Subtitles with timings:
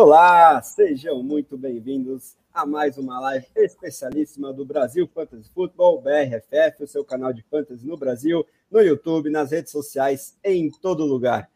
[0.00, 6.86] Olá, sejam muito bem-vindos a mais uma live especialíssima do Brasil Fantasy Football, BRFF, o
[6.86, 11.50] seu canal de fantasy no Brasil, no YouTube, nas redes sociais, em todo lugar.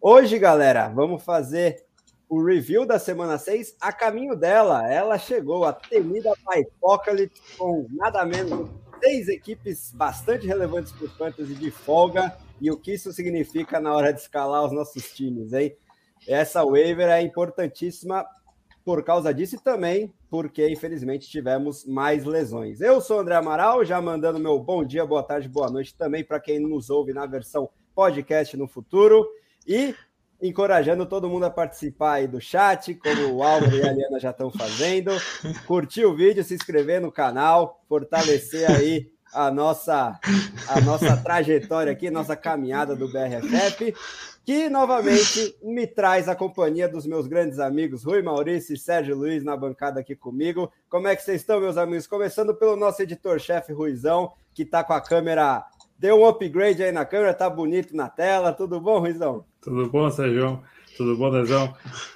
[0.00, 1.84] Hoje, galera, vamos fazer
[2.30, 4.90] o review da semana 6 a caminho dela.
[4.90, 8.70] Ela chegou, a temida Apocalypse, com nada menos
[9.04, 13.94] seis equipes bastante relevantes para o fantasy de folga e o que isso significa na
[13.94, 15.76] hora de escalar os nossos times, hein?
[16.26, 18.24] Essa waiver é importantíssima
[18.84, 22.80] por causa disso e também porque, infelizmente, tivemos mais lesões.
[22.80, 26.24] Eu sou o André Amaral, já mandando meu bom dia, boa tarde, boa noite também
[26.24, 29.28] para quem nos ouve na versão podcast no futuro
[29.66, 29.94] e
[30.40, 34.30] encorajando todo mundo a participar aí do chat, como o Álvaro e a Eliana já
[34.30, 35.12] estão fazendo.
[35.66, 40.18] Curtir o vídeo, se inscrever no canal, fortalecer aí a nossa,
[40.68, 43.94] a nossa trajetória aqui, nossa caminhada do BRFF
[44.44, 49.44] que novamente me traz a companhia dos meus grandes amigos Rui Maurício e Sérgio Luiz
[49.44, 50.72] na bancada aqui comigo.
[50.88, 52.06] Como é que vocês estão, meus amigos?
[52.06, 55.64] Começando pelo nosso editor-chefe Ruizão, que está com a câmera.
[55.96, 58.52] Deu um upgrade aí na câmera, tá bonito na tela.
[58.52, 59.44] Tudo bom, Ruizão?
[59.60, 60.60] Tudo bom, Sérgio?
[60.96, 61.74] Tudo bom, Dezão?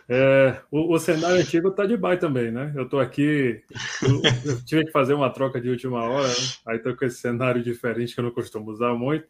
[0.09, 2.72] É, o, o, cenário antigo tá de baixo também, né?
[2.77, 3.62] Eu tô aqui,
[4.03, 6.34] eu, eu, tive que fazer uma troca de última hora, né?
[6.67, 9.27] aí tô com esse cenário diferente que eu não costumo usar muito,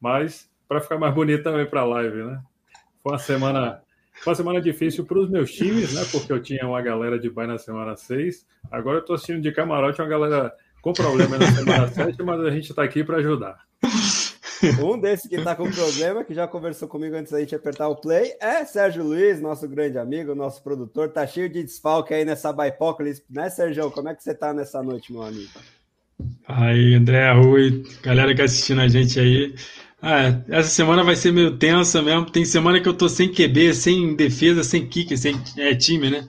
[0.00, 2.40] mas para ficar mais bonito também para a live, né?
[3.00, 3.80] Foi uma semana,
[4.12, 6.02] foi uma semana difícil para os meus times, né?
[6.10, 8.44] Porque eu tinha uma galera de bye na semana 6.
[8.72, 10.52] Agora eu estou assistindo de camarote uma galera
[10.82, 13.58] com problema na semana 7, mas a gente está aqui para ajudar.
[14.82, 17.96] Um desses que está com problema, que já conversou comigo antes da gente apertar o
[17.96, 21.10] play, é Sérgio Luiz, nosso grande amigo, nosso produtor.
[21.10, 23.90] Tá cheio de desfalque aí nessa Bipócalis, né, Sérgio?
[23.92, 25.50] Como é que você tá nessa noite, meu amigo?
[26.48, 29.54] Aí, André, Rui, galera que assistindo a gente aí.
[30.06, 32.30] Ah, essa semana vai ser meio tensa mesmo.
[32.30, 36.28] Tem semana que eu tô sem QB, sem defesa, sem kick, sem é, time, né?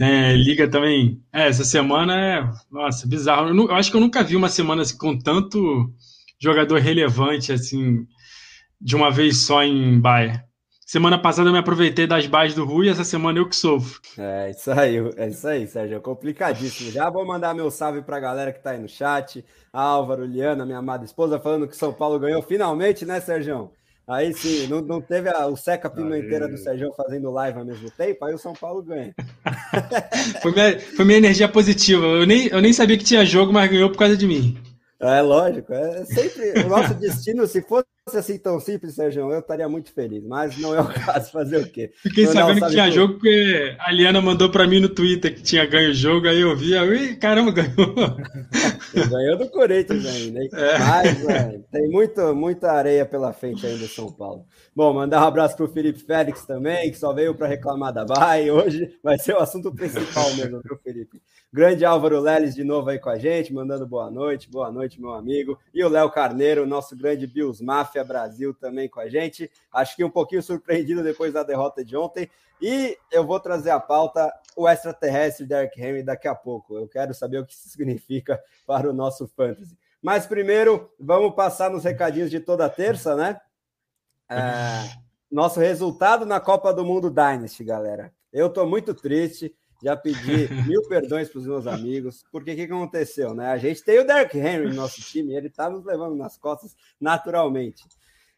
[0.00, 1.20] É, liga também.
[1.32, 2.48] É, essa semana é.
[2.70, 3.48] Nossa, bizarro.
[3.48, 5.92] Eu, eu, acho que eu nunca vi uma semana assim, com tanto
[6.40, 8.06] jogador relevante, assim,
[8.80, 10.45] de uma vez só em Baia.
[10.86, 14.00] Semana passada eu me aproveitei das bases do Rui, essa semana eu que sofro.
[14.16, 15.96] É isso aí, é isso aí, Sérgio.
[15.96, 16.92] É complicadíssimo.
[16.92, 19.44] Já vou mandar meu salve para a galera que está aí no chat.
[19.72, 23.72] Álvaro, Liana, minha amada esposa, falando que São Paulo ganhou finalmente, né, Sérgio?
[24.06, 27.90] Aí sim, não, não teve a, o Seca Pimenteira do Sérgio fazendo live ao mesmo
[27.90, 29.12] tempo, aí o São Paulo ganha.
[30.40, 32.06] foi, minha, foi minha energia positiva.
[32.06, 34.56] Eu nem, eu nem sabia que tinha jogo, mas ganhou por causa de mim.
[35.00, 37.44] É lógico, é sempre o nosso destino.
[37.48, 41.32] Se fosse assim tão simples, Sérgio, eu estaria muito feliz, mas não é o caso.
[41.32, 41.90] Fazer o quê?
[41.96, 45.42] Fiquei não, sabendo que tinha jogo porque a Liana mandou para mim no Twitter que
[45.42, 47.94] tinha ganho o jogo, aí eu vi, aí, caramba, ganhou.
[49.10, 50.48] ganhou do Corinthians ainda, hein?
[50.56, 50.78] É.
[50.78, 54.46] Mas é, tem muito, muita areia pela frente ainda em São Paulo.
[54.74, 58.04] Bom, mandar um abraço para o Felipe Félix também, que só veio para reclamar da
[58.04, 58.54] Bahia.
[58.54, 61.20] Hoje vai ser o assunto principal mesmo, viu, Felipe?
[61.56, 65.14] Grande Álvaro Leles de novo aí com a gente, mandando boa noite, boa noite, meu
[65.14, 65.58] amigo.
[65.72, 69.50] E o Léo Carneiro, nosso grande Bills Máfia Brasil também com a gente.
[69.72, 72.28] Acho que um pouquinho surpreendido depois da derrota de ontem.
[72.60, 76.76] E eu vou trazer a pauta o extraterrestre Derek Henry daqui a pouco.
[76.76, 79.78] Eu quero saber o que isso significa para o nosso fantasy.
[80.02, 83.40] Mas primeiro, vamos passar nos recadinhos de toda terça, né?
[84.28, 84.36] É,
[85.32, 88.12] nosso resultado na Copa do Mundo Dynasty, galera.
[88.30, 92.62] Eu estou muito triste já pedi mil perdões para os meus amigos, porque o que,
[92.62, 93.48] aconteceu, né?
[93.48, 96.76] A gente tem o Derrick Henry no nosso time, ele está nos levando nas costas
[97.00, 97.84] naturalmente.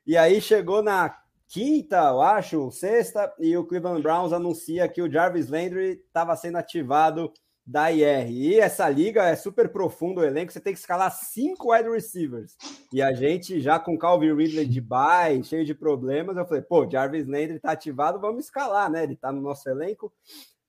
[0.07, 1.17] E aí chegou na
[1.49, 6.59] quinta, eu acho, sexta, e o Cleveland Browns anuncia que o Jarvis Landry estava sendo
[6.59, 7.33] ativado
[7.69, 8.31] da IR.
[8.31, 12.57] E essa liga é super profundo o elenco, você tem que escalar cinco wide receivers.
[12.91, 16.89] E a gente já com Calvin Ridley de bye, cheio de problemas, eu falei, pô,
[16.89, 19.03] Jarvis Landry está ativado, vamos escalar, né?
[19.03, 20.11] Ele está no nosso elenco.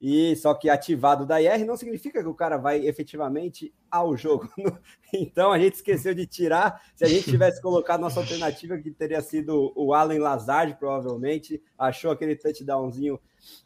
[0.02, 4.50] E só que ativado da IR não significa que o cara vai efetivamente ao jogo.
[5.12, 6.84] Então a gente esqueceu de tirar.
[6.96, 12.12] Se a gente tivesse colocado nossa alternativa, que teria sido o Allen Lazard, provavelmente, achou
[12.12, 13.20] aquele touchdownzinho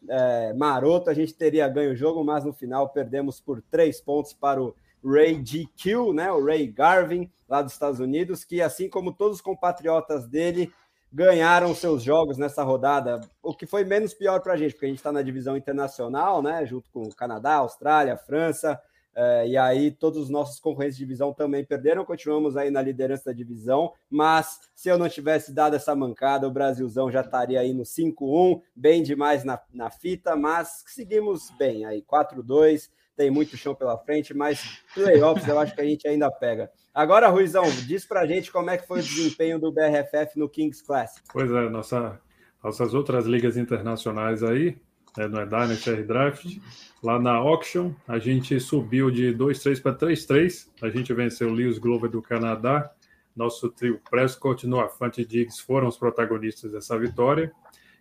[0.07, 4.31] é, maroto, a gente teria ganho o jogo, mas no final perdemos por três pontos
[4.31, 6.31] para o Ray GQ, né?
[6.31, 10.71] O Ray Garvin, lá dos Estados Unidos, que assim como todos os compatriotas dele
[11.13, 14.89] ganharam seus jogos nessa rodada, o que foi menos pior para a gente, porque a
[14.89, 18.81] gente está na divisão internacional, né, junto com o Canadá, Austrália, França,
[19.15, 23.25] é, e aí todos os nossos concorrentes de divisão também perderam, continuamos aí na liderança
[23.25, 27.73] da divisão, mas se eu não tivesse dado essa mancada, o Brasilzão já estaria aí
[27.73, 33.75] no 5-1, bem demais na, na fita, mas seguimos bem aí, 4-2, tem muito chão
[33.75, 36.69] pela frente, mas playoffs eu acho que a gente ainda pega.
[36.93, 40.83] Agora, Ruizão, diz pra gente como é que foi o desempenho do BRFF no Kings
[40.83, 41.25] Classic.
[41.31, 42.19] Pois é, nossa,
[42.63, 44.77] nossas outras ligas internacionais aí,
[45.17, 46.57] né, no Dynasty Draft.
[47.03, 50.69] Lá na Auction, a gente subiu de 2-3 para 3-3.
[50.81, 52.91] A gente venceu o Lewis Glover do Canadá.
[53.35, 57.51] Nosso trio Prescott, Noah Fant e Diggs foram os protagonistas dessa vitória.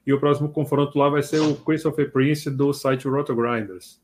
[0.06, 4.01] E o próximo confronto lá vai ser o Christopher Prince do site Roto Grinders.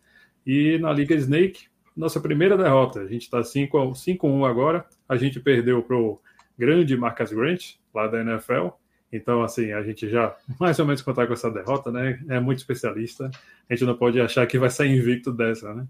[0.48, 3.00] E na Liga Snake, nossa primeira derrota.
[3.00, 4.86] A gente está 5-1 agora.
[5.06, 6.18] A gente perdeu para o
[6.58, 8.68] grande Marcus Grant, lá da NFL.
[9.12, 12.18] Então, assim, a gente já mais ou menos contar com essa derrota, né?
[12.30, 13.30] É muito especialista.
[13.68, 15.86] A gente não pode achar que vai sair invicto dessa, né?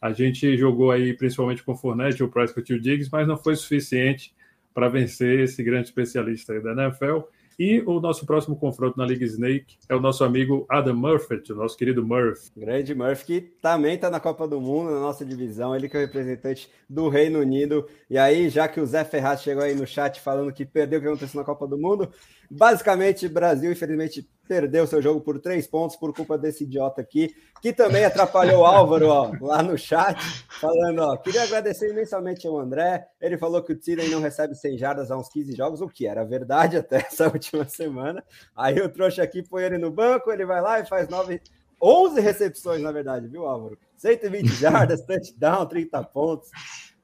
[0.00, 3.36] A gente jogou aí principalmente com o Fournette, o Prescott e o Diggs, mas não
[3.36, 4.34] foi suficiente
[4.72, 7.18] para vencer esse grande especialista da NFL.
[7.58, 11.56] E o nosso próximo confronto na Liga Snake é o nosso amigo Adam Murphy, o
[11.56, 12.52] nosso querido Murphy.
[12.56, 15.74] Grande Murphy, que também está na Copa do Mundo, na nossa divisão.
[15.74, 17.88] Ele que é o representante do Reino Unido.
[18.08, 21.02] E aí, já que o Zé Ferraz chegou aí no chat falando que perdeu o
[21.02, 22.08] que aconteceu na Copa do Mundo,
[22.48, 27.72] basicamente, Brasil, infelizmente, perdeu seu jogo por três pontos por culpa desse idiota aqui, que
[27.72, 30.18] também atrapalhou o Álvaro ó, lá no chat,
[30.60, 33.06] falando: ó, queria agradecer imensamente ao André.
[33.20, 36.06] Ele falou que o Tillen não recebe 100 jardas há uns 15 jogos, o que
[36.06, 38.24] era verdade até essa última semana.
[38.56, 41.40] Aí o trouxa aqui põe ele no banco, ele vai lá e faz 9,
[41.80, 43.78] 11 recepções, na verdade, viu, Álvaro?
[43.96, 46.48] 120 jardas, touchdown, 30 pontos.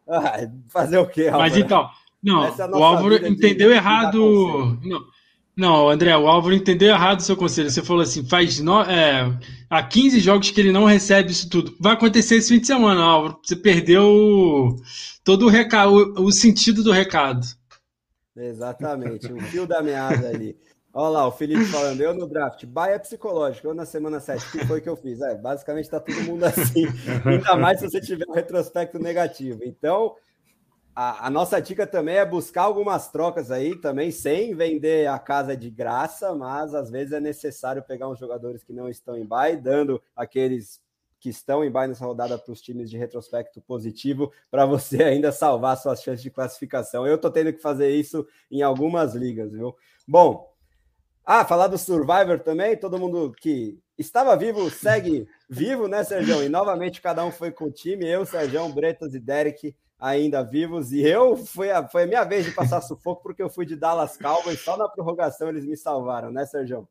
[0.08, 0.36] Ah,
[0.68, 1.42] fazer o quê, Álvaro?
[1.42, 1.88] Mas então,
[2.24, 4.76] não, é o Álvaro entendeu de, errado.
[4.80, 5.00] De não.
[5.56, 7.70] Não, André, o Álvaro entendeu errado o seu conselho.
[7.70, 9.32] Você falou assim: faz no, é,
[9.70, 11.76] há 15 jogos que ele não recebe isso tudo.
[11.78, 13.38] Vai acontecer esse fim de semana, Álvaro.
[13.42, 14.76] Você perdeu
[15.22, 17.46] todo o recado, o, sentido do recado.
[18.36, 20.56] Exatamente, o fio da meada ali.
[20.92, 24.50] Olha lá, o Felipe falando, eu no draft, baia psicológico, eu na semana 7, o
[24.52, 25.20] que foi que eu fiz?
[25.20, 26.86] É, basicamente tá todo mundo assim,
[27.26, 29.60] ainda mais se você tiver um retrospecto negativo.
[29.64, 30.14] Então,
[30.94, 35.56] a, a, nossa dica também é buscar algumas trocas aí também, sem vender a casa
[35.56, 39.56] de graça, mas às vezes é necessário pegar uns jogadores que não estão em buy,
[39.56, 40.80] dando aqueles
[41.18, 45.32] que estão em buy nessa rodada para os times de retrospecto positivo, para você ainda
[45.32, 47.06] salvar suas chances de classificação.
[47.06, 49.74] Eu estou tendo que fazer isso em algumas ligas, viu?
[50.06, 50.52] Bom,
[51.24, 56.42] ah, falar do Survivor também, todo mundo que estava vivo segue vivo, né, Sérgio?
[56.42, 60.92] E novamente cada um foi com o time, eu, Sérgio, Bretas e Derek ainda vivos.
[60.92, 63.74] E eu foi a, foi a minha vez de passar sufoco, porque eu fui de
[63.74, 66.86] Dallas Cowboys, só na prorrogação eles me salvaram, né, Sérgio?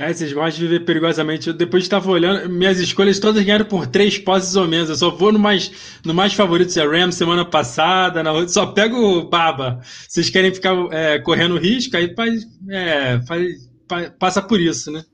[0.00, 1.48] É, vocês gostam de viver perigosamente.
[1.48, 4.88] Eu depois estava olhando, minhas escolhas todas ganharam por três posses ou menos.
[4.90, 9.24] Eu só vou no mais, no mais favorito, é Rams semana passada, na só pego
[9.24, 9.80] baba.
[10.08, 15.04] Vocês querem ficar é, correndo risco, aí faz, é, faz, passa por isso, né?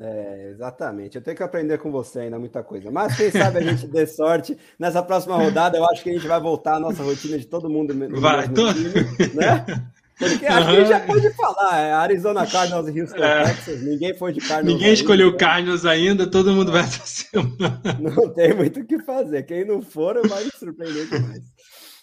[0.00, 1.16] É, exatamente.
[1.16, 2.90] Eu tenho que aprender com você ainda muita coisa.
[2.90, 4.56] Mas quem sabe a gente dê sorte.
[4.78, 7.70] Nessa próxima rodada, eu acho que a gente vai voltar à nossa rotina de todo
[7.70, 8.72] mundo vai, tô...
[8.72, 8.90] time,
[9.34, 9.64] né?
[10.18, 11.78] Porque acho que gente já pode falar.
[11.80, 13.44] É Arizona Cardinals e Houston é.
[13.44, 13.82] Texas.
[13.82, 14.66] Ninguém foi de Cardinals.
[14.66, 15.00] Ninguém ainda.
[15.00, 17.80] escolheu Cardinals ainda, todo mundo vai essa semana.
[18.00, 19.42] Não tem muito o que fazer.
[19.44, 21.42] Quem não for vai surpreender demais.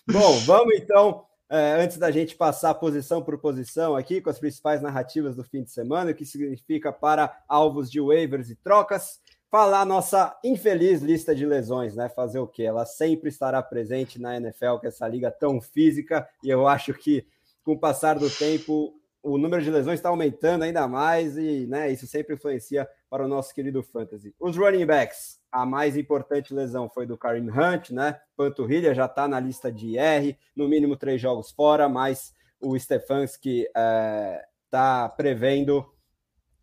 [0.09, 5.35] Bom, vamos então antes da gente passar posição por posição aqui com as principais narrativas
[5.35, 9.19] do fim de semana, o que significa para alvos de waivers e trocas,
[9.49, 12.07] falar nossa infeliz lista de lesões, né?
[12.07, 12.63] Fazer o quê?
[12.63, 16.93] Ela sempre estará presente na NFL, que é essa liga tão física, e eu acho
[16.93, 17.27] que
[17.63, 21.91] com o passar do tempo o número de lesões está aumentando ainda mais e né,
[21.91, 24.33] isso sempre influencia para o nosso querido fantasy.
[24.39, 28.19] Os running backs, a mais importante lesão foi do Karim Hunt, né?
[28.37, 33.63] Panturrilha já está na lista de IR, no mínimo três jogos fora, mas o Stefanski
[33.63, 35.85] está é, prevendo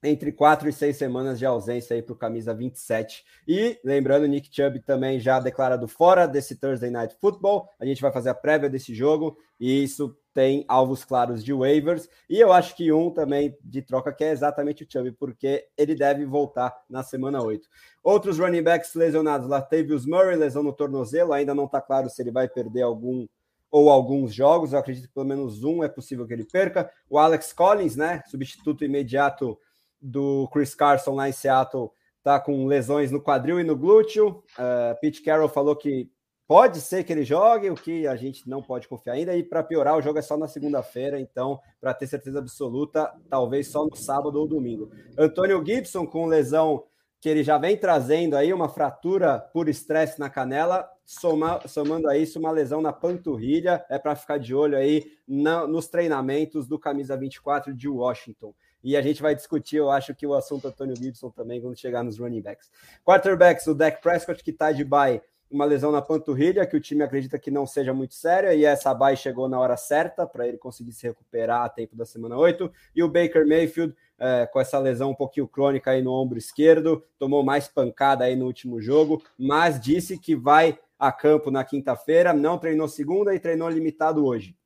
[0.02, 3.24] entre quatro e seis semanas de ausência aí para o camisa 27.
[3.46, 7.68] E lembrando, Nick Chubb também já declarado fora desse Thursday Night Football.
[7.80, 12.08] A gente vai fazer a prévia desse jogo e isso tem alvos claros de waivers.
[12.30, 15.96] E eu acho que um também de troca que é exatamente o Chubb, porque ele
[15.96, 17.68] deve voltar na semana 8.
[18.04, 22.30] Outros running backs lesionados, Latavius Murray, lesão no tornozelo, ainda não está claro se ele
[22.30, 23.26] vai perder algum
[23.68, 26.88] ou alguns jogos, eu acredito que pelo menos um é possível que ele perca.
[27.10, 29.58] O Alex Collins, né, substituto imediato
[30.00, 31.90] do Chris Carson lá em Seattle
[32.22, 34.44] tá com lesões no quadril e no glúteo.
[34.56, 36.08] Uh, Pete Carroll falou que
[36.48, 39.36] pode ser que ele jogue, o que a gente não pode confiar ainda.
[39.36, 43.68] E para piorar, o jogo é só na segunda-feira, então, para ter certeza absoluta, talvez
[43.68, 44.90] só no sábado ou domingo.
[45.16, 46.84] Antônio Gibson com lesão
[47.20, 52.16] que ele já vem trazendo aí, uma fratura por estresse na canela, soma, somando a
[52.16, 56.78] isso uma lesão na panturrilha, é para ficar de olho aí na, nos treinamentos do
[56.78, 58.54] camisa 24 de Washington.
[58.84, 62.04] E a gente vai discutir, eu acho que o assunto Antônio Gibson também quando chegar
[62.04, 62.70] nos running backs.
[63.04, 67.02] Quarterbacks, o Dak Prescott, que está de bye, uma lesão na panturrilha, que o time
[67.02, 70.58] acredita que não seja muito séria, e essa bye chegou na hora certa para ele
[70.58, 72.70] conseguir se recuperar a tempo da semana 8.
[72.94, 77.02] E o Baker Mayfield, é, com essa lesão um pouquinho crônica aí no ombro esquerdo,
[77.18, 82.32] tomou mais pancada aí no último jogo, mas disse que vai a campo na quinta-feira,
[82.32, 84.56] não treinou segunda e treinou limitado hoje.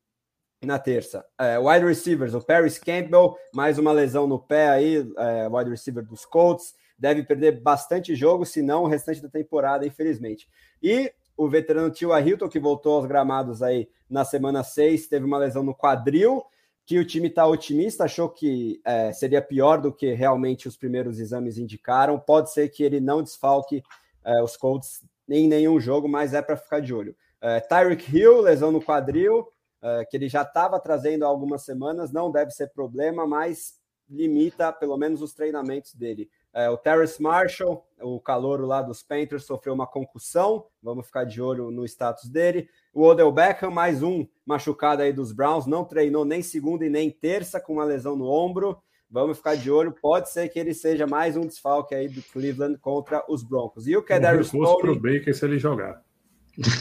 [0.64, 5.48] Na terça, é, wide receivers, o Paris Campbell, mais uma lesão no pé aí, é,
[5.48, 10.48] wide receiver dos Colts, deve perder bastante jogo, se não o restante da temporada, infelizmente.
[10.82, 15.38] E o veterano Tio Hilton, que voltou aos gramados aí na semana 6, teve uma
[15.38, 16.44] lesão no quadril,
[16.84, 21.18] que o time está otimista, achou que é, seria pior do que realmente os primeiros
[21.18, 22.18] exames indicaram.
[22.18, 23.82] Pode ser que ele não desfalque
[24.24, 27.16] é, os Colts em nenhum jogo, mas é para ficar de olho.
[27.40, 29.48] É, Tyreek Hill, lesão no quadril,
[29.80, 34.72] é, que ele já estava trazendo há algumas semanas, não deve ser problema, mas limita
[34.72, 36.28] pelo menos os treinamentos dele.
[36.54, 40.66] É, o Terrace Marshall, o calouro lá dos Panthers, sofreu uma concussão.
[40.82, 42.68] Vamos ficar de olho no status dele.
[42.92, 47.10] O Odell Beckham, mais um machucado aí dos Browns, não treinou nem segunda e nem
[47.10, 48.76] terça com uma lesão no ombro.
[49.10, 49.92] Vamos ficar de olho.
[49.92, 53.86] Pode ser que ele seja mais um desfalque aí do Cleveland contra os Broncos.
[53.86, 54.80] E o Kadarius Tony...
[54.80, 56.02] para o Baker se ele jogar.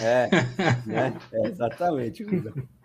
[0.01, 0.29] É,
[0.85, 1.17] né?
[1.31, 2.25] é exatamente.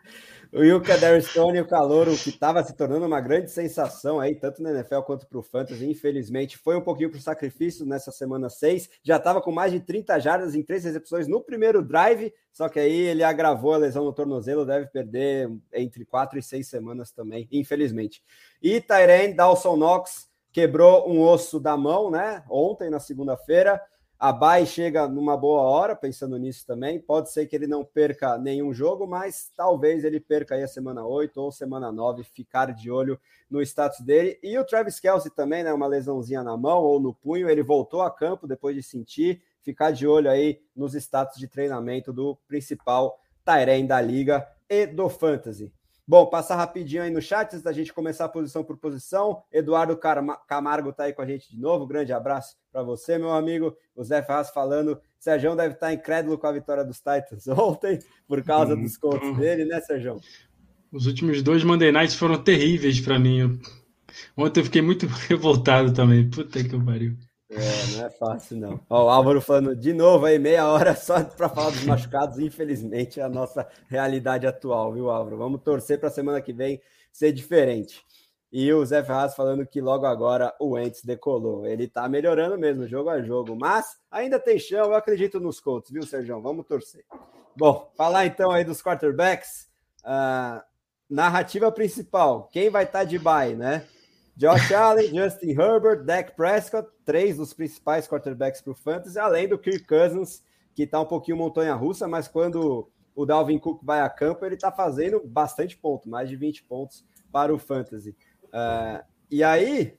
[0.56, 4.62] O Yuka Darstone, o calor, o que estava se tornando uma grande sensação aí, tanto
[4.62, 8.48] na NFL quanto para o Fantasy, infelizmente, foi um pouquinho para o sacrifício nessa semana
[8.48, 8.88] 6.
[9.02, 12.80] Já estava com mais de 30 jardas em três recepções no primeiro drive, só que
[12.80, 17.46] aí ele agravou a lesão no tornozelo, deve perder entre quatro e seis semanas também,
[17.52, 18.22] infelizmente.
[18.62, 22.42] E Tyrene Dawson Knox quebrou um osso da mão, né?
[22.48, 23.78] Ontem, na segunda-feira.
[24.18, 26.98] A Bay chega numa boa hora, pensando nisso também.
[26.98, 31.04] Pode ser que ele não perca nenhum jogo, mas talvez ele perca aí a semana
[31.04, 33.20] 8 ou semana 9, ficar de olho
[33.50, 34.38] no status dele.
[34.42, 35.70] E o Travis Kelsey também, né?
[35.70, 37.50] Uma lesãozinha na mão ou no punho.
[37.50, 39.42] Ele voltou a campo depois de sentir.
[39.62, 45.10] Ficar de olho aí nos status de treinamento do principal Tyrene da liga e do
[45.10, 45.70] Fantasy.
[46.08, 49.42] Bom, passar rapidinho aí no chat antes da gente começar posição por posição.
[49.52, 49.98] Eduardo
[50.46, 51.84] Camargo está aí com a gente de novo.
[51.84, 53.76] Grande abraço para você, meu amigo.
[53.94, 55.00] O Zé Ferraz falando.
[55.18, 57.98] Sérgio deve estar tá incrédulo com a vitória dos Titans ontem,
[58.28, 58.82] por causa uhum.
[58.82, 60.20] dos contos dele, né, Sérgio?
[60.92, 63.58] Os últimos dois Monday Nights foram terríveis para mim.
[64.36, 66.30] Ontem eu fiquei muito revoltado também.
[66.30, 67.16] Puta que pariu.
[67.48, 68.80] É, não é fácil, não.
[68.90, 72.38] Ó, o Álvaro falando de novo aí, meia hora só para falar dos machucados.
[72.38, 75.36] Infelizmente, é a nossa realidade atual, viu, Álvaro?
[75.36, 76.80] Vamos torcer para a semana que vem
[77.12, 78.04] ser diferente.
[78.50, 81.66] E o Zé Ferraz falando que logo agora o Ents decolou.
[81.66, 83.56] Ele tá melhorando mesmo, jogo a jogo.
[83.56, 86.40] Mas ainda tem chão, eu acredito nos Colts, viu, Sérgio?
[86.40, 87.04] Vamos torcer.
[87.56, 89.68] Bom, falar então aí dos quarterbacks.
[90.04, 90.62] Uh,
[91.08, 92.48] narrativa principal.
[92.52, 93.86] Quem vai estar tá de bye, né?
[94.36, 99.58] Josh Allen, Justin Herbert, Dak Prescott, três dos principais quarterbacks para o Fantasy, além do
[99.58, 100.42] Kirk Cousins,
[100.74, 104.70] que está um pouquinho montanha-russa, mas quando o Dalvin Cook vai a campo, ele está
[104.70, 107.02] fazendo bastante ponto, mais de 20 pontos
[107.32, 108.14] para o Fantasy.
[108.44, 109.96] Uh, e aí,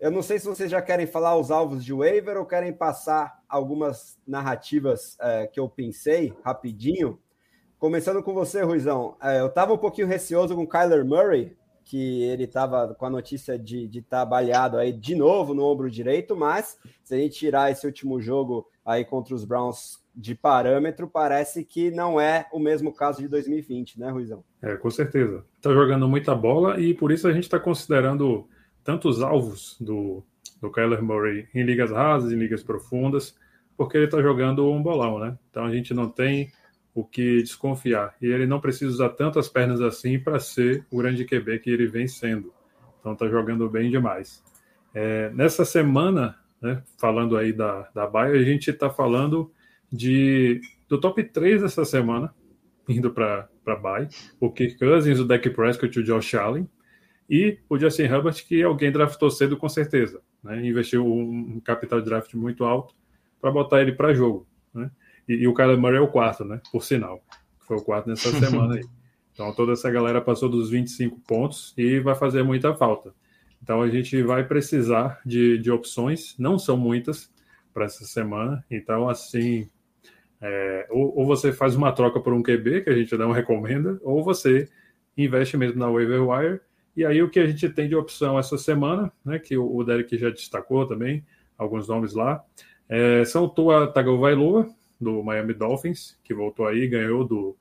[0.00, 3.40] eu não sei se vocês já querem falar os alvos de waiver ou querem passar
[3.48, 7.20] algumas narrativas uh, que eu pensei rapidinho.
[7.78, 9.16] Começando com você, Ruizão.
[9.22, 13.10] Uh, eu estava um pouquinho receoso com o Kyler Murray, que ele estava com a
[13.10, 17.38] notícia de estar tá baleado aí de novo no ombro direito, mas se a gente
[17.38, 22.58] tirar esse último jogo aí contra os Browns de parâmetro, parece que não é o
[22.58, 24.44] mesmo caso de 2020, né, Ruizão?
[24.60, 25.44] É, com certeza.
[25.56, 28.46] Está jogando muita bola e por isso a gente está considerando
[28.84, 30.22] tantos alvos do,
[30.60, 33.34] do Kyler Murray em ligas rasas, em ligas profundas,
[33.76, 35.38] porque ele está jogando um bolão, né?
[35.50, 36.52] Então a gente não tem
[36.94, 38.14] o que desconfiar.
[38.20, 41.86] E ele não precisa usar tantas pernas assim para ser o grande QB que ele
[41.86, 42.52] vem sendo.
[43.00, 44.42] Então está jogando bem demais.
[44.94, 49.50] É, nessa semana, né, falando aí da, da Baia, a gente está falando
[49.90, 52.34] de, do top 3 dessa semana,
[52.88, 54.08] indo para a Bay,
[54.38, 56.68] o Kirk Cousins, o Dak Prescott o Josh Allen,
[57.28, 60.20] e o Justin Herbert, que alguém draftou cedo com certeza.
[60.42, 62.94] Né, investiu um, um capital de draft muito alto
[63.40, 64.46] para botar ele para jogo.
[64.74, 64.90] Né?
[65.32, 66.60] E, e o Kyler Murray é o quarto, né?
[66.70, 67.22] Por sinal.
[67.60, 68.84] Foi o quarto nessa semana aí.
[69.34, 73.14] Então toda essa galera passou dos 25 pontos e vai fazer muita falta.
[73.62, 77.32] Então a gente vai precisar de, de opções, não são muitas
[77.72, 78.62] para essa semana.
[78.70, 79.66] Então, assim,
[80.40, 83.98] é, ou, ou, você faz uma troca por um QB, que a gente não recomenda,
[84.02, 84.68] ou você
[85.16, 86.60] investe mesmo na waiver wire.
[86.96, 89.84] E aí o que a gente tem de opção essa semana, né, que o, o
[89.84, 91.24] Derek já destacou também,
[91.56, 92.44] alguns nomes lá,
[92.88, 94.68] é, são o Tua Tagovailoa,
[95.02, 97.56] do Miami Dolphins, que voltou aí, ganhou do.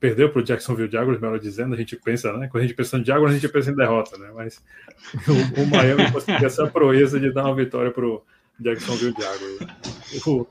[0.00, 2.48] Perdeu para o Jacksonville Jaguars, melhor dizendo, a gente pensa, né?
[2.48, 4.30] Quando a gente pensa em Jaguars, a gente pensa em derrota, né?
[4.34, 4.62] Mas
[5.28, 8.22] o, o Miami conseguiu essa proeza de dar uma vitória para o
[8.58, 10.26] Jacksonville Jaguars.
[10.26, 10.46] O,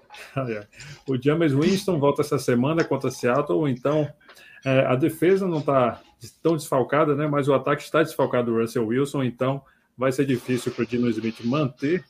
[1.11, 4.07] o James Winston volta essa semana contra Seattle, então
[4.63, 6.01] é, a defesa não está
[6.43, 7.27] tão desfalcada, né?
[7.27, 9.63] Mas o ataque está desfalcado do Russell Wilson, então
[9.97, 12.03] vai ser difícil para o Dino Smith manter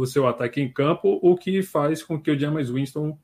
[0.00, 3.18] o seu ataque em campo, o que faz com que o James Winston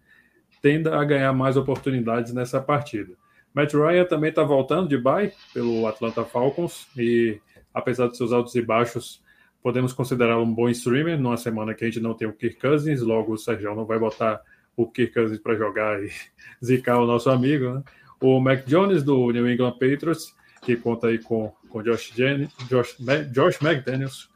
[0.63, 3.15] tenda a ganhar mais oportunidades nessa partida.
[3.55, 7.41] Matt Ryan também está voltando de bye pelo Atlanta Falcons e,
[7.73, 9.23] apesar de seus altos e baixos,
[9.63, 13.01] podemos considerar um bom streamer numa semana que a gente não tem o Kirk Cousins,
[13.01, 14.41] logo o Sérgio não vai botar
[14.77, 16.11] o Kirk Cousins para jogar e
[16.63, 17.71] zicar o nosso amigo.
[17.71, 17.83] Né?
[18.21, 22.97] O Mac Jones do New England Patriots, que conta aí com, com Josh, Jen, Josh,
[23.33, 24.29] Josh McDaniels,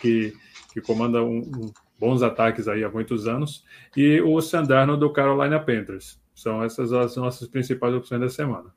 [0.00, 0.34] que,
[0.76, 3.64] que comanda um, um, bons ataques aí há muitos anos,
[3.96, 6.20] e o Sandarno do Carolina Panthers.
[6.34, 8.74] São essas as nossas principais opções da semana.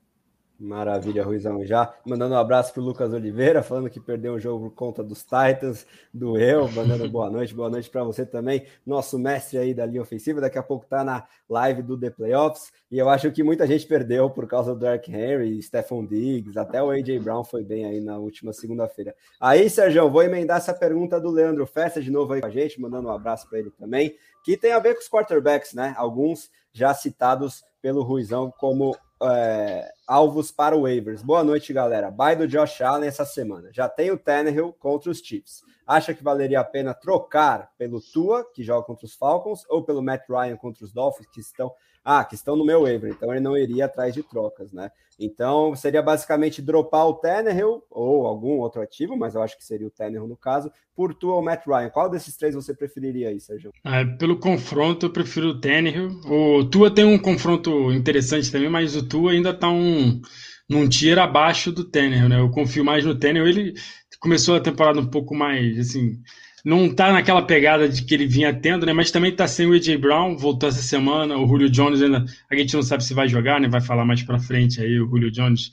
[0.59, 1.65] Maravilha, Ruizão.
[1.65, 5.01] Já mandando um abraço para o Lucas Oliveira, falando que perdeu o jogo por conta
[5.01, 9.73] dos Titans, do eu, mandando boa noite, boa noite para você também, nosso mestre aí
[9.73, 10.41] da linha ofensiva.
[10.41, 12.73] Daqui a pouco está na live do The Playoffs.
[12.91, 16.83] E eu acho que muita gente perdeu por causa do Dark Henry, Stephon Diggs, até
[16.83, 19.15] o AJ Brown foi bem aí na última segunda-feira.
[19.39, 22.81] Aí, Sérgio, vou emendar essa pergunta do Leandro Festa de novo aí com a gente,
[22.81, 24.13] mandando um abraço para ele também,
[24.43, 25.93] que tem a ver com os quarterbacks, né?
[25.95, 31.21] Alguns já citados pelo Ruizão como é, alvos para waivers.
[31.21, 32.09] Boa noite, galera.
[32.09, 33.69] Bye do Josh Allen essa semana.
[33.71, 35.63] Já tem o Tannehill contra os Chiefs.
[35.89, 40.03] Acha que valeria a pena trocar pelo Tua, que joga contra os Falcons, ou pelo
[40.03, 41.71] Matt Ryan contra os Dolphins, que estão
[42.05, 44.91] ah, que estão no meu waiver, então ele não iria atrás de trocas, né?
[45.19, 49.87] Então seria basicamente dropar o Tannehill ou algum outro ativo, mas eu acho que seria
[49.87, 51.89] o Tannehill no caso, por Tua ou Matt Ryan.
[51.89, 53.71] Qual desses três você preferiria aí, Sérgio?
[53.83, 56.09] Ah, pelo confronto, eu prefiro o Tannehill.
[56.25, 60.21] O Tua tem um confronto interessante também, mas o Tua ainda tá um
[60.69, 62.39] num tier abaixo do Tannehill, né?
[62.39, 63.47] Eu confio mais no Tannehill.
[63.47, 63.73] Ele
[64.19, 66.21] começou a temporada um pouco mais, assim,
[66.63, 68.93] não tá naquela pegada de que ele vinha tendo, né?
[68.93, 72.55] Mas também tá sem o AJ Brown, voltou essa semana, o Julio Jones ainda, a
[72.55, 73.67] gente não sabe se vai jogar, né?
[73.67, 75.71] Vai falar mais para frente aí o Julio Jones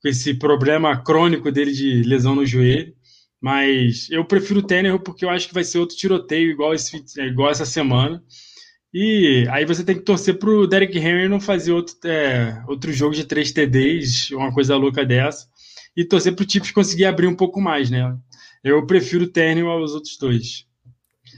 [0.00, 2.94] com esse problema crônico dele de lesão no joelho.
[3.40, 7.02] Mas eu prefiro o Tannehill porque eu acho que vai ser outro tiroteio igual, esse,
[7.18, 8.22] igual essa semana.
[8.92, 13.14] E aí você tem que torcer pro Derek Henry não fazer outro, é, outro jogo
[13.14, 15.46] de 3 TDs, uma coisa louca dessa.
[15.96, 18.16] E torcer pro Chiefs conseguir abrir um pouco mais, né?
[18.62, 20.66] Eu prefiro o Térnio aos outros dois.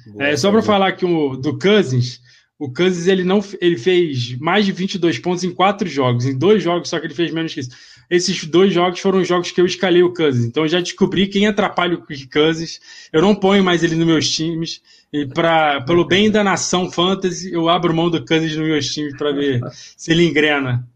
[0.07, 2.21] Boa, é, só para falar que o do Cousins,
[2.59, 6.63] o Cousins ele não ele fez mais de 22 pontos em quatro jogos, em dois
[6.63, 7.71] jogos só que ele fez menos que isso.
[8.11, 11.47] Esses dois jogos foram jogos que eu escalei o Cousins, então eu já descobri quem
[11.47, 12.79] atrapalha o Cousins.
[13.13, 17.53] Eu não ponho mais ele nos meus times e para pelo bem da nação fantasy
[17.53, 19.61] eu abro mão do Cousins nos meus times para ver
[19.97, 20.87] se ele engrena.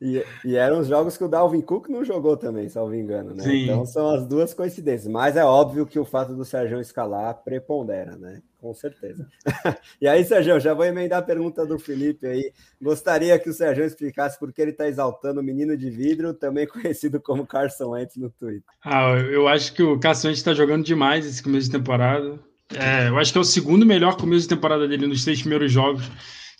[0.00, 3.42] E, e, eram os jogos que o Dalvin Cook não jogou também, salvo engano, né?
[3.42, 3.64] Sim.
[3.64, 5.06] Então são as duas coincidências.
[5.06, 8.40] Mas é óbvio que o fato do Sérgio escalar prepondera, né?
[8.58, 9.26] Com certeza.
[10.00, 12.50] e aí, Sérgio, já vou emendar a pergunta do Felipe aí.
[12.80, 16.66] Gostaria que o Sérgio explicasse por que ele está exaltando o menino de vidro, também
[16.68, 18.72] conhecido como Carson Wentz no Twitter.
[18.82, 22.38] Ah, eu acho que o Carson Wentz está jogando demais esse começo de temporada.
[22.74, 25.70] É, eu acho que é o segundo melhor começo de temporada dele nos seis primeiros
[25.70, 26.08] jogos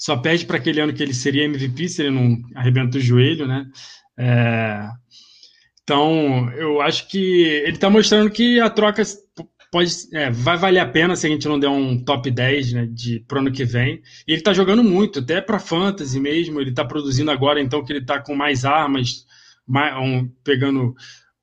[0.01, 3.47] só perde para aquele ano que ele seria MVP se ele não arrebenta o joelho,
[3.47, 3.67] né?
[4.19, 4.89] É...
[5.83, 9.03] Então, eu acho que ele está mostrando que a troca
[9.71, 12.89] pode, é, vai valer a pena se a gente não der um top 10 né,
[12.91, 14.01] de pro ano que vem.
[14.27, 16.61] E ele está jogando muito, até para fantasy mesmo.
[16.61, 19.27] Ele está produzindo agora, então que ele está com mais armas,
[19.67, 20.95] mais, um, pegando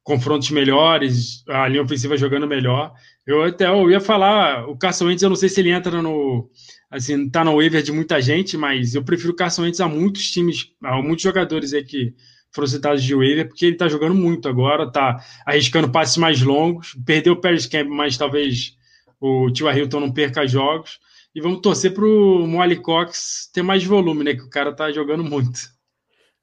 [0.01, 2.91] confrontos melhores, a linha ofensiva jogando melhor.
[3.25, 6.49] Eu até eu ia falar, o Carson Wentz, eu não sei se ele entra no
[6.89, 10.71] assim, tá no waiver de muita gente, mas eu prefiro Carson Wentz a muitos times,
[10.83, 12.13] a muitos jogadores aí que
[12.51, 16.95] foram citados de waiver, porque ele tá jogando muito agora, tá arriscando passes mais longos,
[17.05, 18.75] perdeu o Paris Camp, mas talvez
[19.19, 20.99] o Tio Hilton não perca jogos,
[21.35, 25.23] e vamos torcer pro Molly Cox ter mais volume, né, que o cara tá jogando
[25.23, 25.59] muito.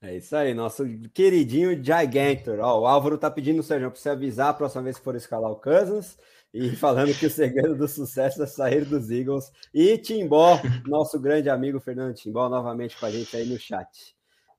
[0.01, 2.59] É isso aí, nosso queridinho Gigantor.
[2.61, 5.51] Ó, o Álvaro tá pedindo, Sérgio, para você avisar a próxima vez que for escalar
[5.51, 6.19] o Cousins.
[6.55, 9.51] E falando que o segredo do sucesso é sair dos Eagles.
[9.75, 14.15] E Timbó, nosso grande amigo Fernando Timbó, novamente com a gente aí no chat.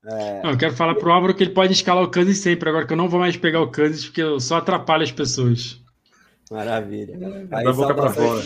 [0.05, 0.43] É...
[0.43, 2.91] Não, eu quero falar pro Álvaro que ele pode escalar o Kansas sempre, agora que
[2.91, 5.81] eu não vou mais pegar o Kansas, porque eu só atrapalho as pessoas.
[6.51, 7.17] Maravilha.
[7.49, 8.43] Aí, da boca para fora.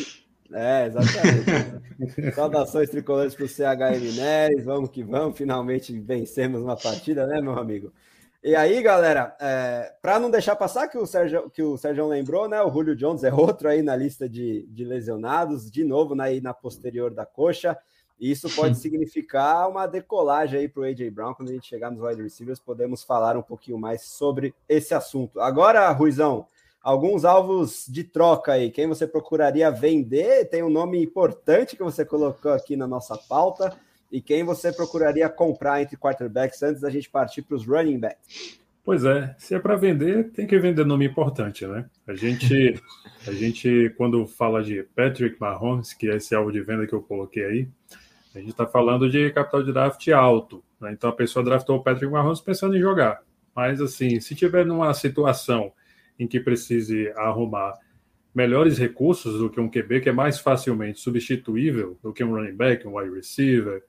[0.53, 2.33] É, exatamente.
[2.33, 4.63] saudações tricolores para o CHM Neres.
[4.63, 7.91] Vamos que vamos, finalmente vencemos uma partida, né, meu amigo?
[8.41, 12.47] E aí, galera, é, para não deixar passar que o Sérgio, que o Sérgio lembrou,
[12.47, 12.61] né?
[12.61, 16.53] O Julio Jones é outro aí na lista de, de lesionados, de novo na, na
[16.53, 17.77] posterior da coxa.
[18.17, 21.33] E isso pode significar uma decolagem aí para o AJ Brown.
[21.33, 25.41] Quando a gente chegar nos wide receivers, podemos falar um pouquinho mais sobre esse assunto.
[25.41, 26.47] Agora, Ruizão,
[26.81, 28.71] alguns alvos de troca aí.
[28.71, 30.45] Quem você procuraria vender?
[30.45, 33.77] Tem um nome importante que você colocou aqui na nossa pauta
[34.11, 38.59] e quem você procuraria comprar entre quarterbacks antes da gente partir para os running backs?
[38.83, 41.85] Pois é, se é para vender, tem que vender nome importante, né?
[42.07, 42.81] A gente,
[43.27, 47.01] a gente quando fala de Patrick Mahomes, que é esse alvo de venda que eu
[47.01, 47.67] coloquei aí,
[48.33, 50.63] a gente está falando de capital de draft alto.
[50.79, 50.91] Né?
[50.93, 53.21] Então a pessoa draftou o Patrick Mahomes pensando em jogar.
[53.55, 55.71] Mas assim, se tiver numa situação
[56.17, 57.77] em que precise arrumar
[58.33, 62.55] melhores recursos do que um QB, que é mais facilmente substituível do que um running
[62.55, 63.83] back, um wide receiver,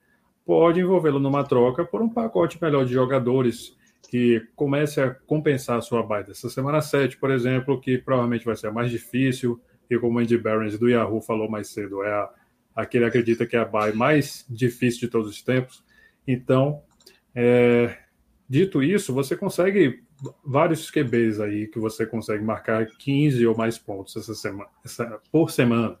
[0.45, 3.75] pode envolvê-lo numa troca por um pacote melhor de jogadores
[4.09, 6.31] que comece a compensar a sua baita.
[6.31, 10.21] Essa semana 7, por exemplo, que provavelmente vai ser a mais difícil, e como o
[10.21, 12.29] Andy Barons do Yahoo falou mais cedo, é a,
[12.75, 15.83] a que ele acredita que é a bye mais difícil de todos os tempos.
[16.27, 16.81] Então,
[17.33, 17.97] é,
[18.49, 20.03] dito isso, você consegue
[20.43, 25.49] vários QBs aí que você consegue marcar 15 ou mais pontos essa semana, essa, por
[25.49, 25.97] semana,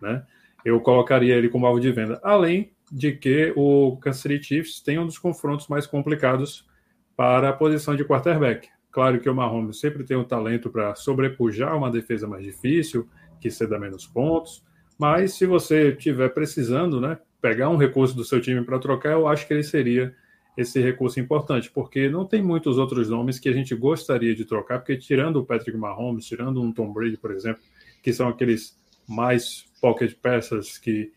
[0.00, 0.24] né?
[0.64, 2.20] Eu colocaria ele como alvo de venda.
[2.22, 6.68] Além de que o Kansas City Chiefs tem um dos confrontos mais complicados
[7.16, 8.68] para a posição de quarterback.
[8.90, 13.08] Claro que o Mahomes sempre tem um talento para sobrepujar uma defesa mais difícil,
[13.40, 14.62] que ceda menos pontos,
[14.98, 19.26] mas se você estiver precisando, né, pegar um recurso do seu time para trocar, eu
[19.26, 20.14] acho que ele seria
[20.54, 24.78] esse recurso importante, porque não tem muitos outros nomes que a gente gostaria de trocar,
[24.78, 27.62] porque tirando o Patrick Mahomes, tirando um Tom Brady, por exemplo,
[28.02, 28.78] que são aqueles
[29.08, 31.10] mais pocket peças que,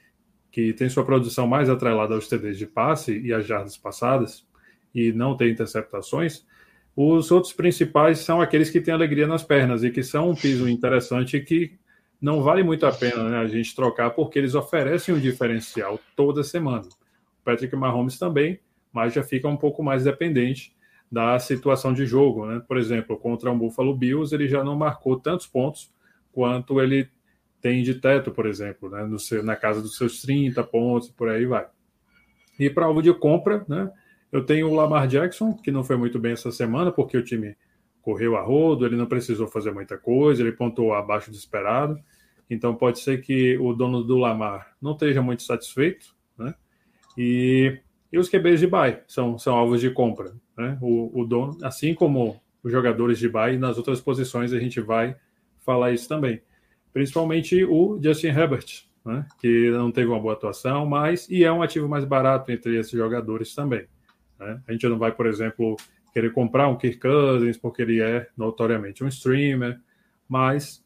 [0.56, 4.48] que tem sua produção mais atrelada aos TDs de passe e às jardas passadas,
[4.94, 6.46] e não tem interceptações,
[6.96, 10.70] os outros principais são aqueles que têm alegria nas pernas e que são um piso
[10.70, 11.74] interessante que
[12.22, 16.42] não vale muito a pena né, a gente trocar porque eles oferecem um diferencial toda
[16.42, 16.88] semana.
[16.88, 18.58] O Patrick Mahomes também,
[18.94, 20.74] mas já fica um pouco mais dependente
[21.12, 22.46] da situação de jogo.
[22.46, 22.62] Né?
[22.66, 25.92] Por exemplo, contra um Buffalo Bills, ele já não marcou tantos pontos
[26.32, 27.10] quanto ele
[27.62, 29.04] tem de teto, por exemplo, né?
[29.06, 31.66] no seu, na casa dos seus 30 pontos, por aí vai.
[32.60, 33.92] E para alvo de compra, né?
[34.32, 37.56] eu tenho o Lamar Jackson, que não foi muito bem essa semana, porque o time
[38.02, 42.00] correu a rodo, ele não precisou fazer muita coisa, ele pontuou abaixo do esperado.
[42.50, 46.54] Então pode ser que o dono do Lamar não esteja muito satisfeito, né?
[47.18, 47.80] E
[48.16, 50.34] e os QBs de buy são, são alvos de compra.
[50.58, 50.78] Né?
[50.82, 55.18] O, o dono, assim como os jogadores de buy, nas outras posições a gente vai
[55.66, 56.42] falar isso também.
[56.96, 59.26] Principalmente o Justin Herbert, né?
[59.42, 62.94] que não teve uma boa atuação, mas e é um ativo mais barato entre esses
[62.94, 63.86] jogadores também.
[64.40, 64.62] Né?
[64.66, 65.76] A gente não vai, por exemplo,
[66.14, 69.78] querer comprar um Kirk Cousins porque ele é notoriamente um streamer,
[70.26, 70.82] mas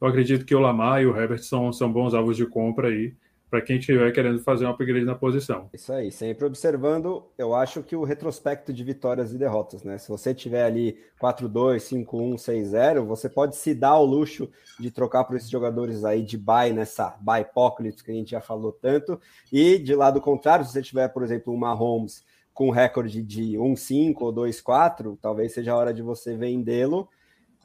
[0.00, 3.14] eu acredito que o Lamar e o Herbert são, são bons alvos de compra aí
[3.50, 5.68] para quem estiver querendo fazer um upgrade na posição.
[5.72, 9.96] Isso aí, sempre observando, eu acho que o retrospecto de vitórias e derrotas, né?
[9.98, 15.24] Se você tiver ali 4-2, 5-1, 6-0, você pode se dar o luxo de trocar
[15.24, 19.20] por esses jogadores aí de buy nessa buy apocalypse que a gente já falou tanto,
[19.52, 24.14] e de lado contrário, se você tiver, por exemplo, uma Mahomes com recorde de 1-5
[24.20, 27.08] ou 2-4, talvez seja a hora de você vendê-lo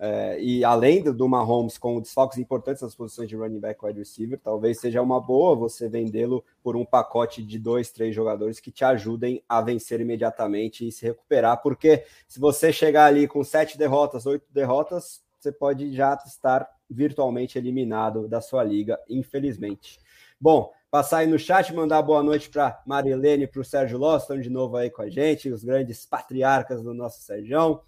[0.01, 3.99] é, e além do, do Mahomes com desfalques importantes nas posições de running back wide
[3.99, 8.71] receiver, talvez seja uma boa você vendê-lo por um pacote de dois, três jogadores que
[8.71, 13.77] te ajudem a vencer imediatamente e se recuperar, porque se você chegar ali com sete
[13.77, 19.99] derrotas, oito derrotas, você pode já estar virtualmente eliminado da sua liga, infelizmente.
[20.39, 24.23] Bom, passar aí no chat, mandar boa noite para Marilene e para o Sérgio Loss,
[24.23, 27.81] estão de novo aí com a gente, os grandes patriarcas do nosso Sérgio.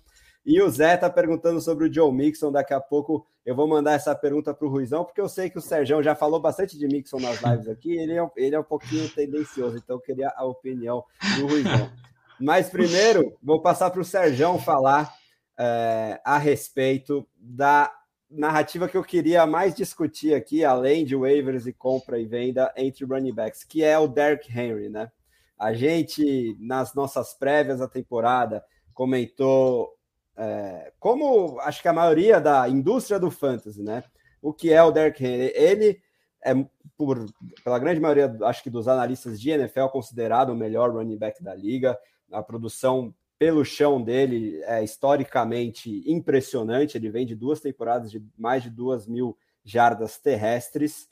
[0.45, 2.51] E o Zé tá perguntando sobre o Joe Mixon.
[2.51, 5.57] Daqui a pouco eu vou mandar essa pergunta para o Ruizão, porque eu sei que
[5.57, 7.97] o Sérgio já falou bastante de Mixon nas lives aqui.
[7.97, 11.03] Ele é, ele é um pouquinho tendencioso, então eu queria a opinião
[11.37, 11.91] do Ruizão.
[12.39, 15.13] Mas primeiro, vou passar para o Sérgio falar
[15.59, 17.91] é, a respeito da
[18.31, 23.05] narrativa que eu queria mais discutir aqui, além de waivers e compra e venda entre
[23.05, 25.11] running backs, que é o Derrick Henry, né?
[25.59, 29.95] A gente, nas nossas prévias da temporada, comentou
[30.37, 34.03] é, como acho que a maioria da indústria do fantasy, né?
[34.41, 35.51] O que é o Derrick Henry?
[35.55, 36.01] Ele
[36.43, 36.53] é,
[36.97, 37.25] por,
[37.63, 41.53] pela grande maioria, acho que dos analistas de NFL, considerado o melhor running back da
[41.53, 41.97] liga.
[42.31, 46.97] A produção pelo chão dele é historicamente impressionante.
[46.97, 51.07] Ele vem de duas temporadas de mais de duas mil jardas terrestres.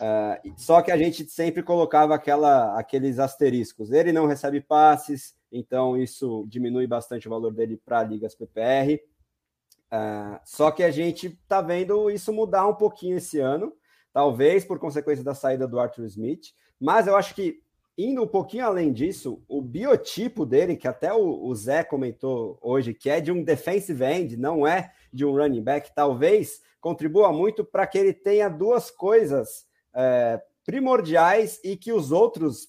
[0.00, 3.90] Uh, só que a gente sempre colocava aquela, aqueles asteriscos.
[3.92, 8.94] Ele não recebe passes, então isso diminui bastante o valor dele para ligas PPR.
[8.94, 13.72] Uh, é, só que a gente está vendo isso mudar um pouquinho esse ano,
[14.12, 17.62] talvez por consequência da saída do Arthur Smith, mas eu acho que
[17.96, 22.94] indo um pouquinho além disso, o biotipo dele, que até o, o Zé comentou hoje,
[22.94, 27.62] que é de um defensive end, não é de um running back, talvez contribua muito
[27.62, 32.68] para que ele tenha duas coisas é, primordiais e que os outros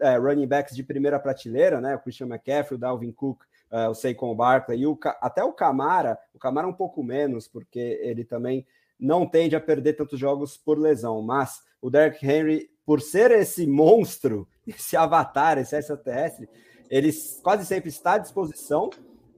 [0.00, 3.42] é, running backs de primeira prateleira, né, o Christian McCaffrey, o Dalvin Cook,
[3.74, 7.98] uh, o Saquon Barkley e o, até o Camara, o Camara um pouco menos, porque
[8.02, 8.64] ele também
[8.98, 13.66] não tende a perder tantos jogos por lesão, mas o Derrick Henry, por ser esse
[13.66, 16.48] monstro, esse avatar, esse extraterrestre,
[16.88, 17.10] ele
[17.42, 18.90] quase sempre está à disposição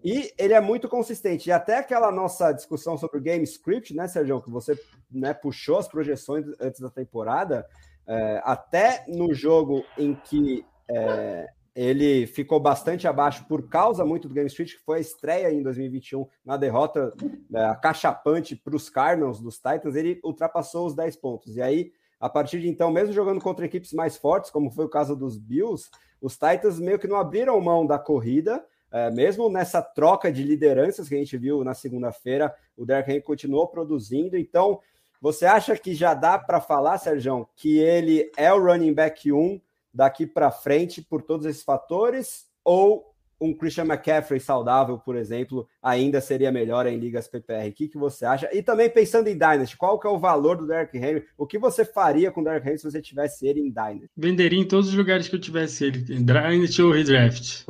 [0.07, 1.49] e ele é muito consistente.
[1.49, 4.79] E até aquela nossa discussão sobre o game script, né, Sérgio, que você
[5.11, 7.67] né, puxou as projeções antes da temporada,
[8.07, 14.35] é, até no jogo em que é, ele ficou bastante abaixo por causa muito do
[14.35, 17.13] Game Street, que foi a estreia em 2021 na derrota
[17.53, 21.57] é, acachapante para os Cardinals dos Titans, ele ultrapassou os 10 pontos.
[21.57, 21.91] E aí,
[22.21, 25.37] a partir de então, mesmo jogando contra equipes mais fortes, como foi o caso dos
[25.37, 25.91] Bills,
[26.23, 28.65] os Titans meio que não abriram mão da corrida,
[28.97, 33.23] é, mesmo nessa troca de lideranças que a gente viu na segunda-feira, o Derrick Henry
[33.23, 34.39] continuou produzindo.
[34.39, 34.81] Então,
[35.21, 39.61] você acha que já dá para falar, Sérgio, que ele é o running back 1
[39.93, 42.47] daqui para frente por todos esses fatores?
[42.65, 47.69] Ou um Christian McCaffrey saudável, por exemplo, ainda seria melhor em ligas PPR?
[47.69, 48.49] O que, que você acha?
[48.53, 51.25] E também pensando em Dynasty, qual que é o valor do Derrick Henry?
[51.37, 54.11] O que você faria com o Derrick Henry se você tivesse ele em Dynasty?
[54.17, 57.67] Venderia em todos os lugares que eu tivesse ele, em Dynasty ou Redraft.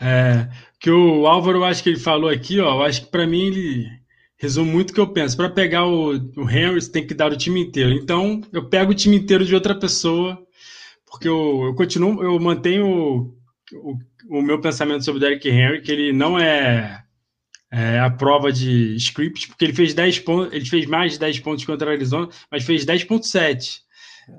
[0.00, 3.46] É, que o Álvaro, acho que ele falou aqui, ó, eu acho que para mim
[3.46, 3.86] ele
[4.38, 5.36] resume muito o que eu penso.
[5.36, 7.92] Para pegar o, o Henry, você tem que dar o time inteiro.
[7.92, 10.46] Então, eu pego o time inteiro de outra pessoa
[11.16, 13.34] porque eu, eu continuo, eu mantenho o,
[13.72, 17.02] o, o, meu pensamento sobre o Derrick Henry, que ele não é,
[17.72, 21.40] é, a prova de script, porque ele fez 10 pontos, ele fez mais de 10
[21.40, 23.80] pontos contra a Arizona, mas fez 10.7.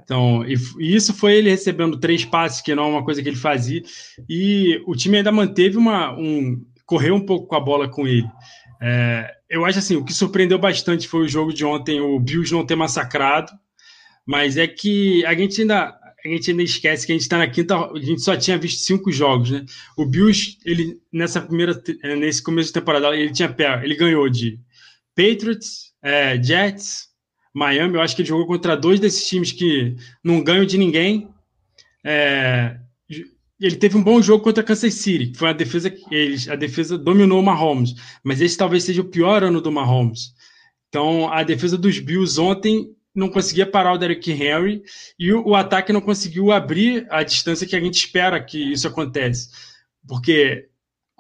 [0.04, 3.30] Então, e, e, isso foi ele recebendo três passes, que não é uma coisa que
[3.30, 3.82] ele fazia,
[4.30, 6.18] e o time ainda manteve uma.
[6.18, 8.28] Um, correu um pouco com a bola com ele.
[8.82, 12.54] É, eu acho assim, o que surpreendeu bastante foi o jogo de ontem, o Bills
[12.54, 13.52] não ter massacrado,
[14.26, 17.48] mas é que a gente ainda a gente ainda esquece que a gente está na
[17.48, 19.66] quinta, a gente só tinha visto cinco jogos, né?
[19.96, 21.82] O Bills, ele nessa primeira,
[22.18, 24.60] nesse começo de temporada, ele tinha pé, ele ganhou de
[25.16, 27.07] Patriots, é, Jets,
[27.58, 27.96] Miami.
[27.96, 31.30] Eu acho que ele jogou contra dois desses times que não ganham de ninguém.
[32.06, 32.78] É,
[33.60, 36.98] ele teve um bom jogo contra Kansas City, que foi a defesa eles, a defesa
[36.98, 40.34] dominou o Mahomes, mas esse talvez seja o pior ano do Mahomes.
[40.90, 44.84] Então, a defesa dos Bills ontem não conseguia parar o Derrick Henry
[45.18, 48.88] e o, o, ataque não conseguiu abrir a distância que a gente espera que isso
[48.88, 49.50] acontece.
[50.08, 50.68] Porque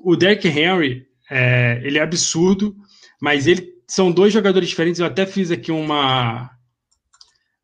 [0.03, 2.75] o Derrick Henry, é, ele é absurdo,
[3.19, 4.99] mas ele são dois jogadores diferentes.
[4.99, 6.51] Eu até fiz aqui uma,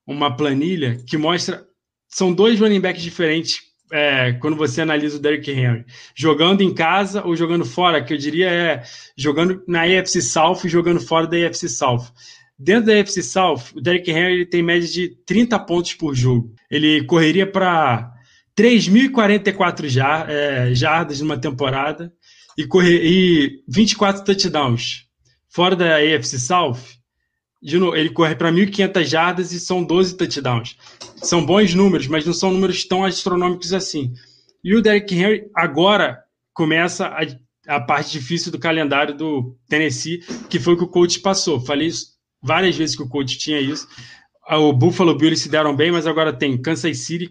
[0.08, 1.66] uma planilha que mostra
[2.08, 5.86] são dois running backs diferentes é, quando você analisa o Derrick Henry.
[6.16, 8.84] Jogando em casa ou jogando fora, que eu diria é
[9.18, 12.12] jogando na AFC South e jogando fora da AFC South.
[12.58, 16.54] Dentro da FC South, o Derrick Henry tem média de 30 pontos por jogo.
[16.70, 18.12] Ele correria para
[18.56, 22.14] 3.044 jar, é, jardas numa temporada
[22.58, 25.03] e, correr, e 24 touchdowns.
[25.54, 26.80] Fora da AFC South,
[27.62, 30.76] novo, ele corre para 1.500 jardas e são 12 touchdowns.
[31.18, 34.12] São bons números, mas não são números tão astronômicos assim.
[34.64, 40.60] E o Derrick Henry agora começa a, a parte difícil do calendário do Tennessee, que
[40.60, 41.60] foi o que o coach passou.
[41.60, 43.88] Falei isso várias vezes que o coach tinha isso.
[44.50, 47.30] O Buffalo Bills se deram bem, mas agora tem Kansas City,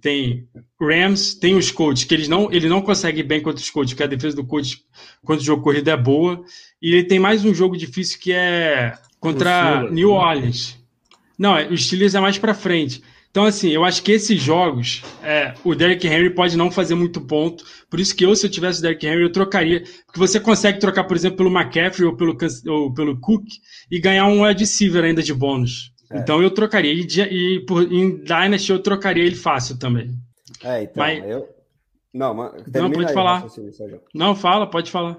[0.00, 0.48] tem
[0.80, 4.02] Rams, tem os coaches, que eles não, ele não consegue bem contra os coaches, porque
[4.02, 4.78] a defesa do coach
[5.24, 6.42] contra o jogo corrido é boa.
[6.80, 10.78] E ele tem mais um jogo difícil que é contra New Orleans.
[11.38, 13.02] Não, é, os Steelers é mais para frente.
[13.32, 17.18] Então, assim, eu acho que esses jogos, é, o Derrick Henry pode não fazer muito
[17.18, 17.64] ponto.
[17.88, 19.82] Por isso que eu, se eu tivesse o Derrick Henry, eu trocaria.
[20.04, 23.44] Porque você consegue trocar, por exemplo, pelo McCaffrey ou pelo, ou pelo Cook
[23.90, 25.92] e ganhar um receiver ainda de bônus.
[26.12, 26.18] É.
[26.18, 26.92] Então eu trocaria.
[26.92, 30.10] E, e por, em Dynasty eu trocaria ele fácil também.
[30.62, 31.48] É, então, Mas, eu...
[32.12, 33.46] Não, mas, não pode aí, falar.
[34.14, 35.18] Não, fala, pode falar.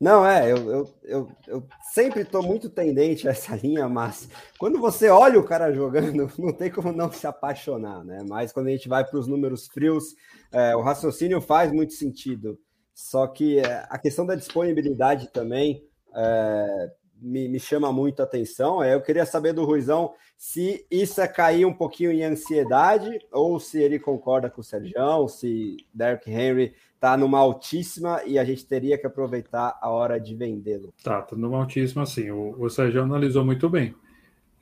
[0.00, 4.80] Não, é, eu, eu, eu, eu sempre estou muito tendente a essa linha, mas quando
[4.80, 8.24] você olha o cara jogando, não tem como não se apaixonar, né?
[8.26, 10.14] Mas quando a gente vai para os números frios,
[10.50, 12.58] é, o raciocínio faz muito sentido.
[12.94, 16.90] Só que é, a questão da disponibilidade também é,
[17.20, 18.82] me, me, chama muito a atenção.
[18.82, 23.60] É, eu queria saber do Ruizão se isso é cair um pouquinho em ansiedade ou
[23.60, 28.66] se ele concorda com o Sérgio, se Derrick Henry está numa altíssima e a gente
[28.66, 30.92] teria que aproveitar a hora de vendê-lo.
[31.02, 32.30] Tá, tá numa altíssima, sim.
[32.30, 33.94] O, o Sérgio analisou muito bem.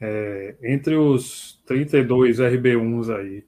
[0.01, 3.45] É, entre os 32 RB1s aí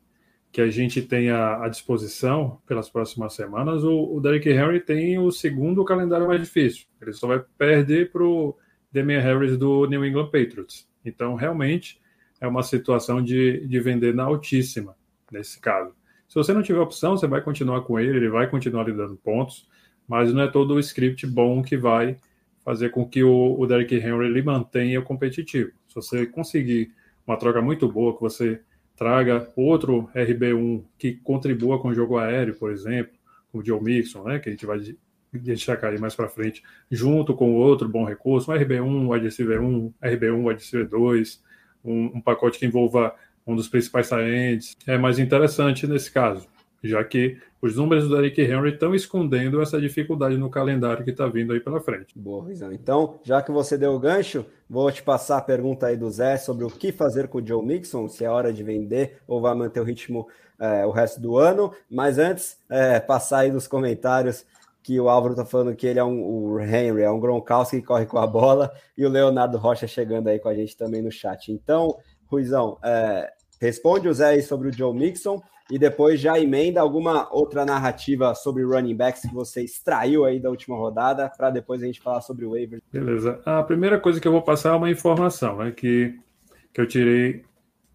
[0.52, 5.18] que a gente tem à, à disposição pelas próximas semanas, o, o Derrick Henry tem
[5.18, 6.86] o segundo calendário mais difícil.
[7.00, 8.56] Ele só vai perder para o
[8.92, 10.88] Damian Harris do New England Patriots.
[11.04, 12.00] Então, realmente,
[12.40, 14.96] é uma situação de, de vender na altíssima,
[15.30, 15.94] nesse caso.
[16.28, 19.16] Se você não tiver opção, você vai continuar com ele, ele vai continuar lhe dando
[19.16, 19.68] pontos.
[20.06, 22.16] mas não é todo o script bom que vai
[22.64, 25.70] fazer com que o, o Derrick Henry ele mantenha competitivo.
[25.88, 26.92] Se você conseguir
[27.26, 28.60] uma troca muito boa, que você
[28.96, 33.12] traga outro RB1 que contribua com o jogo aéreo, por exemplo,
[33.50, 34.78] como o Joe Mixon, né, que a gente vai
[35.32, 39.62] destacar aí mais para frente, junto com outro bom recurso, um RB1, um wide receiver
[39.62, 41.42] 1, RB1, wide receiver 2,
[41.84, 43.14] um, um pacote que envolva
[43.46, 46.46] um dos principais saentes, é mais interessante nesse caso,
[46.82, 51.26] já que os números do Eric Henry estão escondendo essa dificuldade no calendário que está
[51.26, 52.18] vindo aí pela frente.
[52.18, 52.72] Boa, Rizão.
[52.72, 56.38] Então, já que você deu o gancho, vou te passar a pergunta aí do Zé
[56.38, 59.54] sobre o que fazer com o Joe Mixon, se é hora de vender ou vai
[59.54, 60.26] manter o ritmo
[60.58, 61.70] é, o resto do ano.
[61.90, 64.46] Mas antes, é, passar aí nos comentários
[64.82, 67.86] que o Álvaro tá falando que ele é um o Henry, é um Gronkowski que
[67.86, 71.10] corre com a bola, e o Leonardo Rocha chegando aí com a gente também no
[71.10, 71.52] chat.
[71.52, 75.40] Então, Ruizão, é, responde o Zé aí sobre o Joe Mixon
[75.70, 80.50] e depois já emenda alguma outra narrativa sobre running backs que você extraiu aí da
[80.50, 82.82] última rodada, para depois a gente falar sobre o waiver.
[82.92, 83.40] Beleza.
[83.44, 86.18] A primeira coisa que eu vou passar é uma informação né, que,
[86.72, 87.44] que eu tirei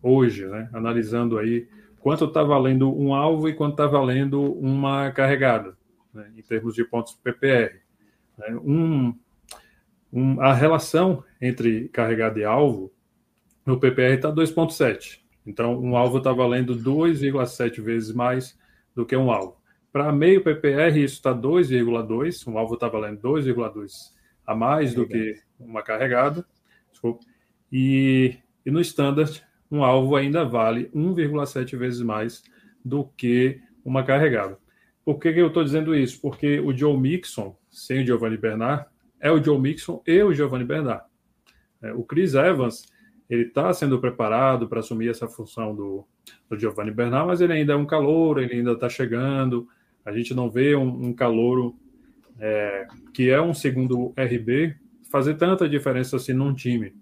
[0.01, 1.67] hoje, né, analisando aí
[1.99, 5.75] quanto está valendo um alvo e quanto está valendo uma carregada
[6.15, 7.79] né, em termos de pontos PPR.
[8.37, 9.15] Né, um,
[10.11, 12.91] um, a relação entre carregado e alvo
[13.65, 15.19] no PPR está 2,7.
[15.45, 18.57] Então, um alvo está valendo 2,7 vezes mais
[18.95, 19.57] do que um alvo.
[19.91, 22.47] Para meio PPR, isso está 2,2.
[22.47, 24.13] Um alvo está valendo 2,2
[24.45, 26.45] a mais do que uma carregada.
[26.91, 27.25] Desculpa.
[27.71, 32.43] E, e no standard, um alvo ainda vale 1,7 vezes mais
[32.83, 34.57] do que uma carregada.
[35.05, 36.19] Por que, eu estou dizendo isso?
[36.19, 38.87] Porque o Joe Mixon, sem o Giovanni Bernard,
[39.19, 41.03] é o Joe Mixon e o Giovanni Bernard.
[41.79, 42.91] É, o Chris Evans,
[43.29, 46.07] ele está sendo preparado para assumir essa função do,
[46.49, 49.67] do Giovanni Bernard, mas ele ainda é um calouro, ele ainda está chegando.
[50.03, 51.75] A gente não vê um, um calouro
[52.39, 54.75] é, que é um segundo RB
[55.11, 56.95] fazer tanta diferença assim num time,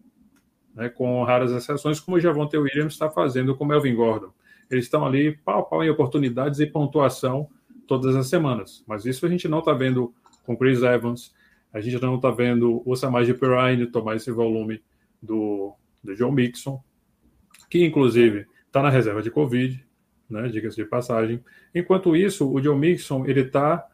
[0.75, 4.31] né, com raras exceções, como o Javonte Williams está fazendo com o Melvin Gordon.
[4.69, 7.49] Eles estão ali pau pau em oportunidades e pontuação
[7.87, 8.83] todas as semanas.
[8.87, 10.13] Mas isso a gente não está vendo
[10.45, 11.33] com Chris Evans,
[11.73, 14.81] a gente não está vendo o Samaj Perrine tomar esse volume
[15.21, 16.81] do, do John Mixon,
[17.69, 19.83] que inclusive está na reserva de Covid,
[20.29, 21.43] né, diga-se de passagem.
[21.73, 23.87] Enquanto isso, o John Mixon ele está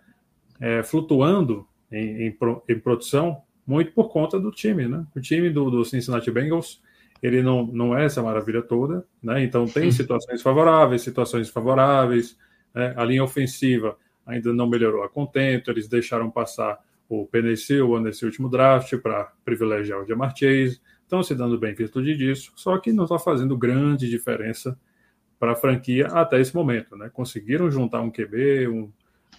[0.59, 5.05] é, flutuando em, em, em, produção muito por conta do time, né?
[5.15, 6.81] O time do, do Cincinnati Bengals
[7.21, 9.43] ele não, não é essa maravilha toda, né?
[9.43, 12.37] Então tem situações favoráveis, situações favoráveis.
[12.73, 12.93] Né?
[12.95, 16.79] A linha ofensiva ainda não melhorou a contento, eles deixaram passar
[17.09, 21.75] o Penicil nesse último draft para privilegiar o Jamar Chase, estão se dando bem em
[21.75, 24.77] virtude disso, só que não está fazendo grande diferença
[25.39, 26.95] para a franquia até esse momento.
[26.95, 27.09] Né?
[27.11, 28.91] Conseguiram juntar um QB, um,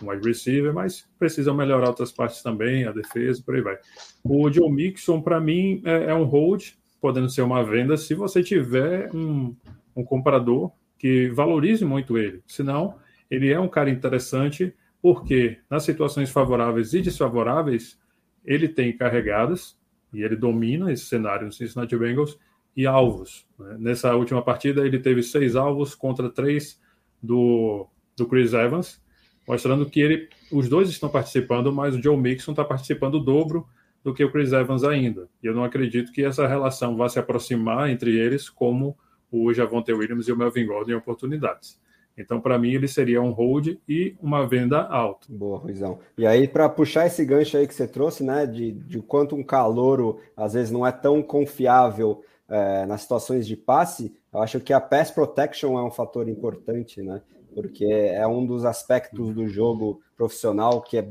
[0.02, 3.78] um wide receiver, mas precisam melhorar outras partes também, a defesa, por aí vai.
[4.24, 8.42] O Joe Mixon, para mim, é, é, um hold, podendo ser uma venda, se você
[8.42, 9.54] tiver um,
[9.94, 12.42] um comprador que valorize muito ele.
[12.46, 12.98] Senão,
[13.30, 17.98] ele é um cara interessante porque nas situações favoráveis e desfavoráveis
[18.44, 19.78] ele tem carregadas
[20.12, 22.38] e ele domina esse cenário no Cincinnati Bengals
[22.76, 23.46] e alvos.
[23.58, 23.76] Né?
[23.78, 26.80] Nessa última partida ele teve seis alvos contra três
[27.22, 29.00] do, do Chris Evans,
[29.46, 33.66] mostrando que ele, os dois estão participando, mas o Joe Mixon está participando o dobro
[34.02, 35.28] do que o Chris Evans ainda.
[35.42, 38.96] E eu não acredito que essa relação vá se aproximar entre eles como
[39.30, 41.78] o Javonte Williams e o Melvin Gordon em oportunidades.
[42.20, 45.26] Então, para mim, ele seria um hold e uma venda alta.
[45.28, 45.98] Boa, Ruizão.
[46.18, 49.42] E aí, para puxar esse gancho aí que você trouxe, né, de, de quanto um
[49.42, 54.72] calouro às vezes não é tão confiável é, nas situações de passe, eu acho que
[54.72, 57.22] a pass protection é um fator importante, né?
[57.54, 61.08] Porque é um dos aspectos do jogo profissional que é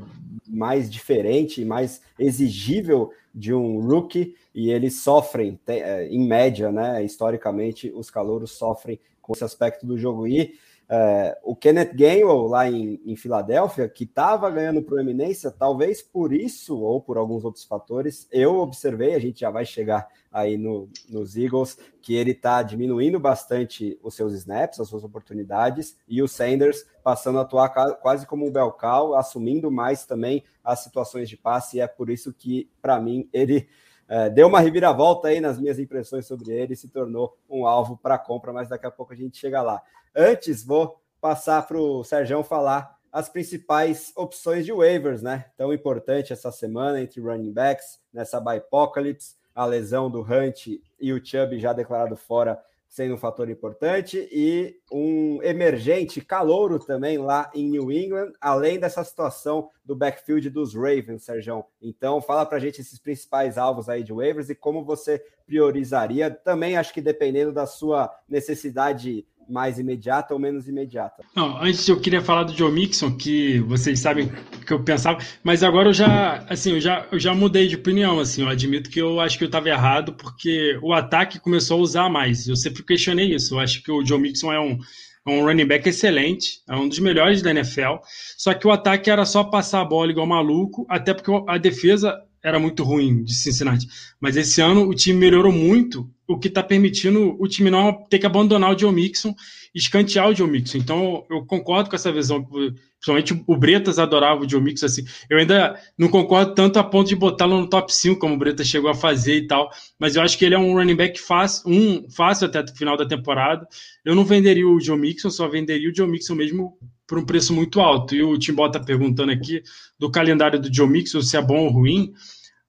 [0.48, 7.04] mais diferente e mais exigível de um rookie, e eles sofrem, é, em média, né?
[7.04, 10.26] Historicamente, os calouros sofrem com esse aspecto do jogo.
[10.26, 10.54] E
[10.92, 16.76] é, o Kenneth Gainwell, lá em, em Filadélfia, que estava ganhando proeminência, talvez por isso
[16.80, 21.36] ou por alguns outros fatores, eu observei, a gente já vai chegar aí no, nos
[21.36, 26.84] Eagles, que ele está diminuindo bastante os seus snaps, as suas oportunidades, e o Sanders
[27.04, 31.80] passando a atuar quase como um belcal, assumindo mais também as situações de passe, e
[31.80, 33.68] é por isso que, para mim, ele
[34.10, 37.96] é, deu uma reviravolta aí nas minhas impressões sobre ele e se tornou um alvo
[37.96, 39.80] para compra, mas daqui a pouco a gente chega lá.
[40.12, 45.46] Antes, vou passar para o Sérgio falar as principais opções de waivers, né?
[45.56, 50.66] Tão importante essa semana entre running backs, nessa Bipocalypse, a lesão do Hunt
[51.00, 57.18] e o Chubb já declarado fora sendo um fator importante, e um emergente calouro também
[57.18, 61.64] lá em New England, além dessa situação do backfield dos Ravens, Sérgio.
[61.80, 66.32] Então, fala para gente esses principais alvos aí de waivers e como você priorizaria.
[66.32, 71.22] Também acho que dependendo da sua necessidade mais imediata ou menos imediata.
[71.34, 74.30] Não, antes eu queria falar do Joe Mixon, que vocês sabem
[74.66, 78.20] que eu pensava, mas agora eu já, assim, eu já, eu já mudei de opinião,
[78.20, 81.82] assim, eu admito que eu acho que eu estava errado, porque o ataque começou a
[81.82, 82.46] usar mais.
[82.46, 83.54] Eu sempre questionei isso.
[83.54, 84.78] Eu acho que o Joe Mixon é um,
[85.26, 87.96] é um running back excelente, é um dos melhores da NFL.
[88.36, 92.16] Só que o ataque era só passar a bola igual maluco, até porque a defesa
[92.42, 93.86] era muito ruim de Cincinnati.
[94.18, 98.18] Mas esse ano o time melhorou muito, o que está permitindo o time não ter
[98.18, 99.34] que abandonar o Joe Mixon
[99.74, 100.78] escantear o Joe Mixon.
[100.78, 102.44] Então eu concordo com essa visão.
[102.44, 104.86] Principalmente o Bretas adorava o Joe Mixon.
[104.86, 105.04] Assim.
[105.28, 108.66] Eu ainda não concordo tanto a ponto de botá-lo no top 5, como o Bretas
[108.66, 109.70] chegou a fazer e tal.
[109.98, 112.96] Mas eu acho que ele é um running back fácil, um, fácil até o final
[112.96, 113.66] da temporada.
[114.04, 116.76] Eu não venderia o Joe Mixon, só venderia o Joe Mixon mesmo
[117.06, 118.14] por um preço muito alto.
[118.14, 119.62] E o Timbó está perguntando aqui
[119.98, 122.12] do calendário do Joe Mixon, se é bom ou ruim.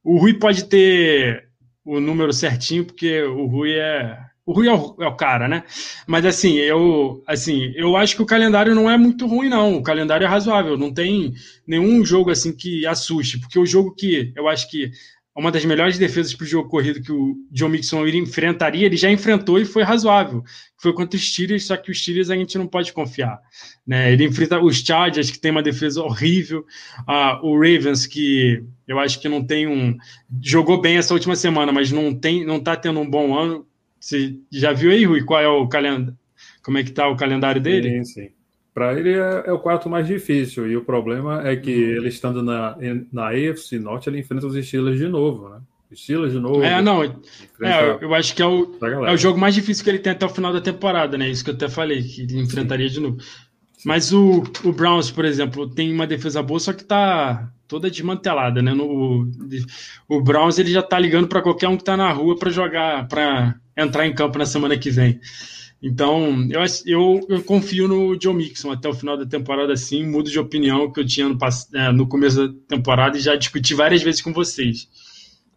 [0.03, 1.51] O Rui pode ter
[1.86, 4.17] o número certinho, porque o Rui é.
[4.45, 5.63] O Rui é o, é o, cara, né?
[6.07, 9.77] Mas assim, eu assim, eu acho que o calendário não é muito ruim, não.
[9.77, 11.34] O calendário é razoável, não tem
[11.65, 14.91] nenhum jogo assim que assuste, porque o jogo que eu acho que
[15.42, 19.10] uma das melhores defesas para o jogo corrido que o John Mixon enfrentaria, ele já
[19.10, 20.44] enfrentou e foi razoável.
[20.78, 23.39] Foi contra os Steelers, só que os Steelers a gente não pode confiar.
[23.86, 24.14] Né?
[24.14, 26.64] Ele enfrenta os Chargers, que tem uma defesa horrível,
[27.08, 29.98] uh, o Ravens, que eu acho que não tem um.
[30.39, 33.66] Jogou bem essa última semana, mas não tem, não está tendo um bom ano.
[34.00, 36.16] Você já viu aí, Rui, qual é o calendário?
[36.62, 38.06] Como é que está o calendário dele?
[38.06, 38.30] Sim, sim.
[38.74, 41.97] Para ele é, é, o quarto mais difícil, e o problema é que uhum.
[41.97, 42.78] ele estando na,
[43.11, 45.59] na AFC Norte, ele enfrenta os Steelers de novo, né?
[45.93, 46.63] Steelers de novo.
[46.63, 47.11] É, não, é,
[47.99, 50.30] eu acho que é o, é o jogo mais difícil que ele tem até o
[50.30, 51.30] final da temporada, né?
[51.30, 52.93] Isso que eu até falei, que ele enfrentaria Sim.
[52.93, 53.17] de novo.
[53.84, 58.61] Mas o, o Browns, por exemplo, tem uma defesa boa, só que tá toda desmantelada,
[58.61, 58.74] né?
[58.74, 59.30] No,
[60.07, 63.07] o Browns ele já tá ligando para qualquer um que tá na rua para jogar,
[63.07, 65.19] para entrar em campo na semana que vem.
[65.82, 70.05] Então, eu, eu, eu, confio no Joe Mixon até o final da temporada, sim.
[70.05, 71.38] Mudo de opinião que eu tinha no,
[71.73, 74.88] é, no começo da temporada e já discuti várias vezes com vocês.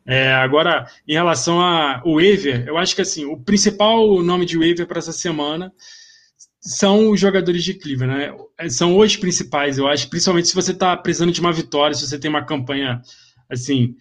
[0.07, 4.87] É, agora, em relação ao waiver, eu acho que assim, o principal nome de waiver
[4.87, 5.73] para essa semana
[6.59, 8.37] são os jogadores de Cleveland, né?
[8.59, 12.07] É, são os principais, eu acho, principalmente se você está precisando de uma vitória, se
[12.07, 13.03] você tem uma campanha
[13.51, 13.95] assim,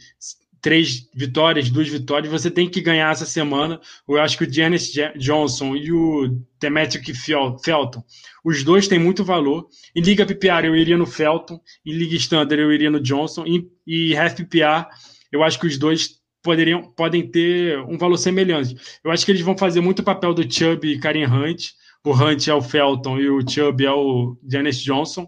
[0.64, 3.82] três vitórias, duas vitórias, você tem que ganhar essa semana.
[4.08, 8.02] Eu acho que o Janice Johnson e o Demetric Felton,
[8.46, 9.68] os dois têm muito valor.
[9.94, 13.68] Em Liga PPR eu iria no Felton, em Liga Standard eu iria no Johnson, e,
[13.86, 14.88] e Half PPR
[15.34, 18.78] eu acho que os dois poderiam, podem ter um valor semelhante.
[19.04, 21.72] Eu acho que eles vão fazer muito o papel do Chubb e Karen Hunt.
[22.06, 25.28] O Hunt é o Felton e o Chubb é o Janice Johnson.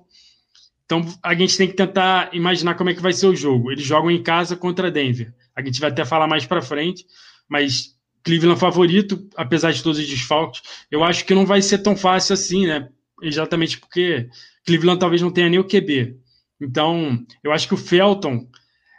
[0.86, 3.71] Então a gente tem que tentar imaginar como é que vai ser o jogo.
[3.71, 5.33] Eles jogam em casa contra Denver.
[5.55, 7.05] A gente vai até falar mais para frente,
[7.49, 10.61] mas Cleveland favorito, apesar de todos os desfalques.
[10.89, 12.89] Eu acho que não vai ser tão fácil assim, né?
[13.21, 14.29] Exatamente porque
[14.65, 16.17] Cleveland talvez não tenha nem o QB.
[16.59, 18.47] Então, eu acho que o Felton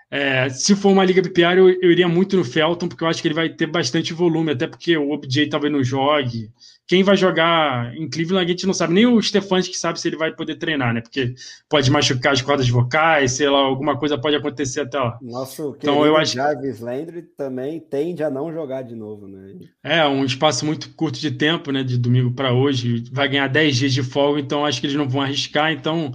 [0.08, 3.20] é, se for uma liga BPR, eu, eu, iria muito no Felton, porque eu acho
[3.20, 6.52] que ele vai ter bastante volume, até porque o OBJ talvez não jogue.
[6.86, 8.94] Quem vai jogar em Cleveland, a gente não sabe.
[8.94, 11.00] Nem o Stefanski que sabe se ele vai poder treinar, né?
[11.00, 11.34] Porque
[11.68, 15.18] pode machucar as cordas vocais, sei lá, alguma coisa pode acontecer até lá.
[15.20, 16.34] Nosso então, eu acho...
[16.34, 19.54] Jarvis Landry também tende a não jogar de novo, né?
[19.82, 21.82] É, um espaço muito curto de tempo, né?
[21.82, 23.02] De domingo para hoje.
[23.10, 25.72] Vai ganhar 10 dias de folga, então acho que eles não vão arriscar.
[25.72, 26.14] Então,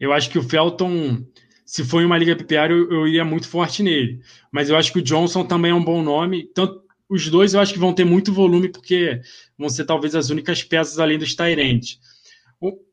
[0.00, 1.22] eu acho que o Felton
[1.68, 4.22] se em uma liga PPR, eu, eu iria muito forte nele.
[4.50, 6.50] Mas eu acho que o Johnson também é um bom nome.
[6.54, 9.20] Tanto, os dois eu acho que vão ter muito volume, porque
[9.58, 12.00] vão ser talvez as únicas peças além dos Tyrants.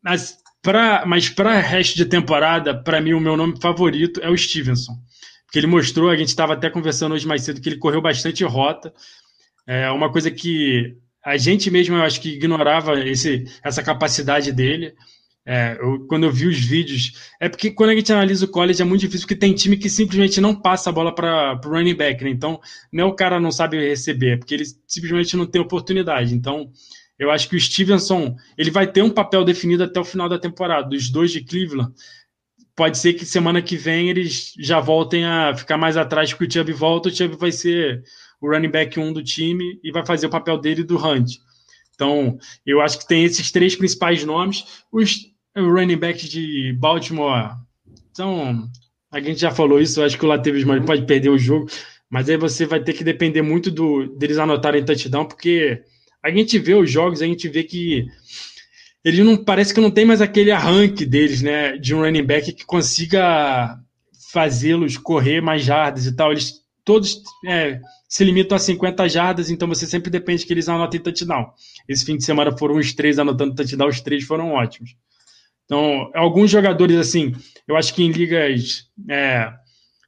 [0.04, 4.38] Mas para mas para resto de temporada, para mim, o meu nome favorito é o
[4.38, 4.98] Stevenson.
[5.46, 8.44] Porque ele mostrou, a gente estava até conversando hoje mais cedo, que ele correu bastante
[8.44, 8.94] rota.
[9.66, 14.94] É uma coisa que a gente mesmo, eu acho que ignorava esse, essa capacidade dele.
[15.48, 18.82] É, eu, quando eu vi os vídeos, é porque quando a gente analisa o college
[18.82, 21.94] é muito difícil, porque tem time que simplesmente não passa a bola para o running
[21.94, 22.32] back, né?
[22.32, 22.60] Então,
[22.92, 26.34] não é o cara não sabe receber, é porque ele simplesmente não tem oportunidade.
[26.34, 26.72] Então,
[27.20, 30.40] eu acho que o Stevenson ele vai ter um papel definido até o final da
[30.40, 30.90] temporada.
[30.90, 31.94] Dos dois de Cleveland,
[32.76, 36.52] pode ser que semana que vem eles já voltem a ficar mais atrás que o
[36.52, 37.10] Chubb volta.
[37.10, 38.04] O Chubb vai ser
[38.42, 41.38] o running back 1 do time e vai fazer o papel dele do Hunt.
[41.94, 44.66] Então, eu acho que tem esses três principais nomes.
[44.92, 47.52] Os o running back de Baltimore.
[48.12, 48.70] Então,
[49.12, 51.68] a gente já falou isso, acho que o Latavius pode perder o jogo,
[52.10, 55.82] mas aí você vai ter que depender muito do deles anotarem touchdown, porque
[56.24, 58.06] a gente vê os jogos, a gente vê que
[59.04, 61.78] ele não parece que não tem mais aquele arranque deles, né?
[61.78, 63.78] De um running back que consiga
[64.32, 66.32] fazê-los correr mais jardas e tal.
[66.32, 67.80] Eles todos é,
[68.10, 71.52] se limitam a 50 jardas, então você sempre depende que eles anotem touchdown.
[71.88, 74.96] Esse fim de semana foram os três anotando touchdown, os três foram ótimos.
[75.66, 77.34] Então, alguns jogadores, assim,
[77.68, 79.52] eu acho que em ligas é,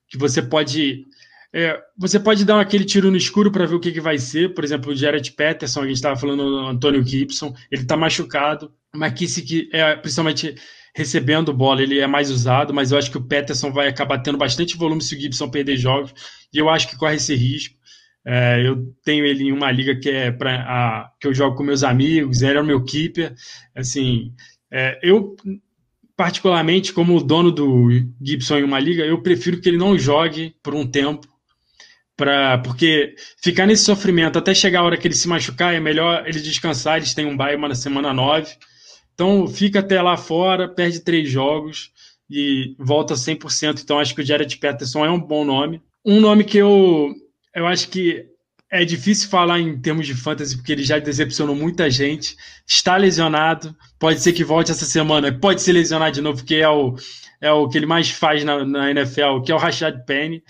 [0.10, 1.05] que você pode.
[1.53, 4.53] É, você pode dar aquele tiro no escuro para ver o que, que vai ser.
[4.53, 8.72] Por exemplo, o Jared Peterson, a gente estava falando do Antônio Gibson, ele está machucado.
[8.93, 10.55] McKissick, é, principalmente
[10.95, 14.38] recebendo bola, ele é mais usado, mas eu acho que o Peterson vai acabar tendo
[14.38, 16.12] bastante volume se o Gibson perder jogos,
[16.51, 17.76] e eu acho que corre esse risco.
[18.26, 21.84] É, eu tenho ele em uma liga que é para que eu jogo com meus
[21.84, 23.34] amigos, ele é o meu keeper.
[23.76, 24.34] Assim,
[24.72, 25.36] é, eu
[26.15, 27.89] particularmente como dono do
[28.22, 31.28] Gibson em uma liga, eu prefiro que ele não jogue por um tempo,
[32.15, 36.28] para porque ficar nesse sofrimento até chegar a hora que ele se machucar é melhor
[36.28, 36.97] ele descansar.
[36.97, 38.57] Eles têm um bye na semana 9
[39.18, 41.91] então fica até lá fora, perde três jogos
[42.30, 43.82] e volta 100%.
[43.82, 45.82] Então acho que o Jared Peterson é um bom nome.
[46.05, 47.15] Um nome que eu,
[47.55, 48.28] eu acho que
[48.70, 52.36] é difícil falar em termos de fantasy, porque ele já decepcionou muita gente.
[52.65, 56.70] Está lesionado, pode ser que volte essa semana, pode ser lesionado de novo, porque é
[56.70, 56.95] o,
[57.39, 60.43] é o que ele mais faz na, na NFL, que é o Rashad Penny,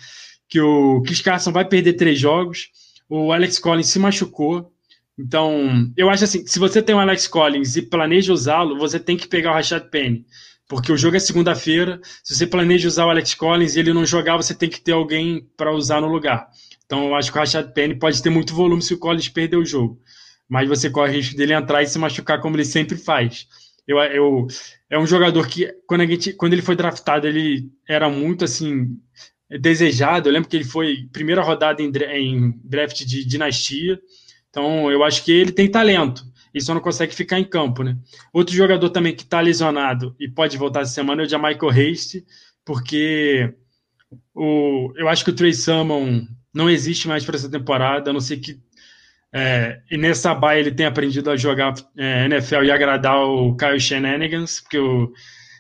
[0.50, 2.70] que o Chris Carson vai perder três jogos.
[3.10, 4.72] O Alex Collins se machucou,
[5.18, 9.18] então, eu acho assim, se você tem o Alex Collins e planeja usá-lo, você tem
[9.18, 10.26] que pegar o Rashad Penny.
[10.68, 14.06] Porque o jogo é segunda-feira, se você planeja usar o Alex Collins e ele não
[14.06, 16.48] jogar, você tem que ter alguém para usar no lugar.
[16.88, 19.58] Então, eu acho que o Rashad Penny pode ter muito volume se o Collins perder
[19.58, 20.02] o jogo.
[20.50, 23.46] Mas você corre o risco dele entrar e se machucar como ele sempre faz.
[23.86, 24.48] Eu, eu,
[24.90, 28.98] é um jogador que, quando, gente, quando ele foi draftado, ele era muito assim
[29.50, 30.30] desejado.
[30.30, 34.00] Eu lembro que ele foi primeira rodada em, em draft de dinastia.
[34.50, 37.98] Então, eu acho que ele tem talento e só não consegue ficar em campo, né?
[38.34, 42.26] Outro jogador também que está lesionado e pode voltar essa semana é o Jamaica Haste,
[42.66, 43.54] porque
[44.34, 46.26] o, eu acho que o Trey Salmon
[46.58, 48.60] não existe mais para essa temporada, a não ser que
[49.32, 53.80] é, e nessa baia ele tenha aprendido a jogar é, NFL e agradar o Kyle
[53.80, 55.14] Shenanigans, porque o,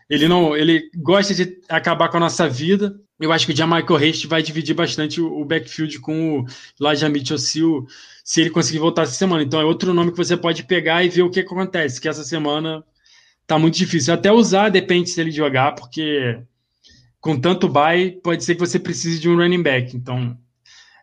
[0.10, 3.00] ele não, ele gosta de acabar com a nossa vida.
[3.20, 6.46] Eu acho que o Jamaica Haste vai dividir bastante o, o backfield com o
[6.80, 7.86] Elijah Mitchell se o
[8.24, 9.44] se ele conseguir voltar essa semana.
[9.44, 12.24] Então é outro nome que você pode pegar e ver o que acontece, que essa
[12.24, 12.84] semana
[13.46, 14.14] tá muito difícil.
[14.14, 16.38] Até usar, depende se ele jogar, porque
[17.22, 19.96] com tanto bye, pode ser que você precise de um running back.
[19.96, 20.38] Então,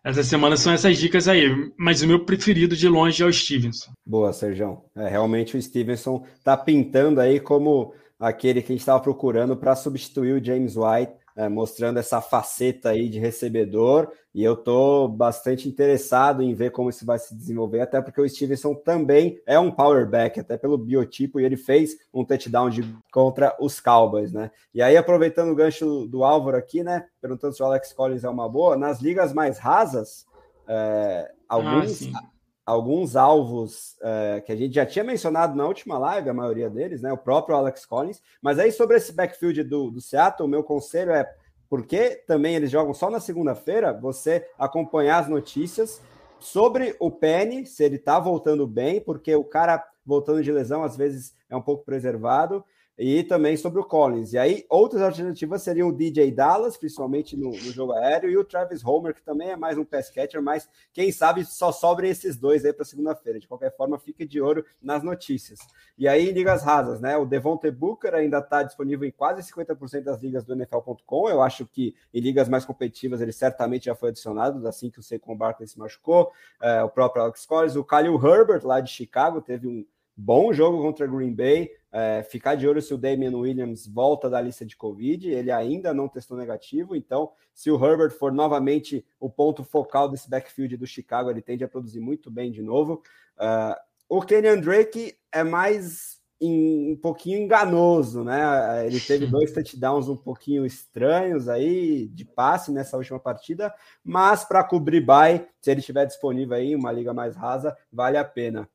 [0.04, 1.72] essa semana são essas dicas aí.
[1.78, 3.90] Mas o meu preferido de longe é o Stevenson.
[4.04, 4.82] Boa, Sérgio.
[4.94, 9.74] É, realmente o Stevenson tá pintando aí como aquele que a gente estava procurando para
[9.74, 15.68] substituir o James White é, mostrando essa faceta aí de recebedor, e eu estou bastante
[15.68, 19.70] interessado em ver como isso vai se desenvolver, até porque o Stevenson também é um
[19.70, 22.82] power back, até pelo biotipo, e ele fez um touchdown de,
[23.12, 24.50] contra os Cowboys, né?
[24.72, 27.06] E aí, aproveitando o gancho do Álvaro aqui, né?
[27.20, 30.26] Perguntando se o Alex Collins é uma boa, nas ligas mais rasas,
[30.68, 32.08] é, alguns.
[32.14, 32.33] Ah,
[32.64, 37.02] alguns alvos é, que a gente já tinha mencionado na última live, a maioria deles,
[37.02, 37.12] né?
[37.12, 38.22] O próprio Alex Collins.
[38.40, 41.30] Mas aí sobre esse backfield do, do Seattle, o meu conselho é
[41.68, 46.00] porque também eles jogam só na segunda-feira, você acompanhar as notícias
[46.38, 50.96] sobre o Penny, se ele tá voltando bem, porque o cara voltando de lesão às
[50.96, 52.64] vezes é um pouco preservado
[52.98, 54.32] e também sobre o Collins.
[54.32, 58.44] E aí, outras alternativas seriam o DJ Dallas, principalmente no, no, jogo aéreo, e o
[58.44, 62.36] Travis Homer, que também é mais um pass catcher, mas quem sabe só sobrem esses
[62.36, 63.40] dois aí para segunda-feira.
[63.40, 65.58] De qualquer forma, fique de olho nas notícias.
[65.98, 67.16] E aí, ligas rasas, né?
[67.16, 71.28] O Devontae Booker ainda está disponível em quase 50% das ligas do NFL.com.
[71.28, 75.02] Eu acho que em ligas mais competitivas ele certamente já foi adicionado, assim que o
[75.02, 76.30] Saquon Barkley se machucou.
[76.60, 79.84] É, o próprio Alex Collins, o Khalil Herbert, lá de Chicago, teve um
[80.16, 81.70] bom jogo contra Green Bay.
[81.92, 85.94] É, ficar de olho se o Damian Williams volta da lista de Covid, ele ainda
[85.94, 90.88] não testou negativo, então se o Herbert for novamente o ponto focal desse backfield do
[90.88, 93.00] Chicago, ele tende a produzir muito bem de novo.
[93.36, 93.76] Uh,
[94.08, 98.86] o Kenyan Drake é mais um pouquinho enganoso, né?
[98.86, 104.64] Ele teve dois touchdowns um pouquinho estranhos aí de passe nessa última partida, mas para
[104.64, 108.68] cobrir bye, se ele estiver disponível aí, uma liga mais rasa, vale a pena.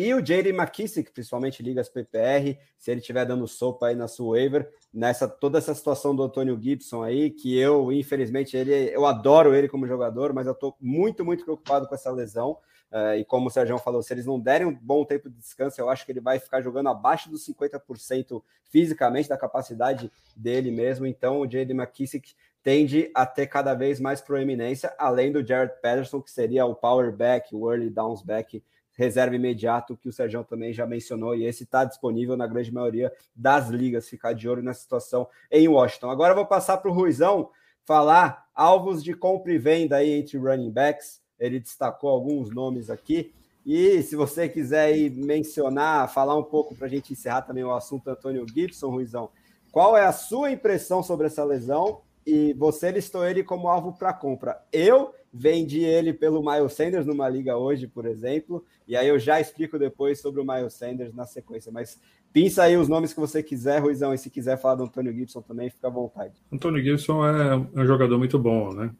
[0.00, 0.48] E o J.D.
[0.48, 5.58] McKissick, principalmente ligas PPR, se ele estiver dando sopa aí na sua waiver, nessa toda
[5.58, 10.32] essa situação do Antônio Gibson aí, que eu, infelizmente, ele, eu adoro ele como jogador,
[10.32, 12.56] mas eu estou muito, muito preocupado com essa lesão.
[12.90, 15.78] Uh, e como o Sérgio falou, se eles não derem um bom tempo de descanso,
[15.78, 21.04] eu acho que ele vai ficar jogando abaixo dos 50% fisicamente da capacidade dele mesmo.
[21.04, 21.74] Então, o J.D.
[21.74, 26.74] McKissick tende a ter cada vez mais proeminência, além do Jared Patterson, que seria o
[26.74, 28.62] power back, o early downs back
[29.00, 33.10] reserva imediato, que o Sérgio também já mencionou, e esse está disponível na grande maioria
[33.34, 34.06] das ligas.
[34.06, 36.10] Ficar de olho nessa situação em Washington.
[36.10, 37.48] Agora eu vou passar para o Ruizão
[37.82, 41.22] falar alvos de compra e venda aí entre running backs.
[41.38, 43.32] Ele destacou alguns nomes aqui.
[43.64, 47.74] E se você quiser aí mencionar, falar um pouco para a gente encerrar também o
[47.74, 49.30] assunto Antônio Gibson, Ruizão,
[49.72, 52.02] qual é a sua impressão sobre essa lesão?
[52.26, 54.62] E você listou ele como alvo para compra.
[54.70, 59.40] Eu vendi ele pelo Miles Sanders numa liga hoje, por exemplo, e aí eu já
[59.40, 61.70] explico depois sobre o Miles Sanders na sequência.
[61.70, 62.00] Mas
[62.32, 65.42] Pensa aí os nomes que você quiser, Ruizão, e se quiser falar do Antônio Gibson
[65.42, 66.34] também, fica à vontade.
[66.52, 68.92] Antônio Gibson é um jogador muito bom, né?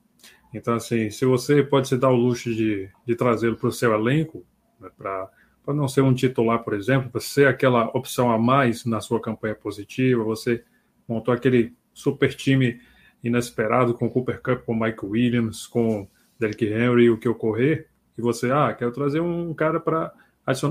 [0.52, 3.94] Então, assim, se você pode se dar o luxo de, de trazê-lo para o seu
[3.94, 4.44] elenco,
[4.80, 5.30] né, para
[5.68, 9.54] não ser um titular, por exemplo, para ser aquela opção a mais na sua campanha
[9.54, 10.64] positiva, você
[11.06, 12.80] montou aquele super time
[13.22, 16.08] inesperado com Cooper Cup, com Mike Williams, com
[16.40, 17.86] Derrick Henry, o que ocorrer,
[18.16, 20.12] e você, ah, quero trazer um cara para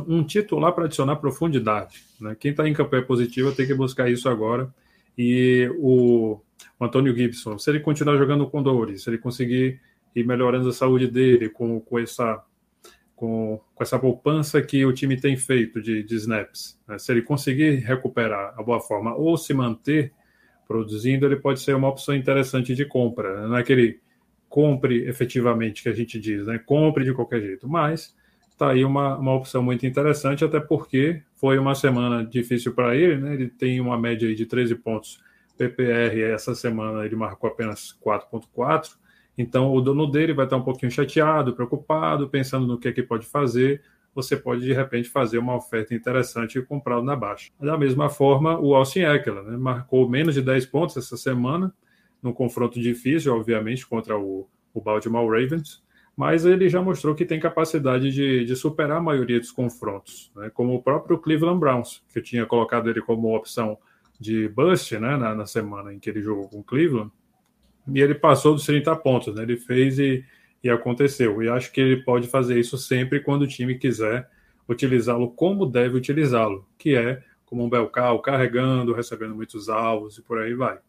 [0.08, 2.04] um titular para adicionar profundidade.
[2.20, 2.36] Né?
[2.38, 4.74] Quem está em campanha positiva tem que buscar isso agora.
[5.18, 6.42] E o,
[6.80, 9.80] o Antônio Gibson, se ele continuar jogando com dores, se ele conseguir
[10.16, 12.44] ir melhorando a saúde dele com, com essa
[13.16, 16.98] com, com essa poupança que o time tem feito de, de snaps, né?
[16.98, 20.14] se ele conseguir recuperar a boa forma ou se manter
[20.66, 23.46] produzindo, ele pode ser uma opção interessante de compra.
[23.48, 24.00] Não é que ele
[24.50, 26.58] compre efetivamente, que a gente diz, né?
[26.58, 28.16] compre de qualquer jeito, mas
[28.50, 33.16] está aí uma, uma opção muito interessante, até porque foi uma semana difícil para ele,
[33.16, 33.34] né?
[33.34, 35.22] Ele tem uma média de 13 pontos
[35.58, 38.98] PPR, essa semana ele marcou apenas 4.4,
[39.38, 43.02] então o dono dele vai estar um pouquinho chateado, preocupado, pensando no que é que
[43.02, 43.82] pode fazer.
[44.14, 47.52] Você pode de repente fazer uma oferta interessante e comprá-lo na baixa.
[47.58, 49.56] Da mesma forma, o Austin Eckler né?
[49.56, 51.74] marcou menos de 10 pontos essa semana,
[52.22, 55.82] num confronto difícil, obviamente, contra o, o Baltimore Ravens
[56.20, 60.52] mas ele já mostrou que tem capacidade de, de superar a maioria dos confrontos, né?
[60.54, 63.78] como o próprio Cleveland Browns, que tinha colocado ele como opção
[64.20, 65.16] de bust né?
[65.16, 67.10] na, na semana em que ele jogou com Cleveland,
[67.88, 69.44] e ele passou dos 30 pontos, né?
[69.44, 70.26] ele fez e,
[70.62, 74.30] e aconteceu, e acho que ele pode fazer isso sempre quando o time quiser
[74.68, 80.38] utilizá-lo como deve utilizá-lo, que é como um Belcal, carregando, recebendo muitos alvos e por
[80.38, 80.80] aí vai.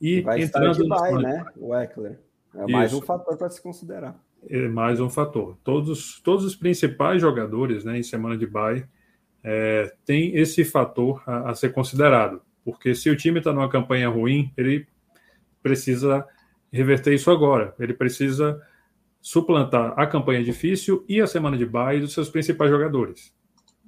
[0.00, 2.18] E vai entrando estar de bye, né, o Eckler.
[2.54, 5.56] É mais um fator para se considerar é mais um fator.
[5.62, 8.86] Todos, todos os principais jogadores né, em semana de bye
[9.42, 14.08] é, tem esse fator a, a, ser considerado, porque se o time está numa campanha
[14.08, 14.86] ruim, ele
[15.62, 16.26] precisa
[16.72, 17.74] reverter isso agora.
[17.78, 18.60] Ele precisa
[19.20, 23.34] suplantar a campanha difícil e a semana de bye dos seus principais jogadores.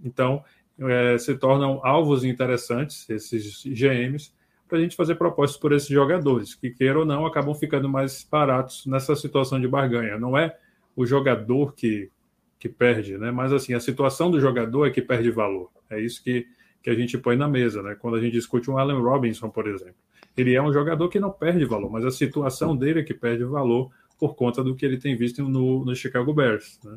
[0.04, 0.44] Então,
[0.78, 4.32] é, se tornam alvos interessantes esses GMs
[4.73, 8.27] para a gente fazer propostas por esses jogadores, que queira ou não, acabam ficando mais
[8.31, 10.18] baratos nessa situação de barganha.
[10.18, 10.57] Não é
[10.97, 12.11] o jogador que,
[12.59, 13.31] que perde, né?
[13.31, 15.70] Mas assim, a situação do jogador é que perde valor.
[15.91, 16.47] É isso que,
[16.83, 17.95] que a gente põe na mesa, né?
[18.01, 19.95] Quando a gente discute um Allen Robinson, por exemplo.
[20.35, 23.45] Ele é um jogador que não perde valor, mas a situação dele é que perde
[23.45, 26.81] valor por conta do que ele tem visto no, no Chicago Bears.
[26.83, 26.97] Né?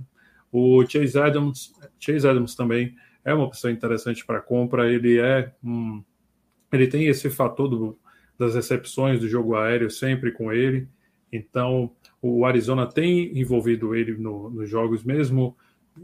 [0.50, 2.96] O Chase Adams, Chase Adams também
[3.26, 4.90] é uma opção interessante para compra.
[4.90, 6.02] Ele é um
[6.76, 7.98] ele tem esse fator do,
[8.38, 10.88] das recepções do jogo aéreo sempre com ele.
[11.32, 15.56] Então, o Arizona tem envolvido ele no, nos jogos, mesmo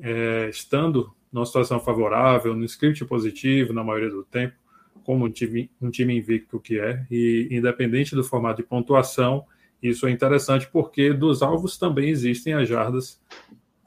[0.01, 4.55] é, estando numa situação favorável, no script positivo na maioria do tempo,
[5.03, 7.05] como um time, um time invicto que é.
[7.09, 9.45] E independente do formato de pontuação,
[9.81, 13.19] isso é interessante porque dos alvos também existem as jardas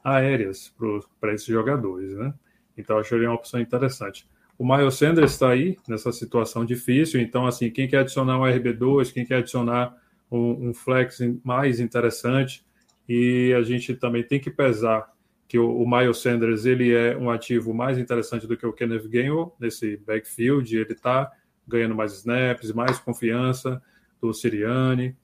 [0.02, 0.74] aéreas
[1.20, 2.34] para esses jogadores, né?
[2.76, 4.26] Então, é uma opção interessante.
[4.56, 9.12] O Miles Sanders está aí nessa situação difícil, então assim, quem quer adicionar um RB2,
[9.12, 9.96] quem quer adicionar
[10.30, 12.64] um, um flex mais interessante,
[13.08, 15.12] e a gente também tem que pesar
[15.48, 19.08] que o, o Miles Sanders ele é um ativo mais interessante do que o Kenneth
[19.08, 21.32] Gainwell nesse backfield, ele está
[21.66, 23.82] ganhando mais snaps, mais confiança
[24.20, 25.16] do Siriane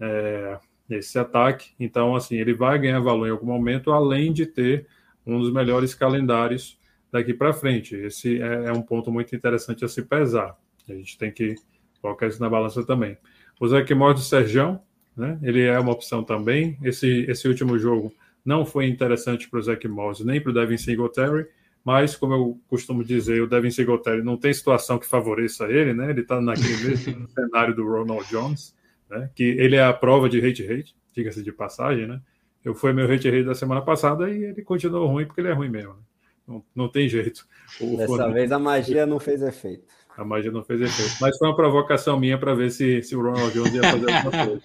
[0.00, 0.58] é,
[0.88, 4.88] nesse ataque, então assim, ele vai ganhar valor em algum momento, além de ter
[5.24, 6.81] um dos melhores calendários
[7.12, 7.94] daqui para frente.
[7.94, 10.56] Esse é, é, um ponto muito interessante a se pesar.
[10.88, 11.54] A gente tem que
[12.00, 13.16] colocar isso na balança também.
[13.60, 14.80] O Zé Morte do Serjão,
[15.16, 15.38] né?
[15.42, 16.78] Ele é uma opção também.
[16.82, 18.12] Esse, esse último jogo
[18.44, 21.46] não foi interessante para o Zach Morris nem para o Devin Singletary,
[21.84, 26.10] mas, como eu costumo dizer, o Devin Singletary não tem situação que favoreça ele, né?
[26.10, 28.74] Ele está naquele mesmo cenário do Ronald Jones,
[29.10, 29.30] né?
[29.34, 32.20] que ele é a prova de hate-hate, diga-se de passagem, né?
[32.64, 35.68] Eu fui meu hate-hate da semana passada e ele continuou ruim porque ele é ruim
[35.68, 35.94] mesmo.
[35.94, 36.00] Né?
[36.46, 37.46] Não, não tem jeito.
[37.80, 39.94] O Dessa vez a magia não fez efeito.
[40.16, 41.16] A magia não fez efeito.
[41.20, 44.46] Mas foi uma provocação minha para ver se, se o Ronald Jones ia fazer alguma
[44.46, 44.62] coisa.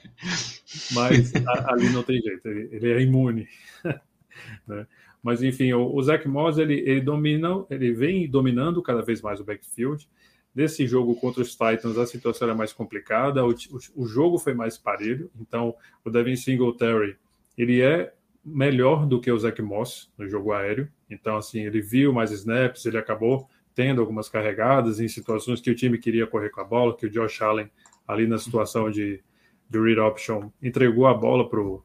[0.93, 3.47] Mas a, ali não tem jeito, ele, ele é imune.
[4.67, 4.85] né?
[5.23, 9.39] Mas enfim, o, o Zach Moss ele, ele domina, ele vem dominando cada vez mais
[9.39, 10.09] o backfield.
[10.53, 14.53] Nesse jogo contra os Titans, a situação era mais complicada, o, o, o jogo foi
[14.55, 17.15] mais parelho, então o Devin Singletary
[17.57, 18.13] ele é
[18.47, 22.85] melhor do que o Zach Moss no jogo aéreo, então assim, ele viu mais snaps,
[22.85, 26.95] ele acabou tendo algumas carregadas em situações que o time queria correr com a bola,
[26.95, 27.69] que o Josh Allen
[28.07, 29.21] ali na situação de,
[29.69, 31.83] de read option entregou a bola para o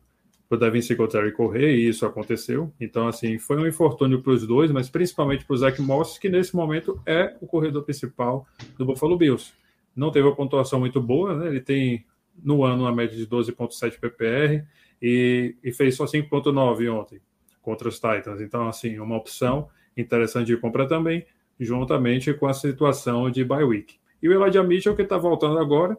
[0.59, 2.73] Devin Singletary correr, e isso aconteceu.
[2.81, 6.29] Então, assim, foi um infortúnio para os dois, mas principalmente para o Zach Moss, que
[6.29, 8.47] nesse momento é o corredor principal
[8.79, 9.53] do Buffalo Bills.
[9.95, 11.49] Não teve uma pontuação muito boa, né?
[11.49, 12.07] Ele tem
[12.43, 14.65] no ano uma média de 12,7 PPR
[15.03, 17.21] e, e fez só 5,9 ontem
[17.61, 18.41] contra os Titans.
[18.41, 21.27] Então, assim, uma opção interessante de compra também,
[21.59, 23.97] juntamente com a situação de bye week.
[24.23, 25.99] E o Elijah Mitchell, que está voltando agora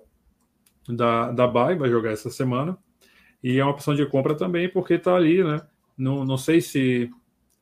[0.88, 2.78] da, da bye, vai jogar essa semana.
[3.44, 5.62] E é uma opção de compra também, porque está ali, né?
[5.98, 7.12] Não, não sei se.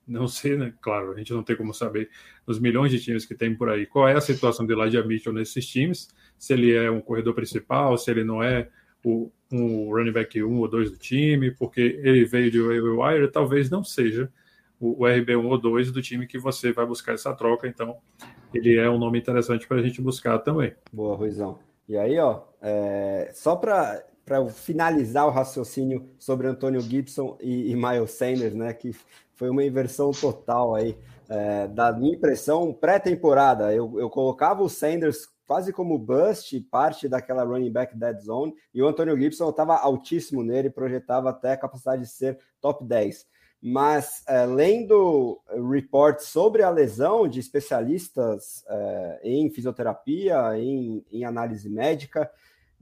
[0.07, 0.73] Não sei, né?
[0.81, 2.09] Claro, a gente não tem como saber
[2.45, 3.85] os milhões de times que tem por aí.
[3.85, 6.09] Qual é a situação de Elijah Mitchell nesses times?
[6.37, 8.69] Se ele é um corredor principal, se ele não é
[9.03, 13.31] o, um running back 1 ou 2 do time, porque ele veio de waiver wire,
[13.31, 14.31] talvez não seja
[14.79, 17.67] o, o RB1 ou 2 do time que você vai buscar essa troca.
[17.67, 17.97] Então,
[18.53, 20.73] ele é um nome interessante para a gente buscar também.
[20.91, 21.59] Boa, Ruizão.
[21.87, 23.31] E aí, ó, é...
[23.33, 28.71] só para para finalizar o raciocínio sobre Antônio Gibson e, e, Miles Sanders, né?
[28.71, 28.95] Que
[29.33, 30.95] foi uma inversão total aí.
[31.27, 37.43] É, da minha impressão, pré-temporada, eu, eu colocava o Sanders quase como bust, parte daquela
[37.43, 42.03] running back dead zone, e o Antônio Gibson estava altíssimo nele, projetava até a capacidade
[42.03, 43.27] de ser top 10.
[43.61, 51.69] Mas é, lendo reports sobre a lesão de especialistas é, em fisioterapia, em, em análise
[51.69, 52.31] médica,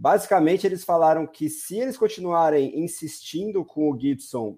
[0.01, 4.57] Basicamente, eles falaram que se eles continuarem insistindo com o Gibson,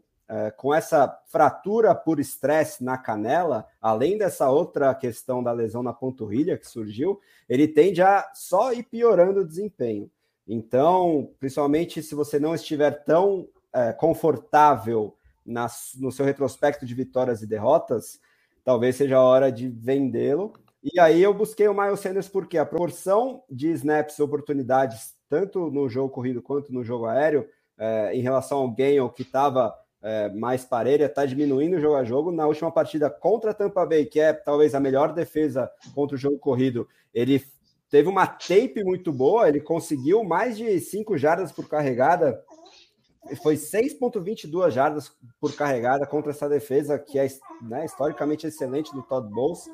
[0.58, 6.58] com essa fratura por estresse na canela, além dessa outra questão da lesão na panturrilha
[6.58, 7.20] que surgiu,
[7.50, 10.10] ele tende a só ir piorando o desempenho.
[10.48, 15.16] Então, principalmente se você não estiver tão é, confortável
[15.46, 18.20] nas, no seu retrospecto de vitórias e derrotas,
[18.64, 20.54] talvez seja a hora de vendê-lo.
[20.84, 25.72] E aí eu busquei o Miles Sanders porque a proporção de snaps e oportunidades tanto
[25.72, 30.30] no jogo corrido quanto no jogo aéreo, é, em relação ao Gale, que estava é,
[30.30, 32.32] mais parelha, está diminuindo jogo a jogo.
[32.32, 36.20] Na última partida contra a Tampa Bay, que é talvez a melhor defesa contra o
[36.20, 37.44] jogo corrido, ele
[37.90, 42.42] teve uma tape muito boa, ele conseguiu mais de 5 jardas por carregada,
[43.44, 47.28] foi 6,22 jardas por carregada contra essa defesa, que é
[47.62, 49.70] né, historicamente excelente do Todd Bowles.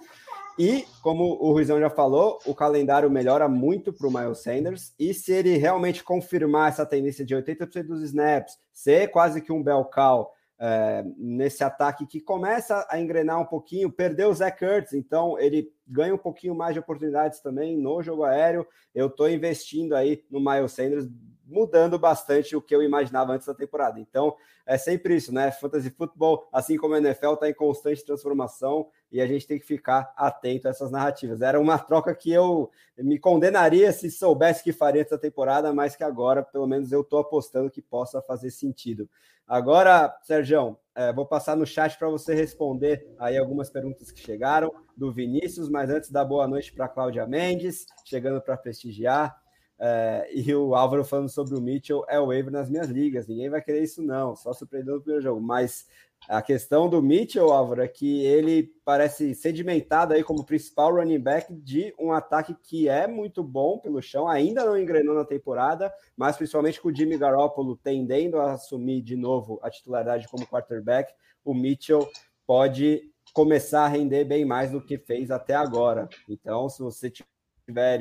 [0.58, 4.94] E, como o Ruizão já falou, o calendário melhora muito para o Miles Sanders.
[4.98, 9.62] E se ele realmente confirmar essa tendência de 80% dos snaps, ser quase que um
[9.62, 14.94] bel cow é, nesse ataque que começa a engrenar um pouquinho, perdeu o Zach Ertz,
[14.94, 18.66] então ele ganha um pouquinho mais de oportunidades também no jogo aéreo.
[18.96, 21.08] Eu estou investindo aí no Miles Sanders,
[21.48, 24.00] mudando bastante o que eu imaginava antes da temporada.
[24.00, 24.36] Então,
[24.66, 25.50] é sempre isso, né?
[25.52, 29.66] Fantasy Football, assim como a NFL, está em constante transformação e a gente tem que
[29.66, 31.42] ficar atento a essas narrativas.
[31.42, 36.04] Era uma troca que eu me condenaria se soubesse que faria essa temporada, mas que
[36.04, 39.10] agora, pelo menos, eu estou apostando que possa fazer sentido.
[39.48, 44.74] Agora, Sérgio, é, vou passar no chat para você responder aí algumas perguntas que chegaram
[44.96, 49.42] do Vinícius, mas antes da boa noite para Cláudia Mendes, chegando para prestigiar.
[49.80, 53.28] É, e o Álvaro falando sobre o Mitchell é o waiver nas minhas ligas.
[53.28, 55.40] Ninguém vai querer isso, não, só surpreendendo no primeiro jogo.
[55.40, 55.86] Mas
[56.28, 61.54] a questão do Mitchell, Álvaro, é que ele parece sedimentado aí como principal running back
[61.54, 66.36] de um ataque que é muito bom pelo chão, ainda não engrenou na temporada, mas
[66.36, 71.14] principalmente com o Jimmy Garoppolo tendendo a assumir de novo a titularidade como quarterback,
[71.46, 72.10] o Mitchell
[72.46, 76.10] pode começar a render bem mais do que fez até agora.
[76.28, 77.37] Então, se você tiver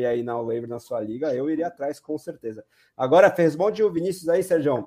[0.08, 2.64] aí na waiver na sua liga, eu iria atrás com certeza.
[2.96, 4.86] Agora, responde o Vinícius aí, Sérgio.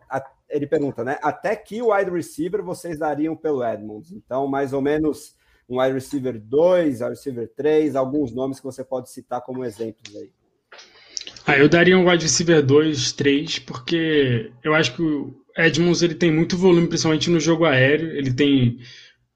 [0.49, 1.17] Ele pergunta, né?
[1.21, 4.11] Até que wide receiver vocês dariam pelo Edmonds?
[4.11, 5.35] Então, mais ou menos
[5.69, 10.15] um wide receiver 2, wide receiver 3, alguns nomes que você pode citar como exemplos
[10.15, 10.31] aí.
[11.45, 16.15] Ah, eu daria um wide receiver 2, 3, porque eu acho que o Edmonds ele
[16.15, 18.11] tem muito volume, principalmente no jogo aéreo.
[18.11, 18.79] Ele tem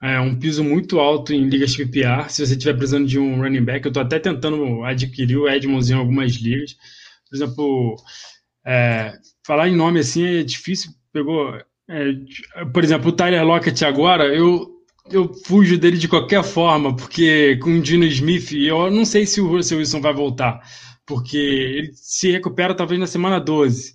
[0.03, 2.29] é um piso muito alto em ligas PPR.
[2.29, 5.89] Se você estiver precisando de um running back, eu estou até tentando adquirir o Edmonds
[5.89, 6.75] em algumas ligas.
[7.29, 7.95] Por exemplo,
[8.65, 9.13] é,
[9.47, 10.91] falar em nome assim é difícil.
[11.13, 11.55] Pegou,
[11.89, 14.69] é, por exemplo, o Tyler Lockett agora, eu,
[15.09, 19.39] eu fujo dele de qualquer forma, porque com o Dino Smith, eu não sei se
[19.39, 20.59] o Russell Wilson vai voltar,
[21.05, 23.93] porque ele se recupera talvez na semana 12.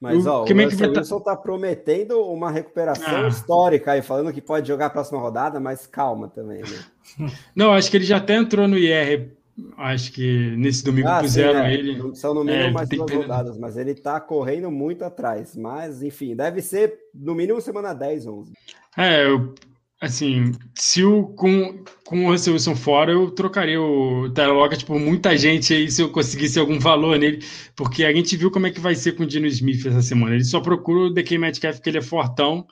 [0.00, 3.28] Mas ó, o, o Russell Wilson está prometendo uma recuperação ah.
[3.28, 7.30] histórica aí, falando que pode jogar a próxima rodada, mas calma também, né?
[7.54, 9.36] Não, acho que ele já até entrou no IR.
[9.76, 11.74] Acho que nesse domingo ah, puseram sim, é.
[11.74, 12.14] ele.
[12.14, 15.56] São no mínimo é, mais duas rodadas, mas ele está correndo muito atrás.
[15.56, 18.52] Mas, enfim, deve ser no mínimo semana 10, 11.
[18.96, 19.54] É, eu,
[20.00, 24.98] Assim, se o com, com o Russell Wilson fora, eu trocaria o Tyler Lockett por
[25.00, 27.44] muita gente aí se eu conseguisse algum valor nele,
[27.74, 30.36] porque a gente viu como é que vai ser com o Dino Smith essa semana.
[30.36, 32.64] Ele só procura o DK Metcalf porque ele é fortão.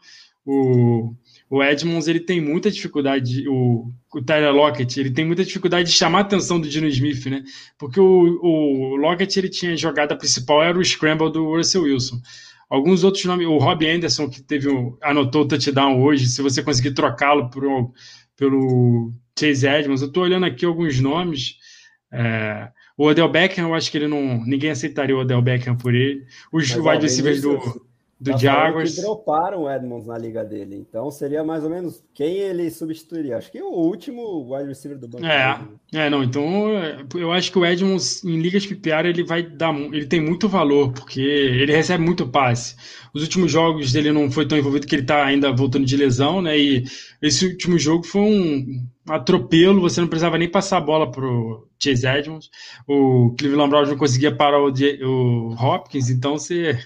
[0.45, 1.17] O,
[1.51, 5.97] o Edmonds ele tem muita dificuldade, o, o Tyler Lockett ele tem muita dificuldade de
[5.97, 7.43] chamar a atenção do Dino Smith, né?
[7.77, 12.21] Porque o, o Lockett ele tinha jogada principal era o scramble do Russell Wilson.
[12.69, 16.63] Alguns outros nomes, o Rob Anderson, que teve um, anotou o touchdown hoje, se você
[16.63, 17.49] conseguir trocá-lo
[18.37, 21.57] pelo Chase Edmonds, eu estou olhando aqui alguns nomes.
[22.13, 24.45] É, o Odell Beckham, eu acho que ele não.
[24.45, 26.25] Ninguém aceitaria o Odell Beckham por ele.
[26.53, 27.86] Os wide receivers do
[28.19, 28.95] do Jaguars.
[28.95, 30.77] Que droparam o Edmonds na liga dele.
[30.77, 33.37] Então seria mais ou menos quem ele substituiria.
[33.37, 35.27] Acho que o último wide receiver do banco.
[35.27, 35.61] É,
[35.93, 36.25] é não.
[36.25, 36.43] Então
[37.15, 40.93] eu acho que o Edmonds em ligas PPR ele vai dar, ele tem muito valor
[40.93, 42.75] porque ele recebe muito passe.
[43.13, 46.41] Os últimos jogos dele não foi tão envolvido que ele está ainda voltando de lesão,
[46.41, 46.59] né?
[46.59, 46.85] E
[47.21, 49.83] esse último jogo foi um atropelo.
[49.83, 52.51] Você não precisava nem passar a bola pro Chase Edmonds.
[52.89, 56.79] O Cleveland Browns não conseguia parar o, o Hopkins, então você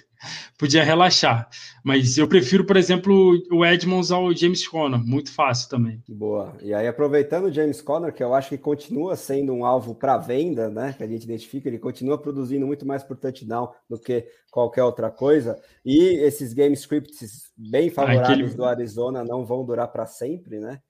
[0.58, 1.48] podia relaxar.
[1.82, 6.02] Mas eu prefiro, por exemplo, o Edmonds ao James Conner, muito fácil também.
[6.08, 6.54] Boa.
[6.60, 10.18] E aí, aproveitando o James Conner, que eu acho que continua sendo um alvo para
[10.18, 10.94] venda, né?
[10.96, 15.10] Que a gente identifica, ele continua produzindo muito mais por touchdown do que qualquer outra
[15.10, 15.58] coisa.
[15.84, 18.54] E esses game scripts bem favoráveis Aquele...
[18.54, 20.80] do Arizona não vão durar para sempre, né?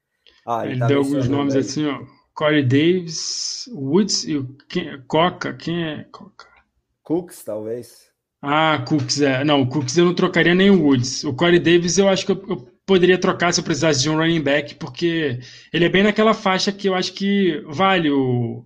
[0.46, 1.60] Ah, ele, ele tá deu alguns nomes aí.
[1.60, 2.00] assim, ó.
[2.34, 4.56] Corey Davis, Woods e o
[5.06, 5.52] Coca.
[5.52, 6.46] Quem é Coca?
[7.02, 8.09] Cooks, talvez.
[8.42, 9.44] Ah, Cooks, é.
[9.44, 11.24] Não, o Cooks eu não trocaria nem o Woods.
[11.24, 14.16] O Corey Davis eu acho que eu, eu, poderia trocar se eu precisasse de um
[14.16, 15.38] running back, porque
[15.72, 18.64] ele é bem naquela faixa que eu acho que vale o,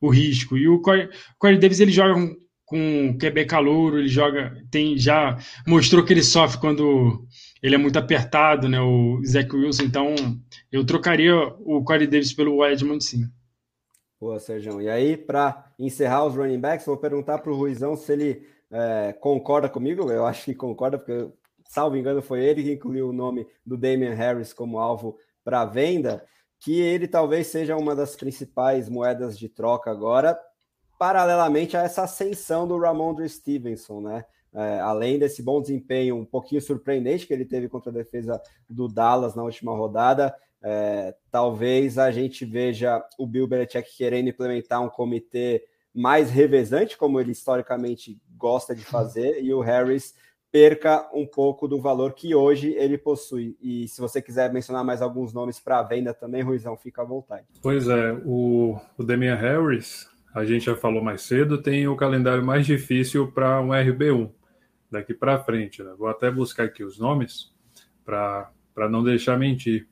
[0.00, 0.56] o risco.
[0.56, 1.08] E o Corey,
[1.38, 6.22] Corey Davis ele joga com, com QB calouro, ele joga, tem já mostrou que ele
[6.22, 7.26] sofre quando
[7.62, 8.80] ele é muito apertado, né?
[8.80, 10.14] O Zach Wilson, então
[10.70, 13.24] eu trocaria o Corey Davis pelo Edmund sim.
[14.20, 14.80] Boa, Sérgio.
[14.80, 19.12] E aí, para encerrar os running backs, vou perguntar para o Ruizão se ele é,
[19.12, 21.30] concorda comigo, eu acho que concorda, porque,
[21.68, 26.24] salvo engano, foi ele que incluiu o nome do Damian Harris como alvo para venda,
[26.58, 30.38] que ele talvez seja uma das principais moedas de troca agora,
[30.98, 34.24] paralelamente a essa ascensão do Ramondre Stevenson, né?
[34.56, 38.40] É, além desse bom desempenho um pouquinho surpreendente que ele teve contra a defesa
[38.70, 44.80] do Dallas na última rodada, é, talvez a gente veja o Bill Belichick querendo implementar
[44.80, 45.62] um comitê
[45.92, 50.14] mais revezante, como ele historicamente gosta de fazer, e o Harris
[50.54, 53.56] perca um pouco do valor que hoje ele possui.
[53.60, 57.44] E se você quiser mencionar mais alguns nomes para venda também, Ruizão, fica à vontade.
[57.60, 62.64] Pois é, o, o Harris, a gente já falou mais cedo, tem o calendário mais
[62.64, 64.30] difícil para um RB1
[64.88, 65.82] daqui para frente.
[65.82, 65.92] Né?
[65.98, 67.52] Vou até buscar aqui os nomes
[68.04, 68.48] para
[68.88, 69.88] não deixar mentir,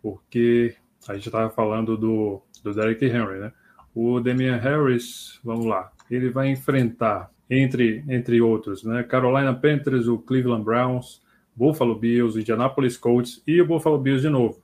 [0.00, 0.74] porque
[1.06, 3.52] a gente estava falando do, do Derrick Henry, né?
[3.94, 10.18] O Damian Harris, vamos lá, ele vai enfrentar, entre, entre outros, né, Carolina Panthers, o
[10.18, 11.20] Cleveland Browns,
[11.54, 14.62] Buffalo Bills, Indianapolis Colts e o Buffalo Bills de novo.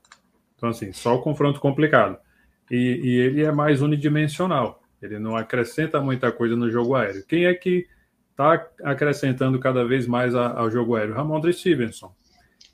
[0.55, 2.17] Então, assim, só o confronto complicado.
[2.71, 7.25] E, e ele é mais unidimensional, ele não acrescenta muita coisa no jogo aéreo.
[7.27, 7.85] Quem é que
[8.31, 11.13] está acrescentando cada vez mais ao jogo aéreo?
[11.13, 12.13] Ramondre Stevenson,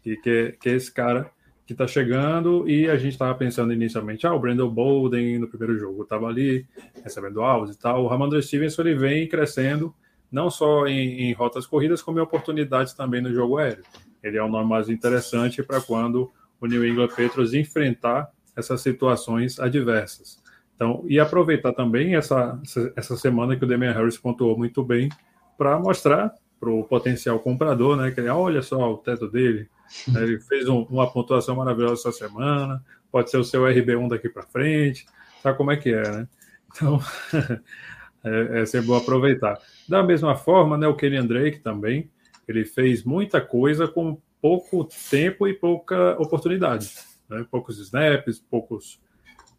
[0.03, 1.29] que, que, que é esse cara
[1.65, 5.77] que está chegando e a gente estava pensando inicialmente, ah, o Brandon Bolden no primeiro
[5.77, 6.65] jogo estava ali
[7.03, 8.03] recebendo alvos e tal.
[8.03, 9.93] O Ramondre Stevenson ele vem crescendo
[10.33, 13.83] não só em, em, rotas corridas, como em oportunidades também no jogo aéreo.
[14.23, 19.59] Ele é um nome mais interessante para quando o New England Patriots enfrentar essas situações
[19.59, 20.41] adversas.
[20.75, 22.59] Então, e aproveitar também essa,
[22.95, 25.07] essa semana que o Damian Harris pontuou muito bem
[25.55, 29.69] para mostrar para o potencial comprador, né, que olha só o teto dele,
[30.07, 30.23] né?
[30.23, 34.43] Ele fez um, uma pontuação maravilhosa essa semana, pode ser o seu RB1 daqui para
[34.43, 35.05] frente,
[35.43, 36.27] sabe como é que é, né?
[36.71, 36.99] Então,
[38.23, 39.59] é, é sempre bom aproveitar.
[39.87, 42.09] Da mesma forma, né, o Kenny Drake também,
[42.47, 46.91] ele fez muita coisa com pouco tempo e pouca oportunidade.
[47.29, 47.45] Né?
[47.49, 49.01] Poucos snaps, poucos,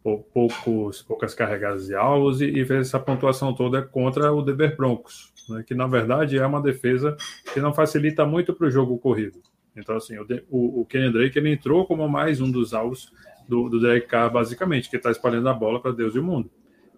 [0.02, 5.32] poucos, poucas carregadas de alvos e, e fez essa pontuação toda contra o Denver Broncos,
[5.48, 5.64] né?
[5.66, 7.16] que na verdade é uma defesa
[7.52, 9.40] que não facilita muito para o jogo corrido.
[9.76, 13.12] Então, assim, o, o, o Kenny Drake ele entrou como mais um dos alvos
[13.48, 16.50] do, do Derek Carr, basicamente, que está espalhando a bola para Deus e o mundo.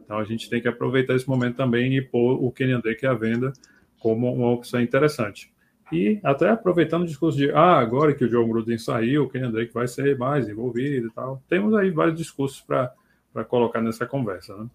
[0.06, 3.12] Então, a gente tem que aproveitar esse momento também e pôr o Kenny Drake à
[3.12, 3.52] venda
[3.98, 5.52] como uma opção interessante.
[5.92, 9.50] E até aproveitando o discurso de ah, agora que o John Gruden saiu, o Kenny
[9.50, 11.42] Drake vai ser mais envolvido e tal.
[11.48, 14.56] Temos aí vários discursos para colocar nessa conversa.
[14.56, 14.66] Né?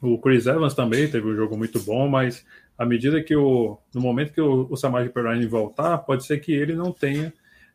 [0.00, 2.44] O Chris Evans também teve um jogo muito bom, mas
[2.76, 3.78] à medida que o.
[3.94, 7.32] No momento que o, o Samaj Perrine voltar, pode ser que ele não tenha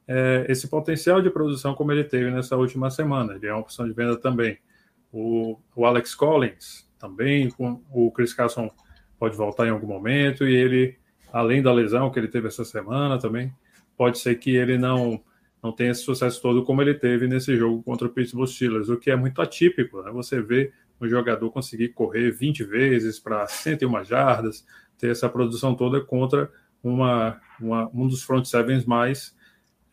[0.07, 3.35] é, esse potencial de produção como ele teve nessa última semana.
[3.35, 4.57] Ele é uma opção de venda também.
[5.19, 8.69] O, o Alex Collins também, o Chris Carson
[9.19, 10.97] pode voltar em algum momento e ele
[11.31, 13.53] além da lesão que ele teve essa semana também,
[13.97, 15.21] pode ser que ele não
[15.61, 18.97] não tenha esse sucesso todo como ele teve nesse jogo contra o Pittsburgh Steelers, o
[18.97, 20.11] que é muito atípico, né?
[20.11, 24.65] Você vê um jogador conseguir correr 20 vezes para 101 jardas,
[24.99, 26.49] ter essa produção toda contra
[26.83, 29.35] uma, uma um dos front sevens mais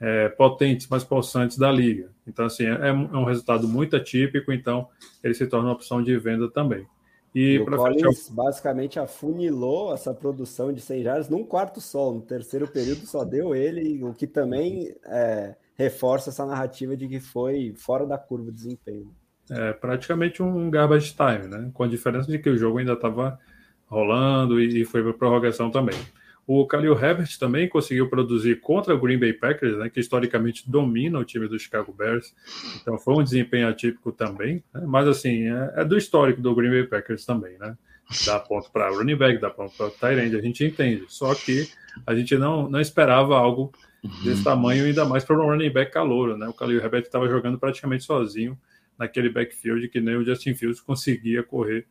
[0.05, 2.11] é, potentes, mais possantes da liga.
[2.27, 4.87] Então, assim, é, é um resultado muito atípico, então
[5.23, 6.87] ele se torna uma opção de venda também.
[7.35, 8.35] E, o Collins fechar...
[8.35, 12.13] basicamente afunilou essa produção de 100 jardas num quarto só.
[12.13, 17.19] No terceiro período só deu ele, o que também é, reforça essa narrativa de que
[17.19, 19.11] foi fora da curva de desempenho.
[19.51, 21.71] É praticamente um garbage time, né?
[21.73, 23.39] Com a diferença de que o jogo ainda estava
[23.87, 25.97] rolando e foi para prorrogação também.
[26.47, 31.19] O Khalil Herbert também conseguiu produzir contra o Green Bay Packers, né, que historicamente domina
[31.19, 32.35] o time do Chicago Bears.
[32.81, 34.63] Então foi um desempenho atípico também.
[34.73, 37.77] Né, mas assim, é, é, do histórico do Green Bay Packers também, né?
[38.27, 41.07] Dá ponto para running back, dá ponto para Tyrande, a gente entende.
[41.09, 41.67] Só que
[42.07, 43.73] a gente não, não esperava algo
[44.23, 44.45] desse uhum.
[44.45, 46.47] tamanho, ainda mais para um running back calouro, né?
[46.47, 48.59] O Khalil Herbert estava jogando praticamente sozinho
[48.99, 51.87] naquele backfield que nem o Justin Fields conseguia correr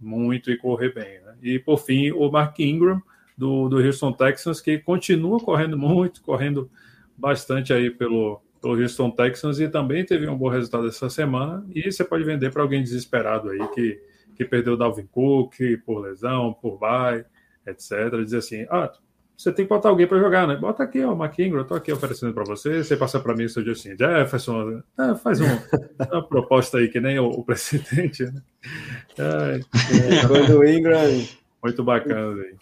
[0.00, 1.20] muito e correr bem.
[1.20, 1.36] Né?
[1.42, 3.02] E por fim, o Mark Ingram
[3.36, 6.70] do, do Houston Texans, que continua correndo muito, correndo
[7.16, 11.64] bastante aí pelo, pelo Houston Texans e também teve um bom resultado essa semana.
[11.74, 14.00] E você pode vender para alguém desesperado aí que,
[14.34, 17.24] que perdeu o Dalvin Cook por lesão, por bye,
[17.66, 18.22] etc.
[18.24, 18.90] Dizer assim: ah,
[19.36, 20.56] você tem que botar alguém para jogar, né?
[20.56, 22.82] Bota aqui, ó, o Mark Ingram, eu tô aqui oferecendo para você.
[22.82, 25.44] Você passa para mim, seu Justin Jefferson, é, faz um,
[26.10, 28.42] uma proposta aí que nem o, o presidente, né?
[29.18, 31.26] É, é, quando o Ingram.
[31.62, 32.54] Muito bacana aí.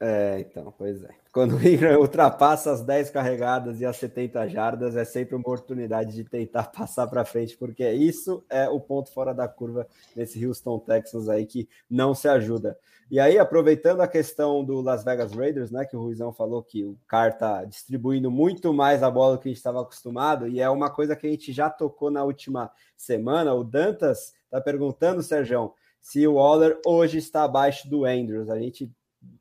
[0.00, 1.08] É, então, pois é.
[1.32, 6.14] Quando o Ingram ultrapassa as 10 carregadas e as 70 jardas, é sempre uma oportunidade
[6.14, 10.78] de tentar passar para frente, porque isso é o ponto fora da curva nesse Houston
[10.78, 12.78] Texans aí que não se ajuda.
[13.10, 16.84] E aí, aproveitando a questão do Las Vegas Raiders, né, que o Ruizão falou que
[16.84, 20.60] o Car tá distribuindo muito mais a bola do que a gente estava acostumado, e
[20.60, 23.54] é uma coisa que a gente já tocou na última semana.
[23.54, 28.50] O Dantas tá perguntando, Sérgio, se o Waller hoje está abaixo do Andrews.
[28.50, 28.90] A gente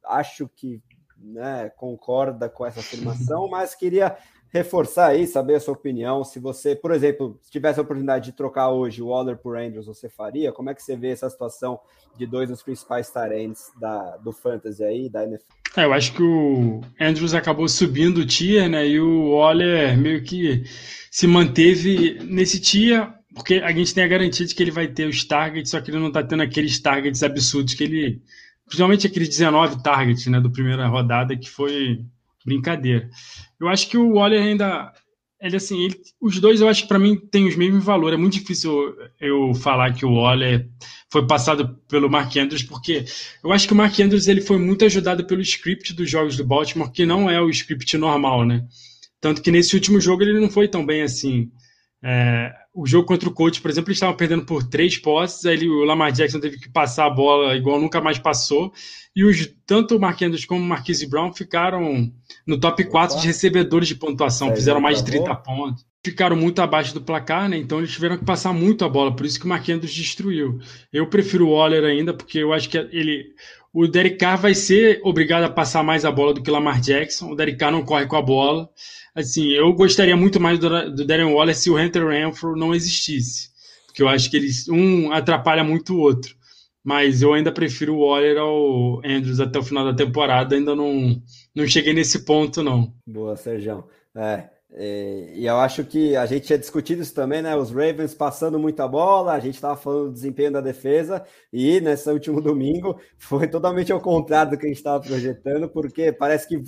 [0.06, 0.82] acho que
[1.20, 4.18] né, concorda com essa afirmação, mas queria
[4.50, 6.24] reforçar aí, saber a sua opinião.
[6.24, 9.88] Se você, por exemplo, se tivesse a oportunidade de trocar hoje o Waller por Andrews,
[9.88, 10.52] você faria?
[10.52, 11.80] Como é que você vê essa situação
[12.18, 15.44] de dois dos principais tarentes da, do Fantasy aí, da NFL?
[15.76, 18.88] É, eu acho que o Andrews acabou subindo o tier, né?
[18.88, 20.64] E o Waller meio que
[21.12, 25.08] se manteve nesse tier, porque a gente tem a garantia de que ele vai ter
[25.08, 28.22] os targets, só que ele não tá tendo aqueles targets absurdos que ele
[28.68, 32.02] principalmente aqueles 19 targets né, do primeira rodada, que foi
[32.46, 33.10] brincadeira.
[33.60, 34.94] Eu acho que o Waller ainda.
[35.40, 38.18] Ele, assim, ele, os dois eu acho que para mim tem os mesmos valores.
[38.18, 40.68] É muito difícil eu falar que o Waller
[41.12, 43.06] foi passado pelo Mark Andrews, porque
[43.44, 46.46] eu acho que o Mark Andrews ele foi muito ajudado pelo script dos jogos do
[46.46, 48.66] Baltimore, que não é o script normal, né?
[49.22, 51.52] Tanto que nesse último jogo ele não foi tão bem assim.
[52.04, 55.68] É, o jogo contra o Colts, por exemplo, eles estavam perdendo por três posses, aí
[55.68, 58.72] o Lamar Jackson teve que passar a bola igual nunca mais passou,
[59.16, 62.12] e os, tanto o Mark Andrews como o Marquise Brown ficaram
[62.46, 65.86] no top 4 de recebedores de pontuação, fizeram mais de 30 pontos.
[66.06, 67.58] Ficaram muito abaixo do placar, né?
[67.58, 70.60] Então eles tiveram que passar muito a bola, por isso que o Mark Andrews destruiu.
[70.94, 73.26] Eu prefiro o Waller ainda, porque eu acho que ele.
[73.80, 76.82] O Derek Carr vai ser obrigado a passar mais a bola do que o Lamar
[76.82, 77.30] Jackson.
[77.30, 78.68] O Derek Carr não corre com a bola
[79.14, 83.50] assim, eu gostaria muito mais do, do Darren Waller se o Hunter Renfro não existisse,
[83.86, 86.36] porque eu acho que eles um atrapalha muito o outro.
[86.84, 91.22] Mas eu ainda prefiro o Waller ao Andrews até o final da temporada, ainda não,
[91.54, 92.94] não cheguei nesse ponto, não.
[93.06, 93.84] Boa, Sérgio.
[94.16, 94.50] É,
[94.80, 97.56] é, e eu acho que a gente tinha discutido isso também, né?
[97.56, 102.08] Os Ravens passando muita bola, a gente estava falando do desempenho da defesa, e nesse
[102.12, 106.62] último domingo foi totalmente ao contrário do que a gente estava projetando, porque parece que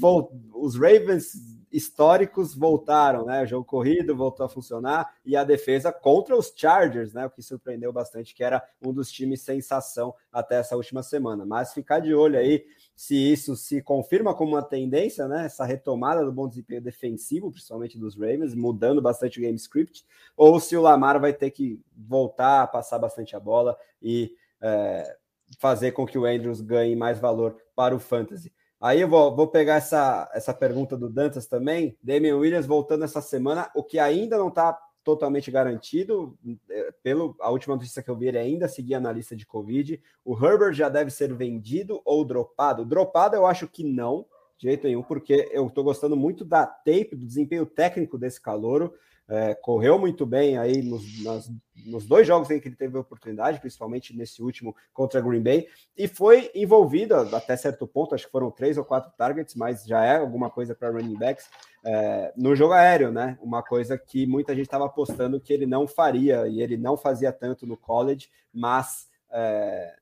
[0.56, 3.44] os Ravens históricos voltaram, né?
[3.44, 7.28] O jogo corrido voltou a funcionar e a defesa contra os Chargers, né?
[7.28, 11.46] O que surpreendeu bastante, que era um dos times sensação até essa última semana.
[11.46, 12.66] Mas ficar de olho aí
[13.00, 15.46] se isso se confirma como uma tendência, né?
[15.46, 20.60] Essa retomada do bom desempenho defensivo, principalmente dos Ravens, mudando bastante o game script, ou
[20.60, 25.16] se o Lamar vai ter que voltar a passar bastante a bola e é,
[25.60, 28.52] fazer com que o Andrews ganhe mais valor para o fantasy.
[28.82, 31.98] Aí eu vou, vou pegar essa, essa pergunta do Dantas também.
[32.04, 34.78] Damian Williams voltando essa semana, o que ainda não está
[35.10, 36.38] totalmente garantido.
[36.70, 40.02] É, pelo a última notícia que eu vi, ele ainda seguia na lista de Covid.
[40.24, 42.86] O Herbert já deve ser vendido ou dropado?
[42.86, 44.26] Dropado eu acho que não,
[44.58, 48.94] de jeito nenhum, porque eu estou gostando muito da tape, do desempenho técnico desse calouro.
[49.32, 51.52] É, correu muito bem aí nos, nas,
[51.86, 56.08] nos, dois jogos em que ele teve oportunidade, principalmente nesse último contra Green Bay, e
[56.08, 60.18] foi envolvido até certo ponto, acho que foram três ou quatro targets, mas já é
[60.18, 61.48] alguma coisa para running backs
[61.86, 63.38] é, no jogo aéreo, né?
[63.40, 67.32] Uma coisa que muita gente estava apostando que ele não faria, e ele não fazia
[67.32, 69.94] tanto no college, mas é,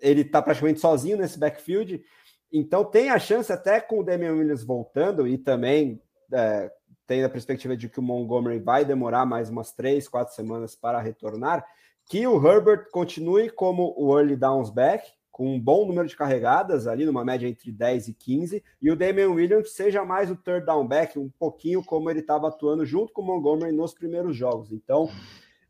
[0.00, 2.04] ele está praticamente sozinho nesse backfield.
[2.52, 6.00] Então tem a chance até com o Damian Williams voltando e também
[6.32, 6.70] é,
[7.06, 11.00] tem a perspectiva de que o Montgomery vai demorar mais umas três, quatro semanas para
[11.00, 11.64] retornar,
[12.04, 16.86] que o Herbert continue como o early downs back, com um bom número de carregadas,
[16.86, 20.64] ali numa média entre 10 e 15, e o Damian Williams seja mais o third
[20.64, 24.72] down back, um pouquinho como ele estava atuando junto com o Montgomery nos primeiros jogos.
[24.72, 25.10] Então,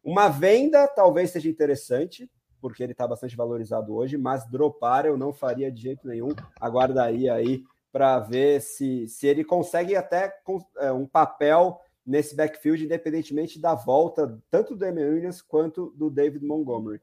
[0.04, 2.30] uma venda talvez seja interessante,
[2.60, 6.28] porque ele está bastante valorizado hoje, mas dropar eu não faria de jeito nenhum,
[6.60, 7.64] aguardaria aí
[7.96, 10.30] para ver se, se ele consegue até
[10.76, 16.44] é, um papel nesse backfield, independentemente da volta tanto do Damian Williams quanto do David
[16.44, 17.00] Montgomery.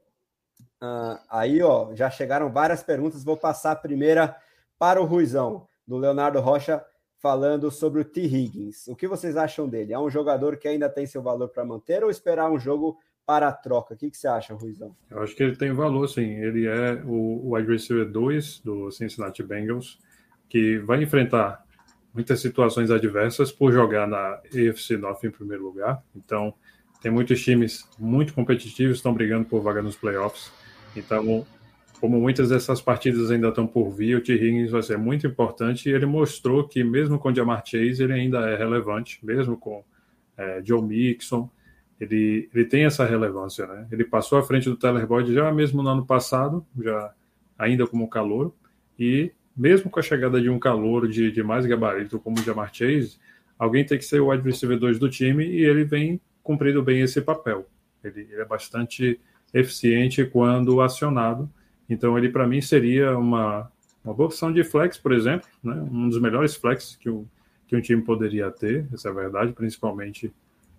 [0.80, 3.24] Uh, aí, ó, já chegaram várias perguntas.
[3.24, 4.36] Vou passar a primeira
[4.78, 6.80] para o Ruizão, do Leonardo Rocha,
[7.16, 8.20] falando sobre o T.
[8.20, 8.86] Higgins.
[8.86, 9.92] O que vocês acham dele?
[9.92, 13.48] É um jogador que ainda tem seu valor para manter ou esperar um jogo para
[13.48, 13.94] a troca?
[13.94, 14.94] O que, que você acha, Ruizão?
[15.10, 16.34] Eu acho que ele tem valor, sim.
[16.36, 19.98] Ele é o wide receiver 2 do Cincinnati Bengals
[20.54, 21.64] que vai enfrentar
[22.14, 26.00] muitas situações adversas por jogar na AFC North em primeiro lugar.
[26.14, 26.54] Então,
[27.02, 30.52] tem muitos times muito competitivos estão brigando por vaga nos playoffs.
[30.94, 31.44] Então,
[32.00, 34.32] como muitas dessas partidas ainda estão por vir, o T.
[34.32, 38.12] Higgins vai ser muito importante e ele mostrou que mesmo com o Jamar Chase ele
[38.12, 39.82] ainda é relevante, mesmo com
[40.38, 41.50] é, Joe Mixon,
[42.00, 43.88] ele, ele tem essa relevância, né?
[43.90, 47.12] Ele passou à frente do Tyler Boyd já mesmo no ano passado, já
[47.58, 48.54] ainda como calor,
[48.96, 52.74] e mesmo com a chegada de um calor de, de mais gabarito como o Jamar
[52.74, 53.18] Chase,
[53.58, 57.00] alguém tem que ser o wide receiver 2 do time e ele vem cumprindo bem
[57.00, 57.66] esse papel.
[58.02, 59.20] Ele, ele é bastante
[59.52, 61.48] eficiente quando acionado,
[61.88, 63.70] então ele para mim seria uma,
[64.04, 65.74] uma boa opção de flex, por exemplo, né?
[65.74, 67.26] um dos melhores flex que, o,
[67.68, 70.32] que um time poderia ter, essa é a verdade, principalmente,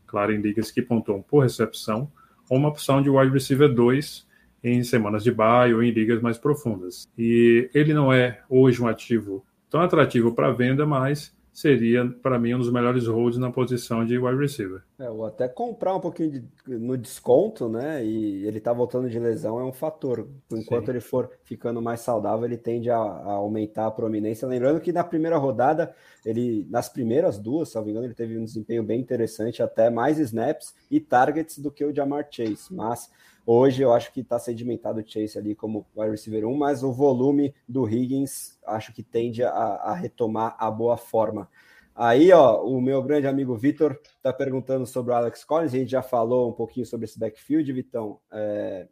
[0.06, 2.12] claro, em ligas que pontuam por recepção,
[2.50, 4.28] ou uma opção de wide receiver 2
[4.66, 7.08] em semanas de bye ou em ligas mais profundas.
[7.18, 12.54] E ele não é hoje um ativo tão atrativo para venda, mas seria, para mim,
[12.54, 14.82] um dos melhores holds na posição de wide receiver.
[15.00, 18.04] É, ou até comprar um pouquinho de, no desconto, né?
[18.04, 20.28] E ele tá voltando de lesão é um fator.
[20.52, 20.92] Enquanto Sim.
[20.92, 24.48] ele for ficando mais saudável, ele tende a, a, aumentar a prominência.
[24.48, 25.96] Lembrando que na primeira rodada,
[26.26, 29.90] ele, nas primeiras duas, se não me engano, ele teve um desempenho bem interessante, até
[29.90, 32.68] mais snaps e targets do que o Jamar Chase.
[32.70, 33.10] Mas
[33.46, 36.92] Hoje eu acho que está sedimentado o Chase ali como wide receiver 1, mas o
[36.92, 41.48] volume do Higgins acho que tende a, a retomar a boa forma.
[41.94, 45.74] Aí, ó, o meu grande amigo Vitor está perguntando sobre o Alex Collins.
[45.74, 48.20] A gente já falou um pouquinho sobre esse backfield, Vitão.
[48.34, 48.88] É,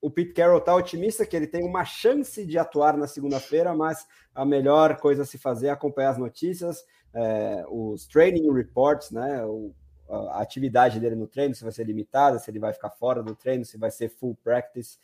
[0.00, 4.06] o Pete Carroll está otimista que ele tem uma chance de atuar na segunda-feira, mas
[4.34, 9.44] a melhor coisa a se fazer é acompanhar as notícias, é, os training reports, né?
[9.44, 9.74] O,
[10.08, 13.34] a atividade dele no treino, se vai ser limitada, se ele vai ficar fora do
[13.34, 14.98] treino, se vai ser full practice.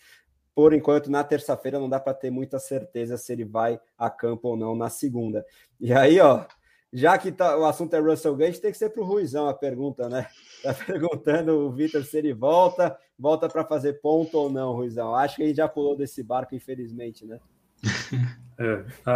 [0.54, 4.48] Por enquanto, na terça-feira não dá para ter muita certeza se ele vai a campo
[4.48, 5.44] ou não na segunda.
[5.80, 6.44] E aí, ó,
[6.92, 9.54] já que tá, o assunto é Russell Gage, tem que ser para o Ruizão a
[9.54, 10.26] pergunta, né?
[10.62, 15.14] Tá perguntando o Vitor se ele volta, volta para fazer ponto ou não, Ruizão.
[15.14, 17.40] Acho que ele já pulou desse barco, infelizmente, né?
[18.58, 19.12] É, a,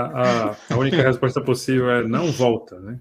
[0.51, 2.98] a, a única resposta possível é não volta, né?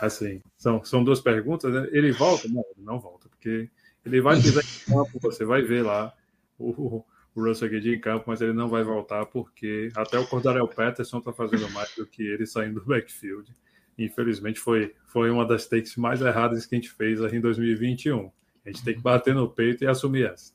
[0.00, 1.72] Assim, são, são duas perguntas.
[1.72, 1.88] Né?
[1.92, 2.48] Ele volta?
[2.48, 3.68] Não, ele não volta, porque
[4.04, 6.12] ele vai pisar em campo, você vai ver lá
[6.58, 10.66] o, o Russell Gage em campo, mas ele não vai voltar porque até o Cordarel
[10.66, 13.54] Patterson está fazendo mais do que ele saindo do backfield.
[13.96, 18.30] Infelizmente, foi, foi uma das takes mais erradas que a gente fez em 2021.
[18.64, 20.52] A gente tem que bater no peito e assumir essa.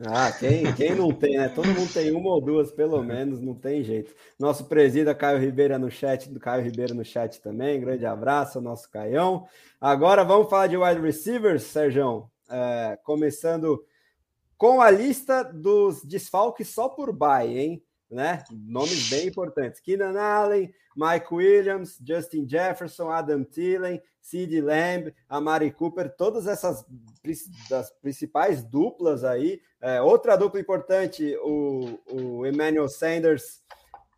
[0.00, 1.48] Ah, quem, quem não tem, né?
[1.48, 4.12] Todo mundo tem uma ou duas, pelo menos, não tem jeito.
[4.38, 7.80] Nosso presida Caio Ribeiro no chat, do Caio Ribeiro no chat também.
[7.80, 9.46] Grande abraço, nosso Caião.
[9.80, 12.28] Agora vamos falar de wide receivers, Sérgio.
[12.50, 13.84] É, começando
[14.58, 17.82] com a lista dos desfalques só por bye, hein?
[18.10, 18.42] Né?
[18.50, 26.14] Nomes bem importantes: Keenan Allen, Mike Williams, Justin Jefferson, Adam Thielen, Sid Lamb, Amari Cooper,
[26.16, 26.84] todas essas
[27.68, 29.60] das principais duplas aí.
[29.80, 33.62] É, outra dupla importante, o, o Emmanuel Sanders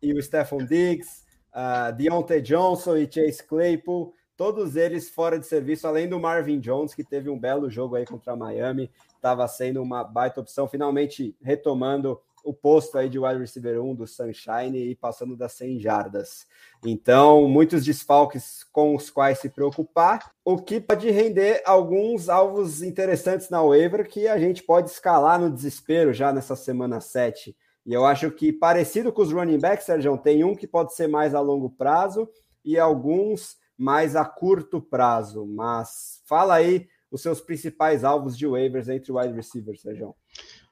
[0.01, 1.25] e o Stephon Diggs.
[1.51, 6.93] uh, Deontay Johnson e Chase Claypool, todos eles fora de serviço, além do Marvin Jones,
[6.93, 12.21] que teve um belo jogo aí contra Miami, estava sendo uma baita opção, finalmente retomando
[12.47, 16.47] o posto aí de wide receiver 1 do Sunshine e passando das 100 jardas.
[16.85, 23.49] Então, muitos desfalques com os quais se preocupar, o que pode render alguns alvos interessantes
[23.49, 27.53] na waiver que a gente pode escalar no desespero já nessa semana 7.
[27.85, 31.07] E eu acho que, parecido com os running backs, Sérgio, tem um que pode ser
[31.07, 32.29] mais a longo prazo
[32.63, 35.45] e alguns mais a curto prazo.
[35.45, 40.15] Mas fala aí os seus principais alvos de waivers entre wide receivers, Sérgio.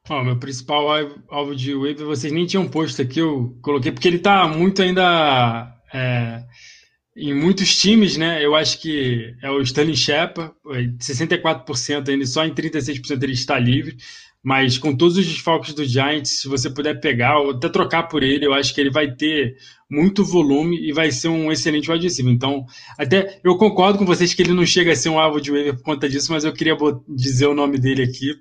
[0.07, 0.87] Oh, meu principal
[1.29, 5.75] alvo de waiver, vocês nem tinham posto aqui, eu coloquei, porque ele está muito ainda
[5.91, 6.43] é,
[7.15, 8.45] em muitos times, né?
[8.45, 10.53] Eu acho que é o Stanley Shepard,
[10.99, 13.97] 64% ainda, só em 36% ele está livre.
[14.45, 18.21] Mas com todos os desfalques do Giants, se você puder pegar ou até trocar por
[18.21, 19.57] ele, eu acho que ele vai ter
[19.89, 22.31] muito volume e vai ser um excelente wide receiver.
[22.31, 22.63] Então,
[22.95, 25.75] até eu concordo com vocês que ele não chega a ser um alvo de waiver
[25.77, 26.77] por conta disso, mas eu queria
[27.09, 28.35] dizer o nome dele aqui,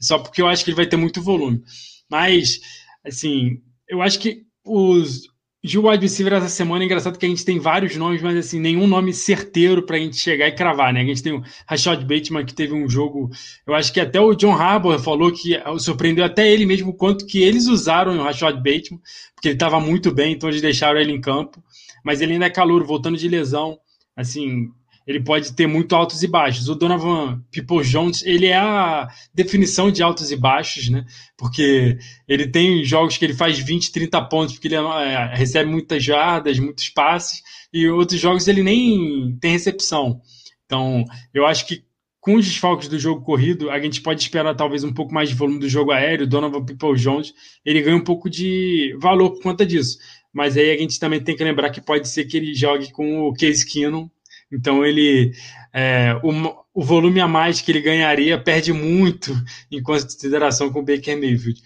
[0.00, 1.62] só porque eu acho que ele vai ter muito volume.
[2.10, 2.58] Mas,
[3.06, 5.28] assim, eu acho que os,
[5.62, 8.60] de wide receiver essa semana, é engraçado que a gente tem vários nomes, mas assim,
[8.60, 11.00] nenhum nome certeiro para a gente chegar e cravar, né?
[11.00, 13.28] A gente tem o Rashad Bateman, que teve um jogo,
[13.66, 17.26] eu acho que até o John Harbour falou que eh, surpreendeu até ele mesmo quanto
[17.26, 19.00] que eles usaram o Rashad Bateman,
[19.34, 21.62] porque ele estava muito bem, então eles deixaram ele em campo,
[22.04, 23.78] mas ele ainda é calor, voltando de lesão,
[24.16, 24.70] assim,
[25.08, 26.68] ele pode ter muito altos e baixos.
[26.68, 31.06] O Donovan People Jones, ele é a definição de altos e baixos, né?
[31.34, 31.96] Porque
[32.28, 36.58] ele tem jogos que ele faz 20, 30 pontos, porque ele é, recebe muitas jardas,
[36.58, 40.20] muitos passes, e outros jogos ele nem tem recepção.
[40.66, 41.02] Então,
[41.32, 41.82] eu acho que
[42.20, 45.34] com os desfalques do jogo corrido, a gente pode esperar talvez um pouco mais de
[45.34, 46.26] volume do jogo aéreo.
[46.26, 47.32] Donovan People Jones,
[47.64, 49.96] ele ganha um pouco de valor por conta disso.
[50.30, 53.20] Mas aí a gente também tem que lembrar que pode ser que ele jogue com
[53.20, 54.10] o Case Keenum,
[54.50, 55.32] então ele
[55.72, 56.30] é, o,
[56.74, 59.32] o, volume a mais que ele ganharia perde muito
[59.70, 61.60] em consideração com o Baker Mayfield.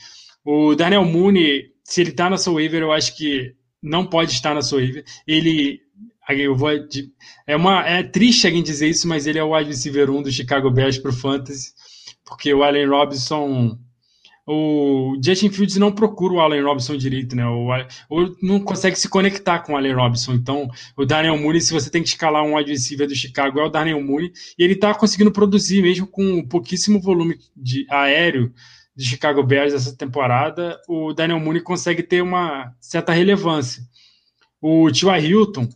[0.45, 4.55] O Daniel Mooney, se ele está na sua waiver, eu acho que não pode estar
[4.55, 5.05] na sua waiver.
[5.27, 5.81] Ele
[6.29, 6.71] eu vou
[7.47, 10.33] é uma é triste alguém dizer isso, mas ele é o wide receiver 1 do
[10.33, 11.73] Chicago Bears para o fantasy,
[12.25, 13.79] porque o Allen Robinson
[14.47, 17.47] o Justin Fields não procura o Allen Robinson direito, né?
[17.47, 17.69] Ou,
[18.09, 20.33] ou não consegue se conectar com o Allen Robinson.
[20.35, 23.71] Então, o Daniel Mooney, se você tem que escalar um receiver do Chicago, é o
[23.71, 24.33] Daniel Mooney.
[24.59, 28.53] E ele tá conseguindo produzir, mesmo com pouquíssimo volume de aéreo
[28.95, 33.83] de Chicago Bears essa temporada, o Daniel Mooney consegue ter uma certa relevância.
[34.61, 35.69] O Tua Hilton,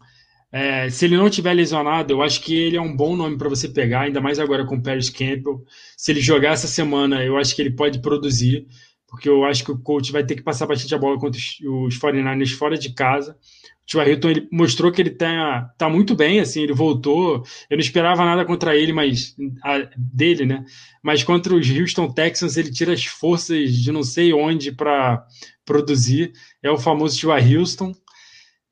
[0.56, 3.46] é, se ele não tiver lesionado, eu acho que ele é um bom nome para
[3.46, 5.62] você pegar, ainda mais agora com o Paris Campbell.
[5.98, 8.66] Se ele jogar essa semana, eu acho que ele pode produzir,
[9.06, 11.58] porque eu acho que o coach vai ter que passar bastante a bola contra os,
[11.60, 13.32] os 49ers fora de casa.
[13.32, 17.44] O Tio Ayrton ele mostrou que ele tá, tá muito bem, assim, ele voltou.
[17.68, 20.64] Eu não esperava nada contra ele, mas a, dele, né?
[21.02, 25.22] Mas contra os Houston Texans, ele tira as forças de não sei onde para
[25.66, 26.32] produzir.
[26.62, 27.94] É o famoso Tio Houston.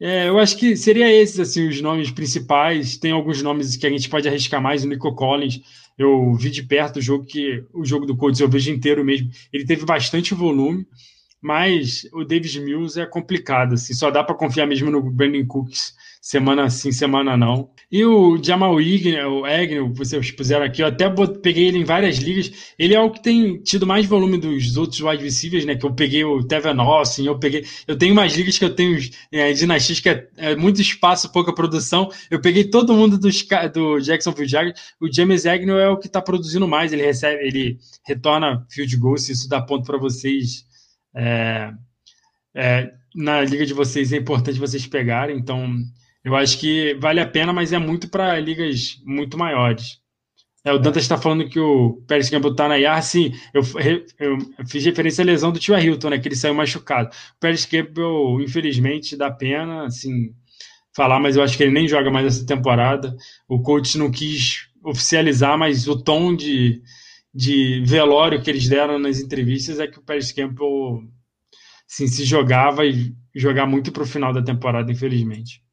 [0.01, 2.97] É, eu acho que seria esses assim os nomes principais.
[2.97, 4.85] Tem alguns nomes que a gente pode arriscar mais.
[4.85, 5.61] O Nico Collins,
[5.97, 9.31] eu vi de perto o jogo que o jogo do Colts eu vejo inteiro mesmo.
[9.53, 10.87] Ele teve bastante volume,
[11.41, 13.75] mas o Davis Mills é complicado.
[13.75, 17.71] Assim, só dá para confiar mesmo no Brandon Cooks semana sim, semana não.
[17.95, 21.09] E o Jamal Igner, o Agnew, vocês puseram aqui, eu até
[21.41, 22.75] peguei ele em várias ligas.
[22.77, 25.77] Ele é o que tem tido mais volume dos outros wide receivers, né?
[25.77, 27.65] Que eu peguei o Tevin Austin, eu peguei.
[27.87, 28.99] Eu tenho umas ligas que eu tenho
[29.31, 32.11] é, dinastias que é, é, muito espaço, pouca produção.
[32.29, 34.81] Eu peguei todo mundo dos, do Jacksonville Jaguars.
[35.01, 36.93] O James Agnew é o que está produzindo mais.
[36.93, 40.65] Ele recebe, ele retorna field goal, se isso dá ponto para vocês.
[41.15, 41.71] É,
[42.57, 45.81] é, na liga de vocês é importante vocês pegarem, então
[46.25, 50.03] eu acho que vale a pena, mas é muito para ligas muito maiores.
[50.65, 53.33] É, o Dantas está falando que o Pérez Campbell está na IAR, sim.
[53.53, 53.63] Eu,
[54.19, 56.19] eu, fiz referência à lesão do tio Hilton, né?
[56.19, 57.11] Que ele saiu machucado.
[57.37, 60.31] O Pérez Campbell, infelizmente, dá pena, assim,
[60.97, 63.15] falar, mas eu acho que ele nem joga mais essa temporada.
[63.47, 66.81] O coach não quis oficializar, mas o tom de,
[67.35, 71.03] de velório que eles deram nas entrevistas é que o Pérez Campbell
[71.91, 75.64] assim, se jogava e jogar muito para o final da temporada, infelizmente.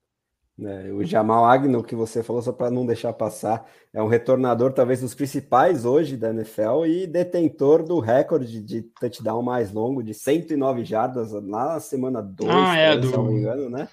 [0.63, 4.71] É, o Jamal Agnew, que você falou, só para não deixar passar, é um retornador
[4.71, 10.13] talvez dos principais hoje da NFL e detentor do recorde de touchdown mais longo, de
[10.13, 13.87] 109 jardas na semana 2, ah, é, do, se não me engano, né?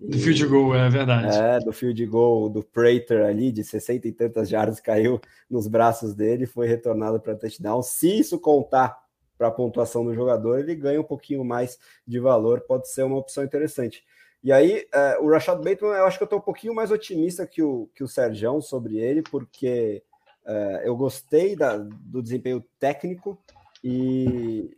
[0.00, 1.36] Do field goal, é verdade.
[1.36, 6.14] É, do field goal do Prater ali, de 60 e tantas jardas, caiu nos braços
[6.14, 7.80] dele, foi retornado para touchdown.
[7.82, 9.00] Se isso contar
[9.38, 13.16] para a pontuação do jogador, ele ganha um pouquinho mais de valor, pode ser uma
[13.16, 14.04] opção interessante.
[14.42, 17.46] E aí, uh, o Rashad Bateman, eu acho que eu estou um pouquinho mais otimista
[17.46, 20.02] que o, que o Sergião sobre ele, porque
[20.44, 23.38] uh, eu gostei da, do desempenho técnico
[23.84, 24.76] e,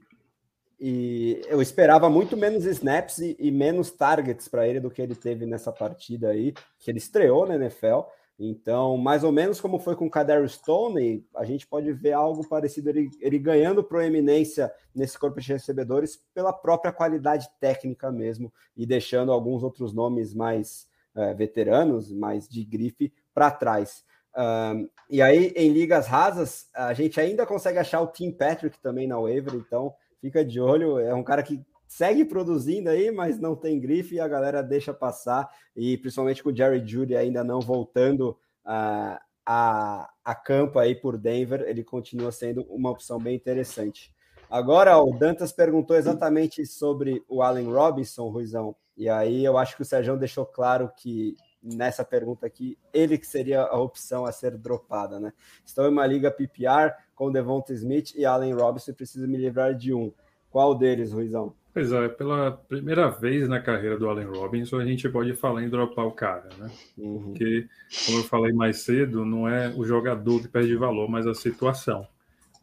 [0.79, 5.15] e eu esperava muito menos snaps e, e menos targets para ele do que ele
[5.15, 8.01] teve nessa partida aí, que ele estreou na NFL.
[8.39, 12.47] Então, mais ou menos como foi com o Kader Stone, a gente pode ver algo
[12.47, 18.85] parecido, ele, ele, ganhando proeminência nesse corpo de recebedores pela própria qualidade técnica mesmo, e
[18.85, 24.05] deixando alguns outros nomes mais é, veteranos, mais de grife, para trás.
[24.37, 29.07] Um, e aí, em ligas rasas, a gente ainda consegue achar o Tim Patrick também
[29.07, 31.65] na waiver, então fica de olho, é um cara que
[31.97, 35.49] segue produzindo aí, mas não tem grife e a galera deixa passar.
[35.77, 38.31] E principalmente com o Jerry Judy ainda não voltando
[38.67, 39.17] uh,
[39.47, 44.13] a, a campo aí por Denver, ele continua sendo uma opção bem interessante.
[44.51, 49.83] Agora, o Dantas perguntou exatamente sobre o Allen Robinson, Ruizão, e aí eu acho que
[49.83, 54.59] o Sérgio deixou claro que nessa pergunta aqui, ele que seria a opção a ser
[54.59, 55.33] dropada, né?
[55.65, 59.75] Estou em uma liga PPR com Devonta Smith e Allen Robinson e preciso me livrar
[59.75, 60.13] de um.
[60.55, 61.53] Qual deles, Ruizão?
[61.73, 65.69] Pois é, pela primeira vez na carreira do Allen Robinson, a gente pode falar em
[65.69, 66.71] dropar o cara, né?
[66.97, 67.23] Uhum.
[67.25, 67.67] Porque,
[68.07, 72.07] como eu falei mais cedo, não é o jogador que perde valor, mas a situação.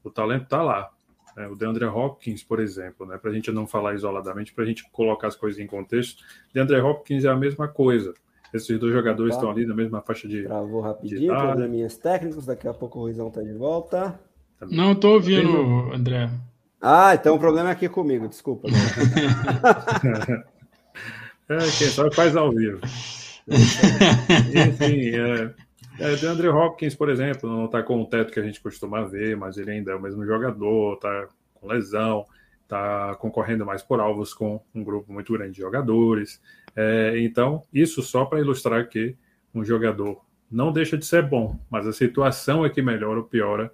[0.06, 0.90] O talento está lá.
[1.36, 1.50] Né?
[1.50, 3.18] O DeAndre Hopkins, por exemplo, né?
[3.18, 6.24] para a gente não falar isoladamente, para a gente colocar as coisas em contexto,
[6.54, 8.14] DeAndre Hopkins é a mesma coisa.
[8.54, 10.44] Esses dois jogadores estão ali na mesma faixa de.
[10.44, 14.18] Travou rapidinho, probleminhas técnicos, daqui a pouco o Ruizão está de volta.
[14.70, 16.30] Não, estou ouvindo, André.
[16.82, 18.68] Ah, então o problema é aqui comigo, desculpa.
[21.48, 22.80] é, quem sabe faz ao vivo.
[23.48, 25.54] Enfim, é,
[26.00, 29.38] é, de Hopkins, por exemplo, não está com o teto que a gente costuma ver,
[29.38, 32.26] mas ele ainda é o mesmo jogador, está com lesão,
[32.64, 36.42] está concorrendo mais por alvos com um grupo muito grande de jogadores.
[36.76, 39.16] É, então, isso só para ilustrar que
[39.54, 43.72] um jogador não deixa de ser bom, mas a situação é que melhora ou piora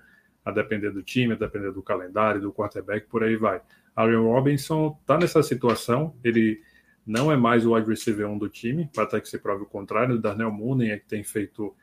[0.48, 3.62] a depender do time, a depender do calendário, do quarterback, por aí vai.
[3.94, 6.62] Aaron Robinson está nessa situação, ele
[7.06, 10.16] não é mais o wide receiver 1 do time, até que se prove o contrário,
[10.16, 11.76] o Darnell Mooney é que tem feito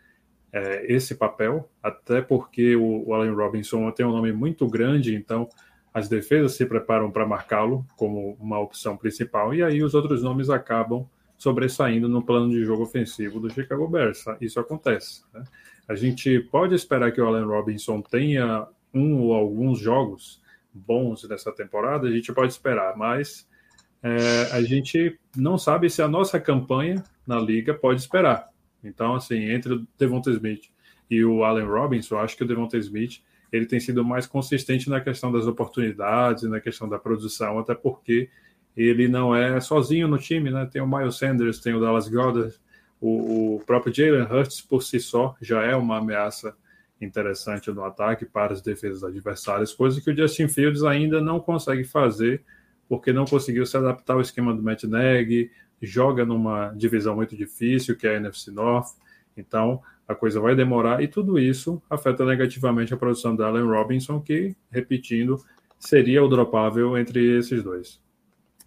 [0.51, 5.47] é, esse papel, até porque o, o Allen Robinson tem um nome muito grande, então
[5.93, 10.49] as defesas se preparam para marcá-lo como uma opção principal, e aí os outros nomes
[10.49, 14.24] acabam sobressaindo no plano de jogo ofensivo do Chicago Bears.
[14.41, 15.23] Isso acontece.
[15.35, 15.45] Né?
[15.89, 20.43] A gente pode esperar que o Allen Robinson tenha um ou alguns jogos
[20.73, 23.48] bons nessa temporada, a gente pode esperar, mas
[24.02, 28.48] é, a gente não sabe se a nossa campanha na liga pode esperar.
[28.82, 30.65] Então, assim, entre o Devonta Smith
[31.11, 35.01] e o Allen Robinson, acho que o Devonta Smith ele tem sido mais consistente na
[35.01, 38.28] questão das oportunidades, na questão da produção, até porque
[38.77, 40.66] ele não é sozinho no time, né?
[40.66, 42.55] Tem o Miles Sanders, tem o Dallas Goddard,
[43.05, 46.56] o, o próprio Jalen Hurts por si só já é uma ameaça
[46.98, 51.85] interessante no ataque para as defesas adversárias, coisa que o Justin Fields ainda não consegue
[51.85, 52.43] fazer,
[52.89, 55.51] porque não conseguiu se adaptar ao esquema do Matt Nagy,
[55.82, 58.97] joga numa divisão muito difícil, que é a NFC North,
[59.36, 64.18] então a coisa vai demorar, e tudo isso afeta negativamente a produção da Allen Robinson,
[64.18, 65.44] que, repetindo,
[65.78, 68.01] seria o dropável entre esses dois.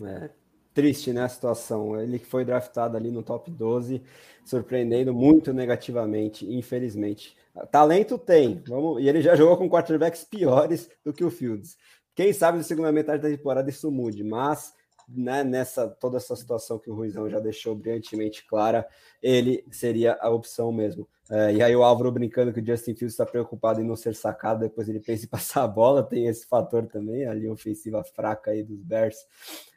[0.03, 0.29] É,
[0.77, 1.99] triste, né, a situação.
[1.99, 3.99] Ele foi draftado ali no top 12,
[4.45, 7.35] surpreendendo muito negativamente, infelizmente.
[7.71, 11.75] Talento tem, vamos, e ele já jogou com quarterbacks piores do que o Fields.
[12.13, 14.71] Quem sabe na segunda metade da temporada isso mude, mas
[15.07, 18.85] né, nessa toda essa situação que o Ruizão já deixou brilhantemente clara,
[19.21, 21.07] ele seria a opção mesmo.
[21.29, 24.15] É, e aí o Álvaro brincando que o Justin Fields está preocupado em não ser
[24.15, 28.51] sacado, depois ele pensa em passar a bola, tem esse fator também, ali ofensiva fraca
[28.51, 29.17] aí dos Bears.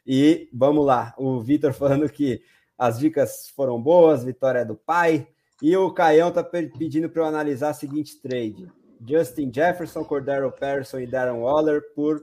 [0.07, 2.43] E vamos lá, o Vitor falando que
[2.78, 5.28] as dicas foram boas, vitória é do pai,
[5.62, 8.66] e o Caião tá pedindo para eu analisar a seguinte trade.
[9.07, 12.23] Justin Jefferson, Cordero Patterson e Darren Waller por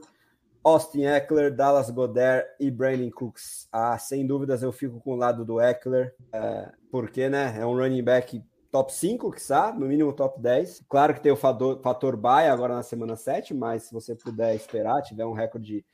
[0.62, 3.68] Austin Eckler, Dallas Goddard e Brandon Cooks.
[3.72, 7.76] Ah, sem dúvidas eu fico com o lado do Eckler, é, porque né, é um
[7.76, 10.84] running back top 5, que sabe, no mínimo top 10.
[10.88, 14.54] Claro que tem o fator, fator buy agora na semana 7, mas se você puder
[14.54, 15.84] esperar, tiver um recorde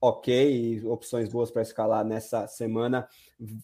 [0.00, 3.08] ok e opções boas para escalar nessa semana,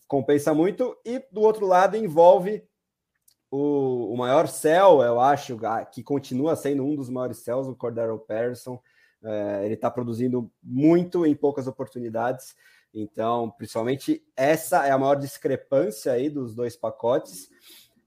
[0.07, 0.97] compensa muito.
[1.05, 2.65] E do outro lado, envolve
[3.51, 5.59] o, o maior céu, eu acho,
[5.93, 8.81] que continua sendo um dos maiores céus, o Cordero Patterson.
[9.25, 12.55] É, ele está produzindo muito em poucas oportunidades.
[12.95, 17.49] Então, principalmente, essa é a maior discrepância aí dos dois pacotes.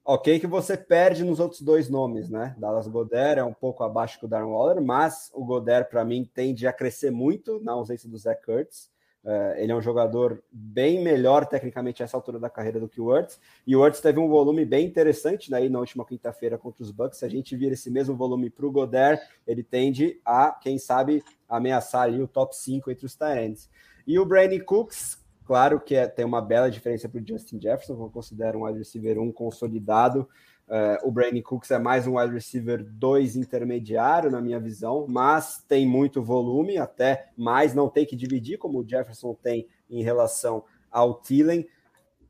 [0.04, 2.54] Ok, que você perde nos outros dois nomes, né?
[2.58, 6.30] Dallas Goddard é um pouco abaixo que o Darren Waller, mas o Goddard, para mim,
[6.32, 8.88] tende a crescer muito na ausência do Zach Kurtz.
[9.26, 13.00] Uh, ele é um jogador bem melhor tecnicamente a essa altura da carreira do que
[13.00, 13.40] o Wurtz.
[13.66, 17.18] E o Wurtz teve um volume bem interessante né, na última quinta-feira contra os Bucks.
[17.18, 21.24] Se a gente vir esse mesmo volume para o Goder, ele tende a, quem sabe,
[21.48, 23.68] ameaçar ali o top 5 entre os Tyrants.
[24.06, 27.94] E o Brandon Cooks, claro que é, tem uma bela diferença para o Justin Jefferson,
[27.94, 30.28] que eu considero um wide receiver 1 consolidado.
[30.68, 35.64] Uh, o Brandon Cooks é mais um wide receiver 2 intermediário, na minha visão, mas
[35.68, 40.64] tem muito volume, até mais, não tem que dividir, como o Jefferson tem em relação
[40.90, 41.66] ao Thielen,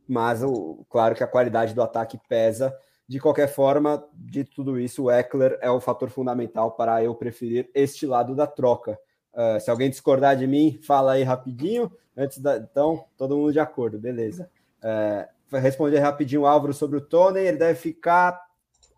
[0.07, 2.77] mas o, claro que a qualidade do ataque pesa.
[3.09, 7.71] De qualquer forma, de tudo isso, o Eckler é o fator fundamental para eu preferir
[7.73, 8.99] este lado da troca.
[9.37, 11.93] Uh, se alguém discordar de mim, fala aí rapidinho.
[12.17, 12.57] Antes da...
[12.57, 14.51] Então, todo mundo de acordo, beleza.
[14.83, 18.41] Uh, responder rapidinho o Álvaro sobre o Tony, ele deve ficar.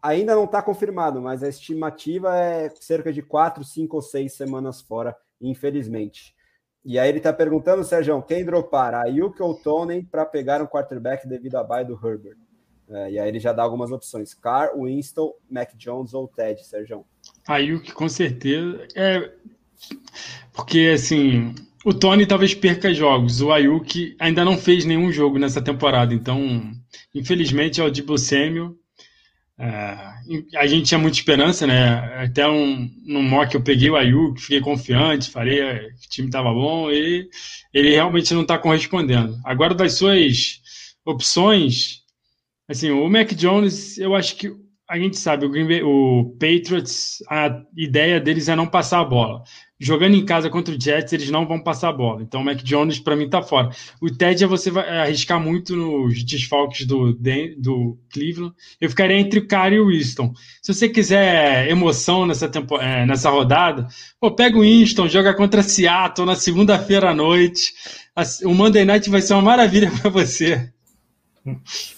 [0.01, 4.81] Ainda não está confirmado, mas a estimativa é cerca de quatro, cinco ou seis semanas
[4.81, 6.37] fora, infelizmente.
[6.85, 11.27] E aí ele está perguntando, Sérgio, quem dropar, Ayuk ou Tony para pegar um quarterback
[11.27, 12.37] devido à bye do Herbert?
[12.89, 17.05] É, e aí ele já dá algumas opções: Carr, Winston, Mac Jones ou Ted, Sérgio.
[17.47, 18.87] Ayuk, com certeza.
[18.95, 19.33] É,
[20.53, 23.41] porque, assim, o Tony talvez perca jogos.
[23.41, 26.13] O Ayuk ainda não fez nenhum jogo nessa temporada.
[26.13, 26.71] Então,
[27.15, 28.75] infelizmente, é o Debo Samuel.
[29.59, 29.99] É,
[30.57, 32.23] a gente tinha muita esperança, né?
[32.23, 36.53] Até um, no mock eu peguei o Ayuk, fiquei confiante, falei que o time estava
[36.53, 37.29] bom e
[37.73, 39.37] ele realmente não está correspondendo.
[39.45, 40.61] Agora, das suas
[41.05, 42.03] opções,
[42.69, 44.53] assim, o Mac Jones, eu acho que
[44.89, 49.43] a gente sabe, o, Bay, o Patriots, a ideia deles é não passar a bola
[49.81, 52.23] jogando em casa contra o Jets, eles não vão passar a bola.
[52.23, 53.71] Então o Mac Jones, para mim, tá fora.
[54.01, 57.17] O Ted, você vai arriscar muito nos desfalques do,
[57.57, 58.55] do Cleveland.
[58.81, 60.33] Eu ficaria entre o Cara e o Winston.
[60.61, 63.87] Se você quiser emoção nessa, tempo, é, nessa rodada,
[64.21, 67.73] pô, pega o Winston, joga contra Seattle na segunda-feira à noite.
[68.45, 70.73] O Monday Night vai ser uma maravilha para você.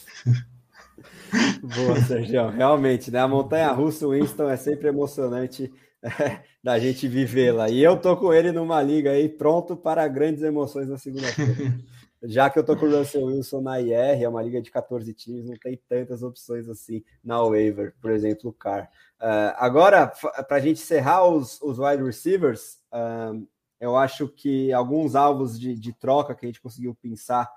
[1.62, 2.51] Boa, Sérgio.
[2.51, 3.20] Realmente, né?
[3.20, 5.70] A montanha russa, o Winston é sempre emocionante
[6.62, 7.68] da gente vivê-la.
[7.68, 11.78] E eu tô com ele numa liga aí pronto para grandes emoções na segunda-feira.
[12.22, 15.12] Já que eu tô com o Russell Wilson na IR, é uma liga de 14
[15.14, 18.90] times, não tem tantas opções assim na waiver, por exemplo, o Car.
[19.18, 23.47] Uh, agora, para a gente encerrar os, os wide receivers, uh,
[23.81, 27.51] eu acho que alguns alvos de, de, troca que a gente conseguiu pensar,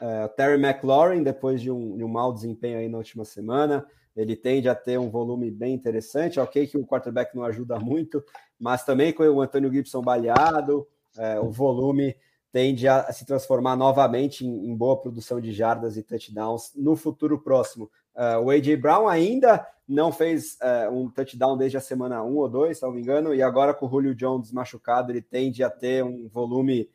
[0.00, 3.86] uh, Terry McLaurin, depois de um, de um mau desempenho aí na última semana,
[4.16, 6.40] ele tende a ter um volume bem interessante.
[6.40, 8.24] Ok, que o quarterback não ajuda muito,
[8.58, 12.16] mas também com o Antônio Gibson baleado, é, o volume
[12.52, 17.38] tende a, se transformar novamente em, em, boa produção de jardas e touchdowns no futuro
[17.38, 17.90] próximo.
[18.14, 18.76] Uh, o A.J.
[18.76, 22.92] Brown ainda não fez uh, um touchdown desde a semana 1 ou 2, se não
[22.92, 26.88] me engano, e agora com o Julio Jones machucado, ele tende a ter um volume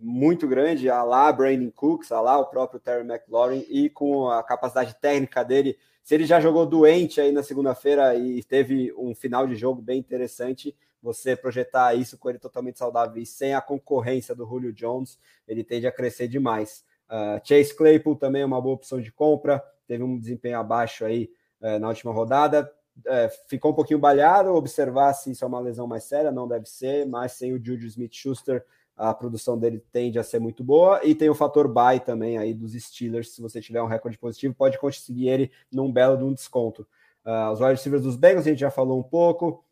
[0.00, 4.42] muito grande, a lá Brandon Cooks, a lá o próprio Terry McLaurin, e com a
[4.42, 5.76] capacidade técnica dele
[6.08, 9.98] se ele já jogou doente aí na segunda-feira e teve um final de jogo bem
[9.98, 15.18] interessante, você projetar isso com ele totalmente saudável e sem a concorrência do Julio Jones,
[15.46, 16.82] ele tende a crescer demais.
[17.10, 21.30] Uh, Chase Claypool também é uma boa opção de compra, teve um desempenho abaixo aí
[21.60, 25.86] uh, na última rodada, uh, ficou um pouquinho balhado, observar se isso é uma lesão
[25.86, 28.64] mais séria, não deve ser, mas sem o Juju Smith-Schuster
[28.98, 32.52] a produção dele tende a ser muito boa, e tem o fator buy também aí
[32.52, 36.34] dos Steelers, se você tiver um recorde positivo, pode conseguir ele num belo de um
[36.34, 36.86] desconto.
[37.24, 39.64] Uh, os wide receivers dos Bengals a gente já falou um pouco,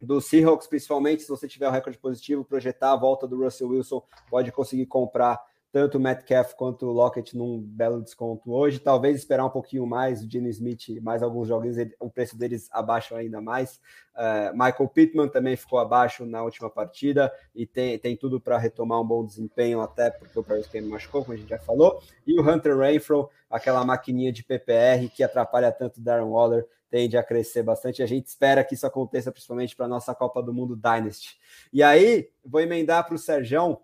[0.00, 4.02] dos Seahawks principalmente, se você tiver um recorde positivo, projetar a volta do Russell Wilson,
[4.30, 5.40] pode conseguir comprar
[5.72, 8.78] tanto o Metcalf quanto o Lockett num belo desconto hoje.
[8.78, 13.14] Talvez esperar um pouquinho mais, o Gene Smith, mais alguns joguinhos, o preço deles abaixo
[13.16, 13.80] ainda mais.
[14.14, 19.00] Uh, Michael Pittman também ficou abaixo na última partida e tem, tem tudo para retomar
[19.00, 22.02] um bom desempenho, até porque o Paris Kane machucou, como a gente já falou.
[22.26, 27.16] E o Hunter Renfro, aquela maquininha de PPR que atrapalha tanto o Darren Waller, tende
[27.16, 28.02] a crescer bastante.
[28.02, 31.38] A gente espera que isso aconteça principalmente para a nossa Copa do Mundo Dynasty.
[31.72, 33.80] E aí, vou emendar para o Serjão.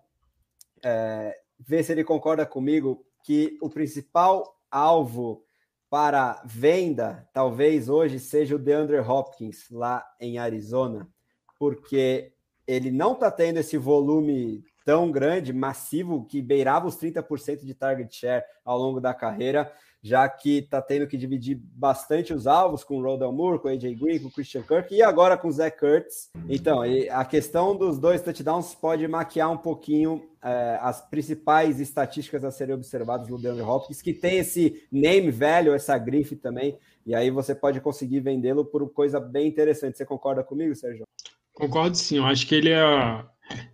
[0.85, 5.43] É, ver se ele concorda comigo que o principal alvo
[5.89, 11.09] para venda, talvez hoje, seja o DeAndre Hopkins lá em Arizona,
[11.57, 12.31] porque
[12.67, 18.15] ele não está tendo esse volume tão grande, massivo, que beirava os 30% de target
[18.15, 19.71] share ao longo da carreira
[20.01, 23.71] já que está tendo que dividir bastante os alvos com o Rodel Moore, com o
[23.71, 26.29] AJ Green, com o Christian Kirk e agora com o Zach Kurtz.
[26.47, 26.81] Então,
[27.11, 32.75] a questão dos dois touchdowns pode maquiar um pouquinho é, as principais estatísticas a serem
[32.75, 37.53] observadas no DeAndre Hopkins, que tem esse name velho, essa grife também, e aí você
[37.53, 39.97] pode conseguir vendê-lo por coisa bem interessante.
[39.97, 41.05] Você concorda comigo, Sérgio?
[41.53, 43.25] Concordo sim, eu acho que ele é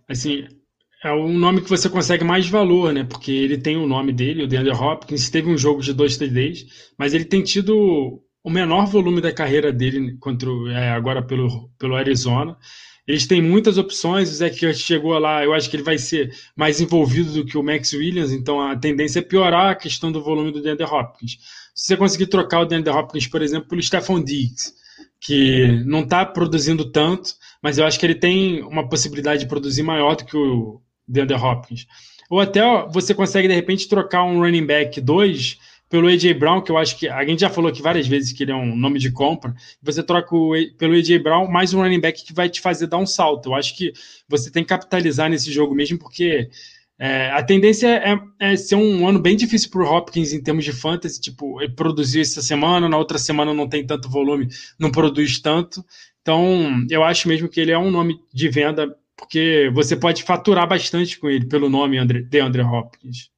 [0.08, 0.48] assim,
[1.04, 3.04] é um nome que você consegue mais valor, né?
[3.04, 6.66] Porque ele tem o nome dele, o DeAndre Hopkins, teve um jogo de dois TDs,
[6.98, 11.96] mas ele tem tido o menor volume da carreira dele contra, é, agora pelo, pelo
[11.96, 12.56] Arizona.
[13.06, 16.32] Eles têm muitas opções, o Zach Ertz chegou lá, eu acho que ele vai ser
[16.56, 20.22] mais envolvido do que o Max Williams, então a tendência é piorar a questão do
[20.22, 21.38] volume do DeAndre Hopkins.
[21.74, 24.72] Se você conseguir trocar o DeAndre Hopkins, por exemplo, pelo Stephon Diggs,
[25.20, 29.82] que não está produzindo tanto, mas eu acho que ele tem uma possibilidade de produzir
[29.82, 31.86] maior do que o DeAndre Hopkins.
[32.28, 35.58] Ou até ó, você consegue, de repente, trocar um running back 2
[35.88, 38.42] pelo AJ Brown, que eu acho que a gente já falou aqui várias vezes que
[38.42, 39.54] ele é um nome de compra.
[39.82, 42.98] Você troca o, pelo AJ Brown mais um running back que vai te fazer dar
[42.98, 43.50] um salto.
[43.50, 43.92] Eu acho que
[44.28, 46.50] você tem que capitalizar nesse jogo mesmo, porque
[46.98, 50.64] é, a tendência é, é, ser um ano bem difícil para o Hopkins em termos
[50.64, 51.20] de fantasy.
[51.20, 55.84] Tipo, ele produziu essa semana, na outra semana não tem tanto volume, não produz tanto.
[56.20, 60.68] Então, eu acho mesmo que ele é um nome de venda, porque você pode faturar
[60.68, 63.30] bastante com ele pelo nome de Andre Hopkins.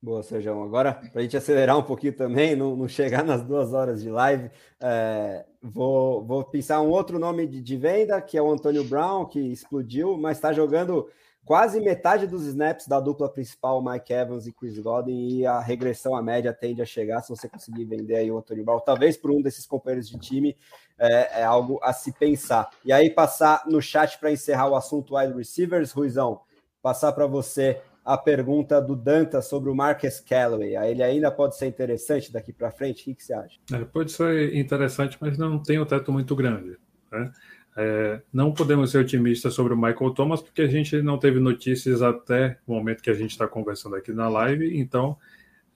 [0.00, 0.62] Boa, Sérgio.
[0.62, 4.08] Agora, para a gente acelerar um pouquinho também, não, não chegar nas duas horas de
[4.08, 4.50] live,
[4.80, 9.24] é, vou, vou pensar um outro nome de, de, venda, que é o Antônio Brown,
[9.24, 11.08] que explodiu, mas está jogando
[11.44, 16.14] quase metade dos snaps da dupla principal, Mike Evans e Chris Godwin, e a regressão
[16.14, 19.30] à média tende a chegar se você conseguir vender aí o Antônio Brown, talvez por
[19.32, 20.56] um desses companheiros de time,
[20.98, 22.70] é, é algo a se pensar.
[22.84, 26.40] E aí, passar no chat para encerrar o assunto wide receivers, Ruizão,
[26.82, 30.76] passar para você a pergunta do Danta sobre o Marcus Callaway.
[30.76, 33.02] Ele ainda pode ser interessante daqui para frente?
[33.02, 33.58] O que, que, você acha?
[33.72, 36.78] É, pode ser interessante, mas não tem um teto muito grande.
[37.10, 37.32] Né?
[37.76, 42.00] É, não podemos ser otimistas sobre o Michael Thomas, porque a gente não teve notícias
[42.00, 44.78] até o momento que a gente está conversando aqui na live.
[44.78, 45.18] Então,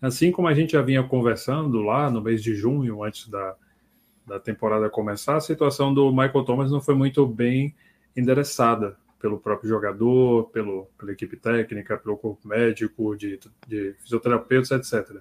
[0.00, 3.56] assim como a gente já vinha conversando lá no mês de junho, antes da,
[4.26, 7.74] da temporada começar, a situação do Michael Thomas não foi muito bem
[8.16, 13.38] endereçada pelo próprio jogador, pelo, pela equipe técnica, pelo corpo médico, de,
[13.68, 15.18] de fisioterapeutas, etc.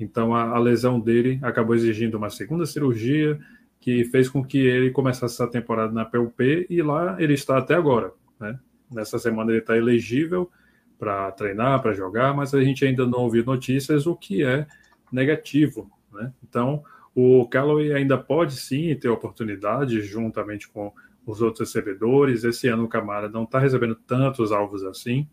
[0.00, 3.38] Então a, a, lesão dele acabou exigindo uma segunda cirurgia
[3.80, 7.74] que fez com que ele começasse essa temporada na PUP e lá ele está até
[7.74, 8.12] agora.
[8.40, 8.58] Né?
[8.90, 10.50] Nessa semana ele está elegível
[10.98, 14.66] para treinar, para jogar, mas a gente ainda não ouviu notícias, o que é
[15.12, 15.90] negativo.
[16.10, 16.32] Né?
[16.42, 16.82] Então
[17.14, 20.92] o Callaway ainda pode sim ter oportunidade, juntamente com
[21.24, 22.44] os outros recebedores.
[22.44, 25.28] Esse ano o Camara não está recebendo tantos alvos assim.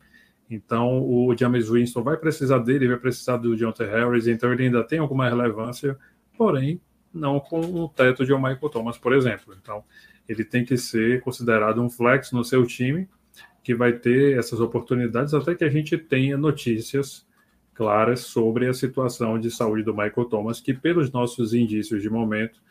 [0.49, 4.83] Então o James Winston vai precisar dele, vai precisar do Jonathan Harris, então ele ainda
[4.83, 5.97] tem alguma relevância,
[6.37, 6.79] porém
[7.13, 9.55] não com o teto de Michael Thomas, por exemplo.
[9.59, 9.83] Então
[10.27, 13.09] ele tem que ser considerado um flex no seu time,
[13.63, 17.25] que vai ter essas oportunidades até que a gente tenha notícias
[17.81, 22.61] claras sobre a situação de saúde do Michael Thomas, que pelos nossos indícios de momento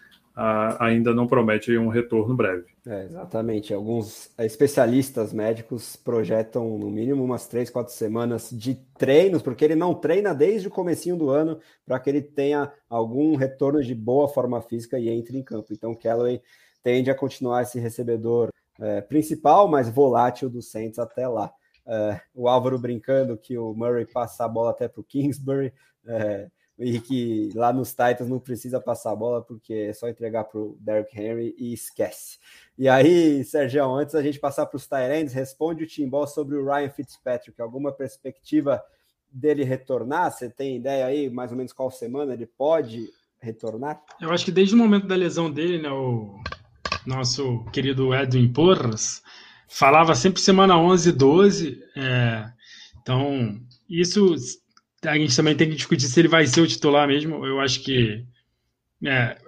[0.78, 2.66] ainda não promete um retorno breve.
[2.86, 3.74] É, exatamente.
[3.74, 9.94] Alguns especialistas médicos projetam no mínimo umas três, quatro semanas de treinos, porque ele não
[9.94, 14.62] treina desde o comecinho do ano para que ele tenha algum retorno de boa forma
[14.62, 15.72] física e entre em campo.
[15.72, 16.40] Então, Callaway
[16.84, 21.52] tende a continuar esse recebedor é, principal, mas volátil do Saints até lá.
[21.92, 25.72] É, o Álvaro brincando que o Murray passa a bola até para o Kingsbury.
[26.06, 26.48] É,
[26.78, 30.58] e que lá nos Titans não precisa passar a bola porque é só entregar para
[30.58, 32.38] o Derrick Henry e esquece.
[32.78, 36.64] E aí, Sérgio, antes da gente passar para os Tyrants, responde o Timbó sobre o
[36.64, 37.60] Ryan Fitzpatrick.
[37.60, 38.82] Alguma perspectiva
[39.30, 40.32] dele retornar?
[40.32, 44.02] Você tem ideia aí, mais ou menos qual semana ele pode retornar?
[44.18, 46.40] Eu acho que desde o momento da lesão dele, né, o
[47.06, 49.22] nosso querido Edwin Porras
[49.70, 51.82] falava sempre semana 11 e 12.
[51.96, 52.50] É,
[53.00, 54.34] então, isso
[55.04, 57.46] a gente também tem que discutir se ele vai ser o titular mesmo.
[57.46, 58.24] Eu acho que.
[59.04, 59.38] É,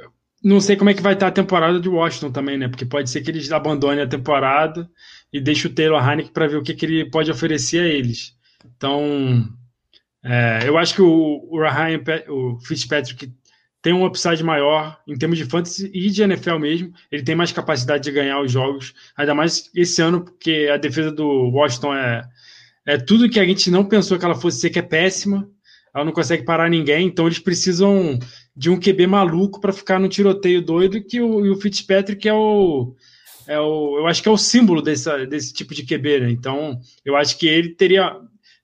[0.43, 2.69] não sei como é que vai estar a temporada de Washington também, né?
[2.69, 4.91] Porque pode ser que eles abandonem a temporada
[5.33, 8.35] e deixem o Taylor Heineken para ver o que, que, ele pode oferecer a eles.
[8.77, 9.49] Então,
[10.25, 13.33] é, eu acho que o, o, Ryan, o Fitzpatrick
[13.83, 16.93] tem um upside maior em termos de fantasy e de NFL mesmo.
[17.11, 21.11] Ele tem mais capacidade de ganhar os jogos, ainda mais esse ano, porque a defesa
[21.11, 22.23] do Washington é,
[22.87, 25.51] é tudo que a gente não pensou que ela fosse ser, que é péssima.
[25.93, 28.19] Ela não consegue parar ninguém, então eles precisam
[28.57, 32.95] de um QB maluco para ficar no tiroteio doido, que o, o Fitzpatrick é o,
[33.47, 33.99] é o.
[33.99, 36.31] Eu acho que é o símbolo desse, desse tipo de QB, né?
[36.31, 38.17] Então, eu acho que ele teria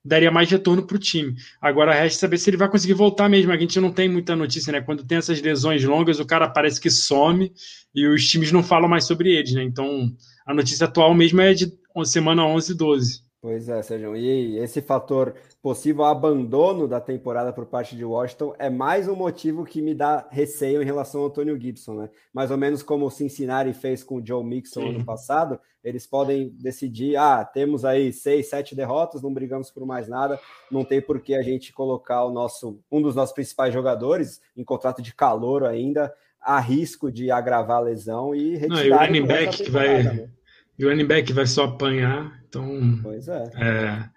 [0.03, 1.35] daria mais retorno para o time.
[1.61, 3.51] Agora resta saber se ele vai conseguir voltar mesmo.
[3.51, 4.81] A gente não tem muita notícia, né?
[4.81, 7.51] Quando tem essas lesões longas, o cara parece que some
[7.93, 9.63] e os times não falam mais sobre eles, né?
[9.63, 10.11] Então,
[10.45, 11.71] a notícia atual mesmo é de
[12.05, 13.28] semana 11 e 12.
[13.41, 14.17] Pois é, Sérgio.
[14.17, 19.63] E esse fator possível abandono da temporada por parte de Washington é mais um motivo
[19.63, 22.09] que me dá receio em relação ao Antônio Gibson, né?
[22.33, 24.89] Mais ou menos como o Cincinnati fez com o Joe Mixon Sim.
[24.89, 30.09] ano passado, eles podem decidir, ah, temos aí seis, sete derrotas, não brigamos por mais
[30.09, 30.37] nada,
[30.69, 34.65] não tem por que a gente colocar o nosso um dos nossos principais jogadores em
[34.65, 38.75] contrato de calor ainda, a risco de agravar a lesão e retirar.
[38.75, 40.29] Não, e o running back que vai né?
[40.77, 43.43] e o running back vai só apanhar então, pois é.
[43.55, 44.09] é.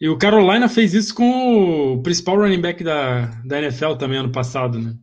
[0.00, 4.32] E o Carolina fez isso com o principal running back da, da NFL também ano
[4.32, 4.96] passado, né?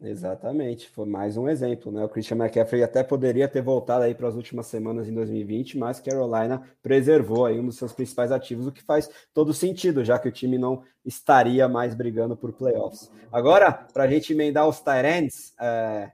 [0.00, 2.04] Exatamente, foi mais um exemplo, né?
[2.04, 5.98] O Christian McCaffrey até poderia ter voltado aí para as últimas semanas em 2020, mas
[5.98, 10.28] Carolina preservou aí um dos seus principais ativos, o que faz todo sentido, já que
[10.28, 13.10] o time não estaria mais brigando por playoffs.
[13.32, 16.10] Agora, para a gente emendar os Tyrants, é,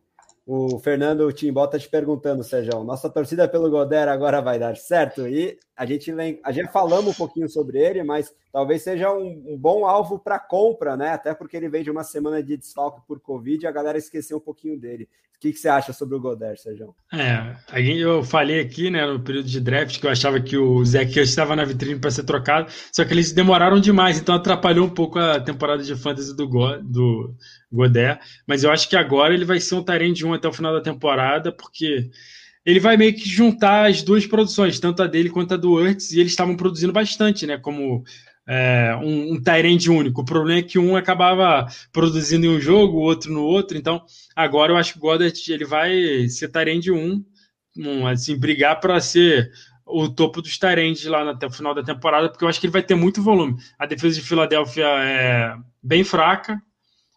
[0.53, 5.29] o Fernando Timbó está te perguntando, Sérgio, nossa torcida pelo Goder agora vai dar certo?
[5.29, 6.13] E a gente,
[6.43, 10.41] a gente falamos um pouquinho sobre ele, mas talvez seja um, um bom alvo para
[10.41, 11.11] compra, né?
[11.11, 14.39] Até porque ele vem de uma semana de desfalque por Covid e a galera esqueceu
[14.39, 15.09] um pouquinho dele.
[15.41, 16.95] O que, que você acha sobre o Goder, Sérgio?
[17.11, 17.57] É,
[17.97, 21.57] eu falei aqui, né, no período de draft, que eu achava que o Zach estava
[21.57, 25.41] na vitrine para ser trocado, só que eles demoraram demais, então atrapalhou um pouco a
[25.41, 27.35] temporada de fantasy do, Go, do
[27.73, 28.21] Goder.
[28.47, 30.83] Mas eu acho que agora ele vai ser um Tyrande 1 até o final da
[30.83, 32.11] temporada, porque
[32.63, 36.13] ele vai meio que juntar as duas produções, tanto a dele quanto a do Urts,
[36.13, 37.57] e eles estavam produzindo bastante, né?
[37.57, 38.05] Como
[38.53, 40.23] é, um, um Tyrande único.
[40.23, 43.79] O problema é que um acabava produzindo em um jogo, o outro no outro.
[43.79, 44.03] Então,
[44.35, 47.25] agora eu acho que o Goddard ele vai ser Tyrande 1,
[47.77, 49.53] um, assim, brigar para ser
[49.87, 52.73] o topo dos Tyrands lá até o final da temporada, porque eu acho que ele
[52.73, 53.57] vai ter muito volume.
[53.79, 56.61] A defesa de Filadélfia é bem fraca,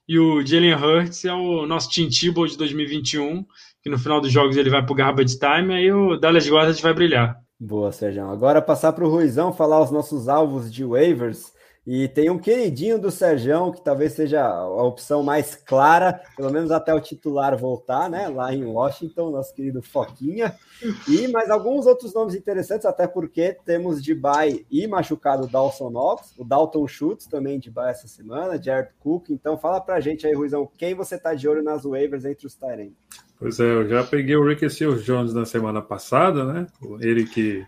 [0.07, 3.43] e o Jalen Hurts é o nosso Tim Tebow de 2021,
[3.81, 6.79] que no final dos jogos ele vai para o garbage time, aí o Dallas Goddard
[6.81, 7.42] vai brilhar.
[7.65, 8.25] Boa, Sérgio.
[8.29, 11.53] Agora passar para o Ruizão falar os nossos alvos de waivers.
[11.87, 16.71] E tem um queridinho do Sérgio, que talvez seja a opção mais clara, pelo menos
[16.71, 18.27] até o titular voltar, né?
[18.27, 20.53] Lá em Washington, nosso querido Foquinha.
[21.07, 25.89] E mais alguns outros nomes interessantes, até porque temos de bye e machucado o Dawson
[25.89, 29.29] Knox, o Dalton Schultz também de bye essa semana, Jared Cook.
[29.29, 32.55] Então fala pra gente aí, Ruizão, quem você tá de olho nas waivers entre os
[32.55, 32.93] Tyrants?
[33.43, 36.65] Pois é, eu já peguei o Ricky Seals Jones na semana passada, né?
[37.01, 37.67] Ele que,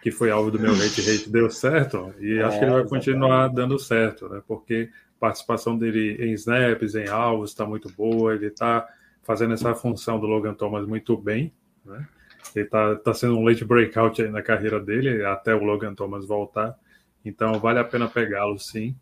[0.00, 2.84] que foi alvo do meu hate rate deu certo, e é, acho que ele vai
[2.84, 4.40] continuar dando certo, né?
[4.46, 8.86] Porque a participação dele em snaps, em alvos, está muito boa, ele está
[9.24, 11.52] fazendo essa função do Logan Thomas muito bem,
[11.84, 12.06] né?
[12.54, 16.24] Ele está tá sendo um late breakout aí na carreira dele, até o Logan Thomas
[16.24, 16.78] voltar.
[17.24, 18.94] Então vale a pena pegá-lo sim,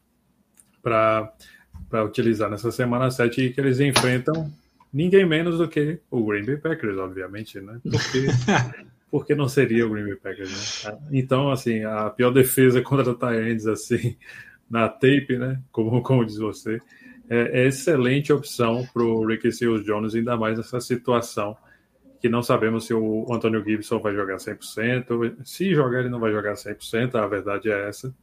[0.80, 1.30] para
[2.02, 4.50] utilizar nessa semana 7 que eles enfrentam
[4.94, 7.80] ninguém menos do que o Green Bay Packers, obviamente, né?
[7.82, 8.26] Porque,
[9.10, 10.98] porque não seria o Green Bay Packers, né?
[11.10, 14.16] Então, assim, a pior defesa contra Tyrants, assim,
[14.70, 15.60] na tape, né?
[15.72, 16.78] Como, como diz você,
[17.28, 21.56] é, é excelente opção para o Ricky Seals Jones, ainda mais nessa situação
[22.20, 25.44] que não sabemos se o Antônio Gibson vai jogar 100%.
[25.44, 28.14] Se jogar, ele não vai jogar 100%, a verdade é essa.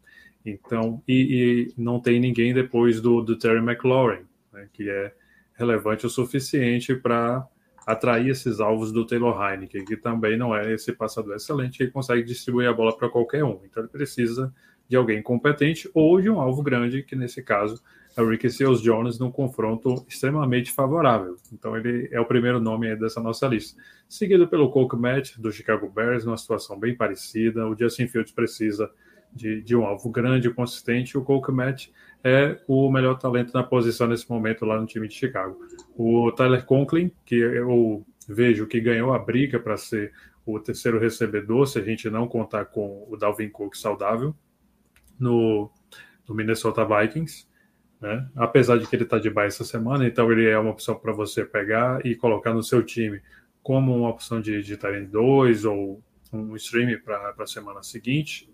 [0.44, 5.14] Então, e, e não tem ninguém depois do, do Terry McLaurin, né, que é
[5.62, 7.48] relevante o suficiente para
[7.86, 12.24] atrair esses alvos do Taylor Heineken, que também não é esse passador excelente que consegue
[12.24, 13.60] distribuir a bola para qualquer um.
[13.64, 14.54] Então ele precisa
[14.88, 17.82] de alguém competente ou de um alvo grande, que nesse caso
[18.16, 21.38] é o Ricky Seals Jones, num confronto extremamente favorável.
[21.54, 23.82] Então ele é o primeiro nome dessa nossa lista.
[24.08, 27.68] Seguido pelo Coke Matt, do Chicago Bears, numa situação bem parecida.
[27.68, 28.92] O Justin Fields precisa
[29.34, 31.18] de, de um alvo grande e consistente.
[31.18, 31.42] O Cole
[32.24, 35.60] é o melhor talento na posição nesse momento lá no time de Chicago.
[35.96, 40.14] O Tyler Conklin, que eu vejo que ganhou a briga para ser
[40.46, 44.36] o terceiro recebedor, se a gente não contar com o Dalvin Cook saudável,
[45.20, 45.72] no,
[46.28, 47.48] no Minnesota Vikings.
[48.00, 48.28] Né?
[48.36, 51.14] Apesar de que ele está de baixo essa semana, então ele é uma opção para
[51.14, 53.22] você pegar e colocar no seu time
[53.62, 56.02] como uma opção de, de 2 ou
[56.34, 58.50] um stream para a semana seguinte.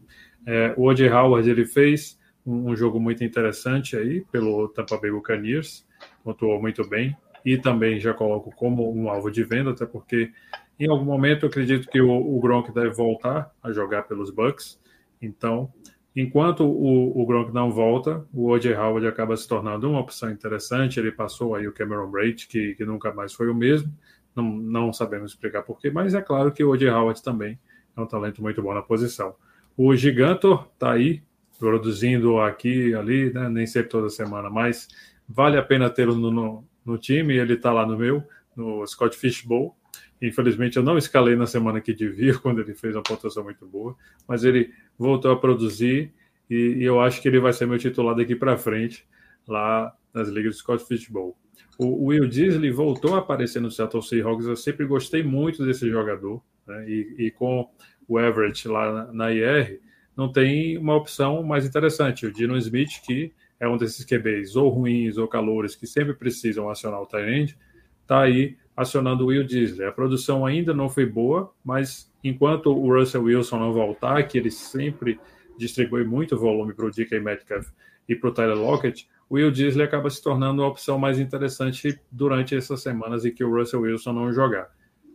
[0.46, 1.10] É, o O.J.
[1.10, 5.86] Howard ele fez um, um, jogo muito interessante aí pelo Tampa Bay Buccaneers,
[6.24, 7.16] pontuou muito bem
[7.46, 10.32] e também já coloco como um alvo de venda, até porque
[10.80, 14.80] em algum momento eu acredito que o, o Gronk deve voltar a jogar pelos Bucks.
[15.22, 15.72] Então,
[16.16, 18.76] enquanto o, o Gronk não volta, o O.J.
[18.76, 21.00] Howard acaba se tornando uma opção interessante.
[21.00, 23.92] Ele passou aí o Cameron Braid, que, que nunca mais foi o mesmo.
[24.36, 26.90] Não, não sabemos explicar porquê, mas é claro que o O.J.
[26.90, 27.60] Howard também
[27.96, 29.36] é um talento muito bom na posição.
[29.78, 31.22] O Gigantor está aí,
[31.60, 33.48] produzindo aqui ali, né?
[33.48, 34.88] nem sempre toda semana, mas
[35.30, 37.36] vale a pena tê-lo no, no, no, time.
[37.36, 38.24] Ele está lá no meu,
[38.56, 39.78] no Scott Fishbowl.
[40.20, 43.96] Infelizmente, eu não escalei na semana que devia, quando ele fez uma pontuação muito boa,
[44.28, 46.12] mas ele voltou a produzir
[46.50, 49.06] e, e eu acho que ele vai ser meu titular daqui para frente,
[49.48, 51.38] lá nas ligas de Scott Football.
[51.78, 56.42] O, Will Disley voltou a aparecer no Seattle Seahawks, eu sempre gostei muito desse jogador,
[56.66, 56.90] né?
[56.90, 57.70] e, e, com
[58.08, 59.80] o Everett lá na, IR,
[60.16, 62.26] não tem uma opção mais interessante.
[62.26, 66.70] O Dino Smith, que é um desses QBs ou ruins ou calores que sempre precisam
[66.70, 67.58] acionar o tight
[68.02, 69.88] está aí acionando o Will Disley.
[69.88, 74.52] A produção ainda não foi boa, mas enquanto o Russell Wilson não voltar, que ele
[74.52, 75.20] sempre
[75.58, 77.70] distribui muito volume para o DK Metcalf
[78.08, 82.00] e para o Tyler Lockett, o Will Disley acaba se tornando a opção mais interessante
[82.10, 84.70] durante essas semanas em que o Russell Wilson não jogar.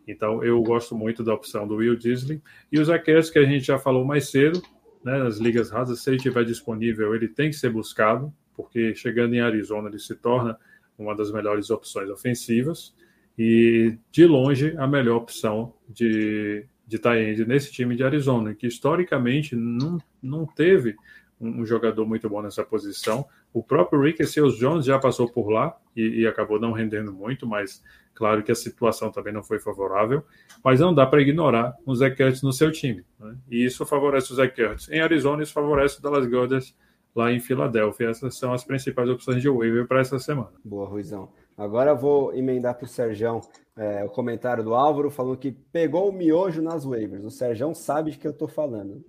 [0.06, 2.42] Então, eu gosto muito da opção do Will Disley.
[2.70, 4.60] E o Zacchaeus, que a gente já falou mais cedo,
[5.04, 9.34] né, nas ligas rasas, se ele estiver disponível, ele tem que ser buscado, porque chegando
[9.34, 10.58] em Arizona ele se torna
[10.98, 12.94] uma das melhores opções ofensivas
[13.38, 19.56] e de longe a melhor opção de, de tie-end nesse time de Arizona, que historicamente
[19.56, 20.94] não, não teve
[21.40, 23.26] um jogador muito bom nessa posição.
[23.52, 27.46] O próprio Rick Seals Jones já passou por lá e, e, acabou não rendendo muito,
[27.46, 27.82] mas
[28.14, 30.24] claro que a situação também não foi favorável.
[30.64, 33.04] Mas não dá para ignorar o Zach Kurtz no seu time.
[33.20, 33.36] Né?
[33.50, 34.88] E isso favorece o Zach Kurtz.
[34.90, 36.74] Em Arizona, isso favorece o Dallas Goddard
[37.14, 38.08] lá em Filadélfia.
[38.08, 40.52] Essas são as principais opções de waiver para essa semana.
[40.64, 41.30] Boa, Ruizão.
[41.56, 43.40] Agora vou emendar para o Serjão
[43.76, 47.24] é, o comentário do Álvaro falando que pegou o miojo nas waivers.
[47.24, 49.04] O Serjão sabe de que eu estou falando.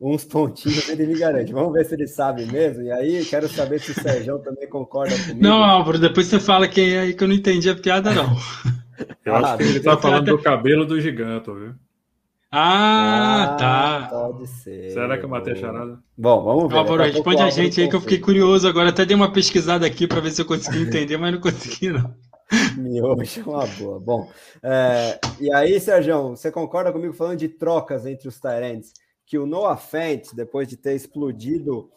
[0.00, 1.52] Uns pontinhos ele me garante.
[1.52, 2.82] Vamos ver se ele sabe mesmo.
[2.82, 5.42] E aí, quero saber se o Serjão também concorda comigo.
[5.42, 8.34] Não, Álvaro, depois você fala quem é aí que eu não entendi a piada, não.
[9.24, 11.74] Eu acho que ele está falando do cabelo do gigante, viu?
[12.52, 14.08] Ah, ah, tá.
[14.10, 14.90] Pode ser.
[14.90, 16.00] Será que eu matei a charada?
[16.18, 16.78] Bom, vamos ver.
[16.78, 18.88] Álvaro, responde a gente aí que eu fiquei curioso agora.
[18.88, 22.12] Até dei uma pesquisada aqui para ver se eu consegui entender, mas não consegui, não.
[22.76, 24.00] Miojo é uma boa.
[24.00, 24.28] Bom,
[24.62, 28.92] é, e aí, Sérgio, você concorda comigo falando de trocas entre os Tyrants?
[29.30, 31.88] Que o Noah Fent, depois de ter explodido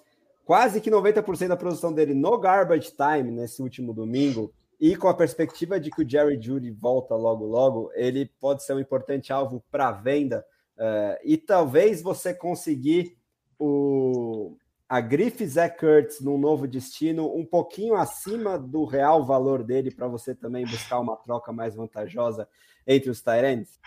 [0.45, 5.15] quase que 90% da produção dele no garbage time nesse último domingo, e com a
[5.15, 9.63] perspectiva de que o Jerry Judy volta logo logo, ele pode ser um importante alvo
[9.71, 10.45] para venda.
[10.77, 13.17] Uh, e talvez você conseguir
[13.57, 14.55] o,
[14.87, 20.07] a grife Zach Kurtz num novo destino um pouquinho acima do real valor dele para
[20.07, 22.47] você também buscar uma troca mais vantajosa
[22.85, 23.79] entre os Tyrants?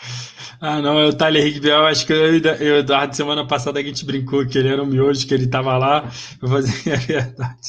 [0.60, 3.82] Ah, não, é o Tyler Higby, acho que eu e o Eduardo semana passada a
[3.82, 6.10] gente brincou que ele era um miojo, que ele estava lá,
[6.40, 7.68] eu fazia a verdade.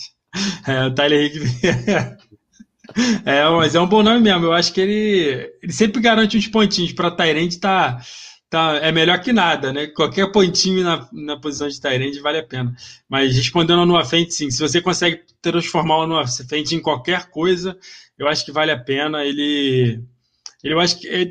[0.68, 1.48] É, o Tyler Higby
[3.26, 4.46] É, mas é um bom nome mesmo.
[4.46, 6.94] Eu acho que ele, ele sempre garante uns pontinhos.
[6.94, 8.02] Para Tyrande tá,
[8.50, 9.88] tá, é melhor que nada, né?
[9.88, 12.76] Qualquer pontinho na, na posição de Tyrande vale a pena.
[13.10, 14.50] Mas respondendo no frente, sim.
[14.50, 17.78] Se você consegue transformar o frente em qualquer coisa,
[18.18, 19.24] eu acho que vale a pena.
[19.24, 20.02] Ele,
[20.64, 21.30] ele eu acho que é,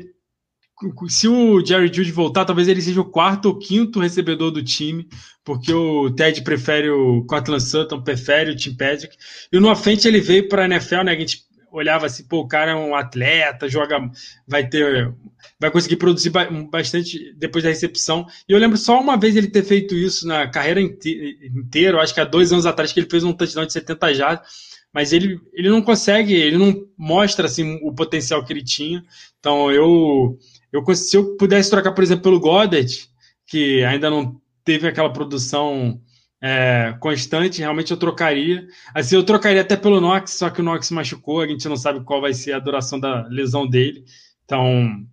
[1.07, 5.07] se o Jerry Judy voltar, talvez ele seja o quarto ou quinto recebedor do time,
[5.43, 9.15] porque o Ted prefere o Cortland Sutton, prefere o Tim Patrick.
[9.51, 11.13] E no frente ele veio para a NFL, né?
[11.13, 13.99] A gente olhava assim, pô, o cara é um atleta, joga,
[14.47, 15.13] vai ter,
[15.59, 16.31] vai conseguir produzir
[16.69, 18.25] bastante depois da recepção.
[18.47, 22.19] E eu lembro só uma vez ele ter feito isso na carreira inteira, acho que
[22.19, 24.47] há dois anos atrás que ele fez um touchdown de 70 jardas,
[24.93, 29.03] mas ele, ele não consegue, ele não mostra assim o potencial que ele tinha.
[29.39, 30.37] Então eu,
[30.71, 33.09] eu se eu pudesse trocar, por exemplo, pelo Goddard,
[33.45, 36.01] que ainda não teve aquela produção
[36.41, 38.67] é, constante, realmente eu trocaria.
[38.93, 42.03] Assim, eu trocaria até pelo Nox, só que o Nox machucou, a gente não sabe
[42.03, 44.03] qual vai ser a duração da lesão dele.
[44.45, 45.05] Então,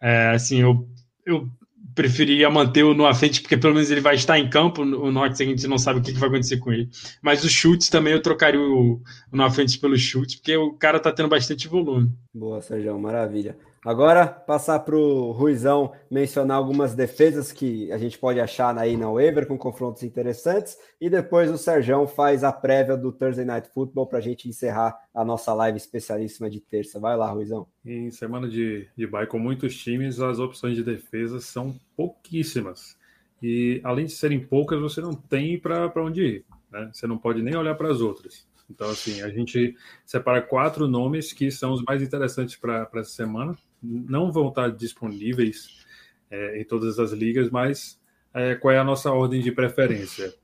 [0.00, 0.88] é, assim, eu,
[1.26, 1.48] eu
[1.94, 4.82] preferia manter o Noah Fent, porque pelo menos ele vai estar em campo.
[4.82, 6.88] O Nox a gente não sabe o que, vai acontecer com ele.
[7.20, 9.02] Mas os chutes também eu trocaria o,
[9.32, 12.12] o Noah Fent pelo chute, porque o cara tá tendo bastante volume.
[12.32, 13.56] Boa, Sérgio, maravilha.
[13.88, 19.10] Agora, passar para o Ruizão mencionar algumas defesas que a gente pode achar aí na
[19.10, 20.76] waiver com confrontos interessantes.
[21.00, 24.94] E depois o Serjão faz a prévia do Thursday Night Football para a gente encerrar
[25.14, 27.00] a nossa live especialíssima de terça.
[27.00, 27.66] Vai lá, Ruizão.
[27.82, 32.94] Em semana de, de bye com muitos times, as opções de defesa são pouquíssimas.
[33.42, 36.44] E além de serem poucas, você não tem para onde ir.
[36.70, 36.90] Né?
[36.92, 38.46] Você não pode nem olhar para as outras.
[38.68, 39.74] Então, assim, a gente
[40.04, 45.84] separa quatro nomes que são os mais interessantes para essa semana não vão estar disponíveis
[46.30, 48.00] é, em todas as ligas, mas
[48.34, 50.34] é, qual é a nossa ordem de preferência?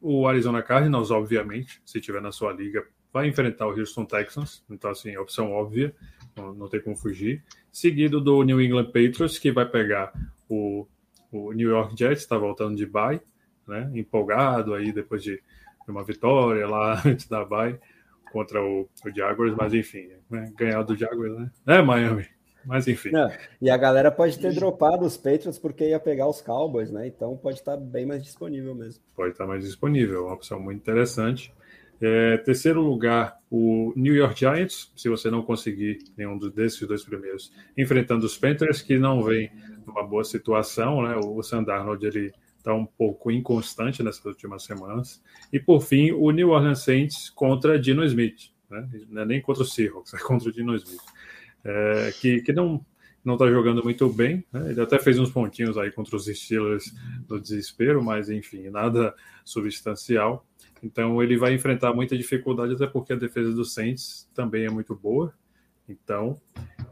[0.00, 4.90] O Arizona Cardinals, obviamente, se tiver na sua liga, vai enfrentar o Houston Texans, então
[4.90, 5.94] assim, opção óbvia,
[6.36, 7.44] não, não tem como fugir.
[7.70, 10.12] Seguido do New England Patriots, que vai pegar
[10.48, 10.86] o,
[11.30, 13.20] o New York Jets, está voltando de bye,
[13.66, 15.40] né, empolgado aí depois de
[15.86, 17.78] uma vitória lá antes da bye
[18.32, 21.50] contra o, o Jaguars, mas enfim, né, ganhar do Jaguars, né?
[21.66, 22.26] É Miami.
[22.64, 23.10] Mas enfim.
[23.10, 23.30] Não,
[23.60, 27.06] e a galera pode ter dropado os Patriots porque ia pegar os Cowboys, né?
[27.06, 29.02] Então pode estar bem mais disponível mesmo.
[29.14, 31.52] Pode estar mais disponível, uma opção muito interessante.
[32.00, 37.52] É, terceiro lugar, o New York Giants, se você não conseguir nenhum desses dois primeiros,
[37.78, 39.52] enfrentando os Panthers, que não vem
[39.86, 41.14] numa boa situação, né?
[41.16, 45.22] O Sandarnold ele está um pouco inconstante nessas últimas semanas.
[45.52, 48.88] E por fim, o New Orleans Saints contra Dino Smith, né?
[49.08, 51.00] Não é nem contra o Seahawks, é contra o Dino Smith
[51.64, 52.84] é, que, que não
[53.24, 54.44] não está jogando muito bem.
[54.52, 54.70] Né?
[54.70, 56.92] Ele até fez uns pontinhos aí contra os Steelers
[57.28, 59.14] no desespero, mas enfim, nada
[59.44, 60.44] substancial.
[60.82, 64.94] Então ele vai enfrentar muita dificuldade, até porque a defesa do Saints também é muito
[64.94, 65.32] boa.
[65.88, 66.40] Então,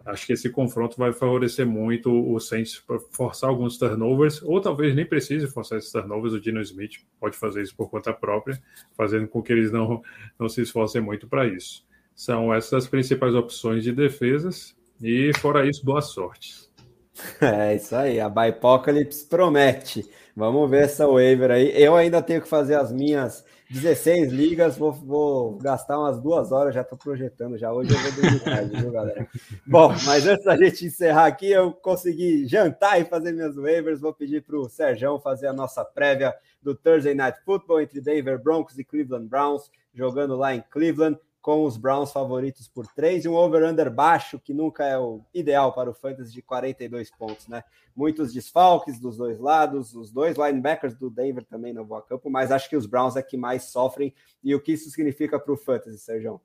[0.05, 4.95] acho que esse confronto vai favorecer muito o Saints para forçar alguns turnovers, ou talvez
[4.95, 6.35] nem precise forçar esses turnovers.
[6.35, 8.61] O Dino Smith pode fazer isso por conta própria,
[8.97, 10.03] fazendo com que eles não,
[10.39, 11.85] não se esforcem muito para isso.
[12.15, 14.75] São essas as principais opções de defesas.
[15.03, 16.69] E fora isso, boa sorte.
[17.41, 20.09] É isso aí, a Bipocalypse promete.
[20.35, 21.71] Vamos ver essa waiver aí.
[21.75, 26.75] Eu ainda tenho que fazer as minhas 16 ligas, vou, vou gastar umas duas horas,
[26.75, 27.73] já estou projetando já.
[27.73, 29.29] Hoje eu vou dormir tarde, viu, galera?
[29.65, 34.01] Bom, mas antes da gente encerrar aqui, eu consegui jantar e fazer minhas waivers.
[34.01, 38.43] Vou pedir para o Sérgio fazer a nossa prévia do Thursday Night Football entre Denver
[38.43, 43.29] Broncos e Cleveland Browns, jogando lá em Cleveland com os Browns favoritos por 3 e
[43.29, 47.65] um over-under baixo, que nunca é o ideal para o Fantasy de 42 pontos, né?
[47.97, 52.31] Muitos desfalques dos dois lados, os dois linebackers do Denver também não vão a campo,
[52.31, 54.15] mas acho que os Browns é que mais sofrem.
[54.45, 56.41] E o que isso significa para o Fantasy, Sérgio?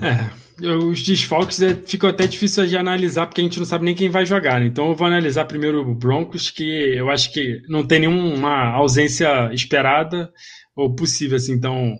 [0.00, 3.94] É, os desfalques é, ficam até difícil de analisar, porque a gente não sabe nem
[3.94, 4.58] quem vai jogar.
[4.58, 4.66] Né?
[4.66, 9.52] Então eu vou analisar primeiro o Broncos, que eu acho que não tem nenhuma ausência
[9.52, 10.32] esperada
[10.74, 11.52] ou possível, assim.
[11.52, 11.96] Então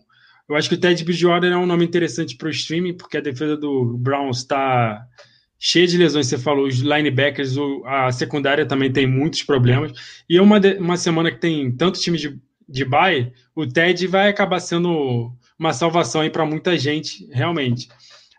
[0.49, 3.21] eu acho que o Ted Bridgewater é um nome interessante para o streaming, porque a
[3.21, 5.07] defesa do Browns está
[5.59, 6.27] cheia de lesões.
[6.27, 7.55] Você falou, os linebackers,
[7.87, 9.93] a secundária também tem muitos problemas.
[10.29, 12.39] E é uma, uma semana que tem tanto time de,
[12.69, 17.89] de bye, o Ted vai acabar sendo uma salvação aí para muita gente, realmente.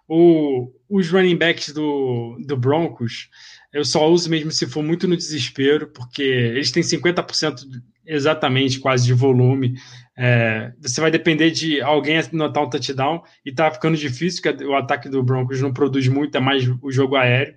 [0.07, 3.30] O, os running backs do, do Broncos,
[3.76, 7.60] eu só uso mesmo se for muito no desespero, porque eles têm 50%
[8.06, 9.76] exatamente quase de volume.
[10.18, 14.76] É, você vai depender de alguém anotar um touchdown e tá ficando difícil, porque o
[14.76, 17.54] ataque do Broncos não produz muito, é mais o jogo aéreo.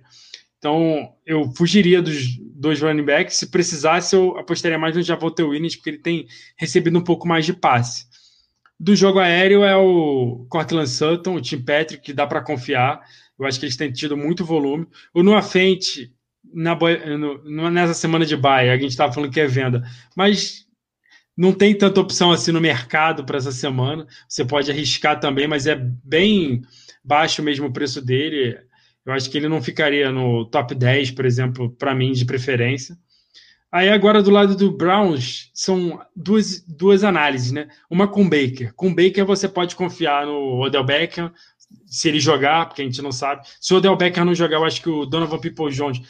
[0.57, 3.37] Então, eu fugiria dos dois running backs.
[3.37, 6.27] Se precisasse, eu apostaria mais no Javonte Williams, porque ele tem
[6.57, 8.07] recebido um pouco mais de passe.
[8.77, 12.99] Do jogo aéreo é o Cortland Sutton, o Tim Patrick, que dá para confiar.
[13.39, 14.87] Eu acho que eles têm tido muito volume.
[15.13, 16.09] O Noah Fent,
[16.53, 16.77] na,
[17.17, 19.83] no, nessa semana de baia, a gente estava falando que é venda,
[20.15, 20.65] mas
[21.37, 24.05] não tem tanta opção assim no mercado para essa semana.
[24.27, 26.61] Você pode arriscar também, mas é bem
[27.03, 28.59] baixo mesmo o preço dele.
[29.05, 32.97] Eu acho que ele não ficaria no top 10, por exemplo, para mim, de preferência.
[33.71, 37.67] Aí agora do lado do Browns são duas, duas análises, né?
[37.89, 38.73] Uma com Baker.
[38.73, 41.31] Com Baker você pode confiar no Odell Beckham,
[41.85, 43.47] se ele jogar, porque a gente não sabe.
[43.59, 46.01] Se o Odell Beckham não jogar, eu acho que o Donovan People Jones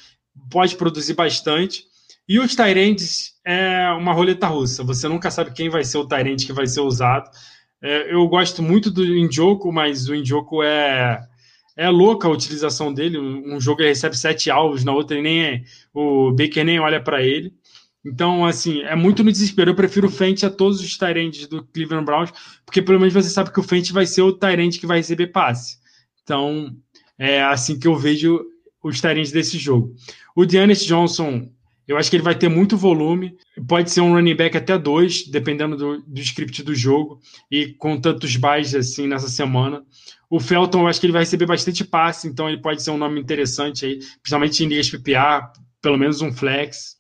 [0.50, 1.84] pode produzir bastante.
[2.28, 4.84] E os Tyrants é uma roleta russa.
[4.84, 7.30] Você nunca sabe quem vai ser o Tyrant que vai ser usado.
[7.82, 11.20] É, eu gosto muito do Indioco, mas o Indioco é
[11.80, 13.18] é louca a utilização dele.
[13.18, 15.64] Um jogo ele recebe sete alvos, na outra ele nem é,
[15.94, 17.54] o Baker nem olha para ele.
[18.06, 19.72] Então, assim, é muito no desespero.
[19.72, 22.32] Eu prefiro o Fent a todos os Tyrants do Cleveland Browns,
[22.66, 25.28] porque pelo menos você sabe que o Fent vai ser o Tyrant que vai receber
[25.28, 25.78] passe.
[26.24, 26.76] Então,
[27.18, 28.42] é assim que eu vejo
[28.84, 29.94] os Tyrants desse jogo.
[30.36, 31.50] O Deanis Johnson,
[31.86, 33.36] eu acho que ele vai ter muito volume.
[33.68, 37.20] Pode ser um running back até dois, dependendo do, do script do jogo.
[37.52, 39.84] E com tantos buys assim nessa semana.
[40.30, 42.98] O Felton, eu acho que ele vai receber bastante passe, então ele pode ser um
[42.98, 45.52] nome interessante aí, principalmente em ligas PPA,
[45.82, 46.99] pelo menos um flex.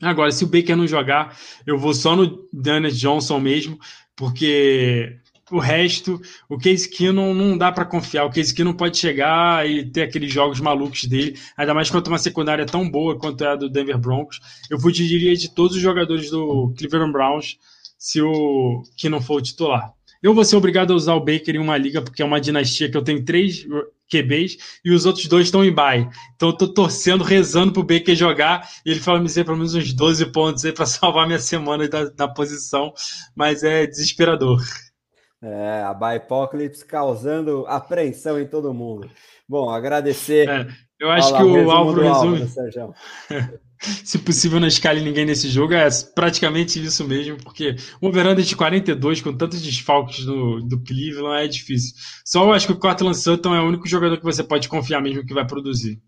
[0.00, 1.36] Agora, se o Baker não jogar,
[1.66, 3.78] eu vou só no Dennis Johnson mesmo,
[4.14, 5.18] porque
[5.50, 8.24] o resto, o Case Keenum não dá para confiar.
[8.24, 12.18] O Case Keenum pode chegar e ter aqueles jogos malucos dele, ainda mais quanto uma
[12.18, 14.40] secundária tão boa quanto é a do Denver Broncos.
[14.68, 17.58] Eu fugiria de todos os jogadores do Cleveland Browns
[17.98, 19.95] se o Keenum for o titular.
[20.22, 22.90] Eu vou ser obrigado a usar o Baker em uma liga, porque é uma dinastia
[22.90, 23.66] que eu tenho três
[24.10, 26.08] QBs e os outros dois estão em bye.
[26.34, 29.74] Então eu tô torcendo, rezando pro Baker jogar e ele fala me dizer pelo menos
[29.74, 32.92] uns 12 pontos aí para salvar minha semana da, da posição,
[33.34, 34.60] mas é desesperador.
[35.42, 39.10] É, a Bipocalypse causando apreensão em todo mundo.
[39.48, 40.48] Bom, agradecer.
[40.48, 40.66] É,
[40.98, 42.42] eu acho que o Álvaro resume.
[42.42, 42.94] Álvaro,
[44.04, 45.74] Se possível, não escale ninguém nesse jogo.
[45.74, 51.44] É praticamente isso mesmo, porque o over de 42, com tantos desfalques do, do Cleveland,
[51.44, 51.94] é difícil.
[52.24, 55.00] Só eu acho que o Cortland Sutton é o único jogador que você pode confiar
[55.00, 56.00] mesmo que vai produzir.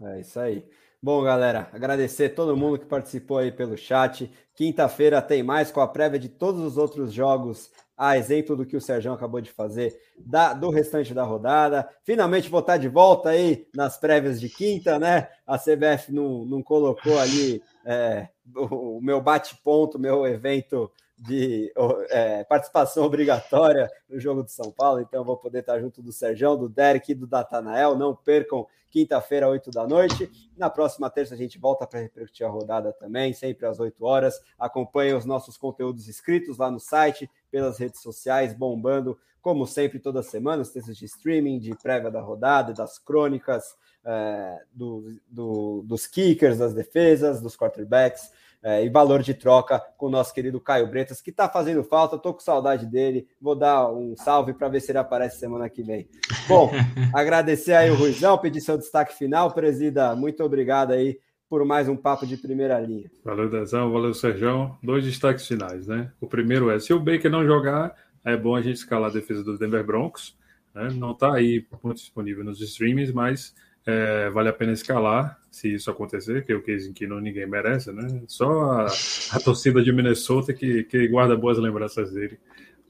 [0.00, 0.64] É isso aí.
[1.00, 4.30] Bom, galera, agradecer todo mundo que participou aí pelo chat.
[4.54, 8.76] Quinta-feira tem mais com a prévia de todos os outros jogos, a exemplo do que
[8.76, 11.88] o Sérgio acabou de fazer da, do restante da rodada.
[12.04, 15.28] Finalmente vou estar de volta aí nas prévias de quinta, né?
[15.44, 21.72] A CBF não, não colocou ali é, o, meu bate-ponto, meu evento de
[22.10, 26.56] é, participação obrigatória no jogo de São Paulo, então vou poder estar junto do Serjão,
[26.56, 27.96] do Derek e do Datanael.
[27.96, 30.30] Não percam quinta-feira, 8 da noite.
[30.56, 34.40] Na próxima terça a gente volta para repercutir a rodada também, sempre às 8 horas.
[34.58, 40.22] Acompanhe os nossos conteúdos escritos lá no site, pelas redes sociais, bombando, como sempre, toda
[40.22, 46.06] semana, os textos de streaming, de prévia da rodada, das crônicas, é, do, do, dos
[46.06, 48.30] kickers, das defesas, dos quarterbacks
[48.62, 52.16] é, e valor de troca com o nosso querido Caio Bretas, que está fazendo falta,
[52.16, 53.26] estou com saudade dele.
[53.40, 56.08] Vou dar um salve para ver se ele aparece semana que vem.
[56.48, 56.70] Bom,
[57.14, 60.14] agradecer aí o Ruizão, pedir seu destaque final, presida.
[60.16, 61.18] Muito obrigado aí
[61.48, 63.10] por mais um papo de primeira linha.
[63.24, 64.76] Valeu, Dezão, valeu, Sérgio.
[64.82, 66.12] Dois destaques finais, né?
[66.20, 67.94] O primeiro é: se o Baker não jogar,
[68.24, 70.36] é bom a gente escalar a defesa do Denver Broncos.
[70.74, 70.88] Né?
[70.94, 73.54] Não está aí muito disponível nos streams, mas
[73.88, 77.18] é, vale a pena escalar se isso acontecer, que é o case em que não
[77.20, 78.22] ninguém merece, né?
[78.26, 78.86] Só a,
[79.32, 82.38] a torcida de Minnesota que, que guarda boas lembranças dele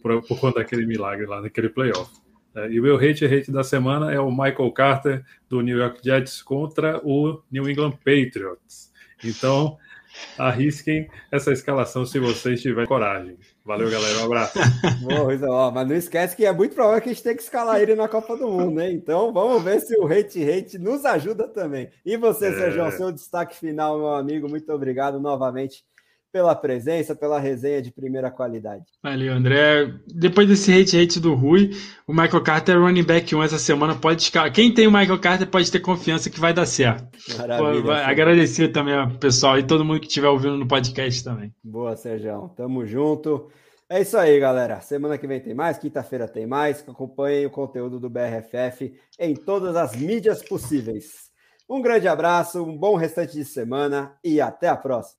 [0.03, 2.11] por, por conta daquele milagre lá naquele playoff.
[2.53, 6.01] É, e o meu hate hate da semana é o Michael Carter do New York
[6.03, 8.93] Jets contra o New England Patriots.
[9.25, 9.79] Então,
[10.37, 13.37] arrisquem essa escalação se vocês tiverem coragem.
[13.65, 14.21] Valeu, galera.
[14.21, 14.59] Um abraço.
[15.03, 17.95] Boa, mas não esquece que é muito provável que a gente tenha que escalar ele
[17.95, 18.95] na Copa do Mundo, hein?
[18.95, 21.91] Então vamos ver se o hate hate nos ajuda também.
[22.05, 22.53] E você, é...
[22.53, 24.49] Sérgio, seu destaque final, meu amigo.
[24.49, 25.85] Muito obrigado novamente
[26.33, 28.85] pela presença, pela resenha de primeira qualidade.
[29.03, 29.93] Valeu, André.
[30.07, 31.71] Depois desse hate hate do Rui,
[32.07, 33.95] o Michael Carter é running back 1 essa semana.
[33.95, 34.53] Pode escalar.
[34.53, 37.07] Quem tem o Michael Carter pode ter confiança que vai dar certo.
[37.37, 37.83] Maravilha.
[37.83, 41.53] Pô, agradecer também ao pessoal e todo mundo que estiver ouvindo no podcast também.
[41.63, 42.51] Boa, Sérgio.
[42.57, 43.49] Tamo junto.
[43.91, 44.83] É isso aí, galera.
[44.83, 46.85] Semana que vem tem mais, quinta-feira tem mais.
[46.87, 51.29] Acompanhem o conteúdo do BRFF em todas as mídias possíveis.
[51.67, 55.19] Um grande abraço, um bom restante de semana e até a próxima.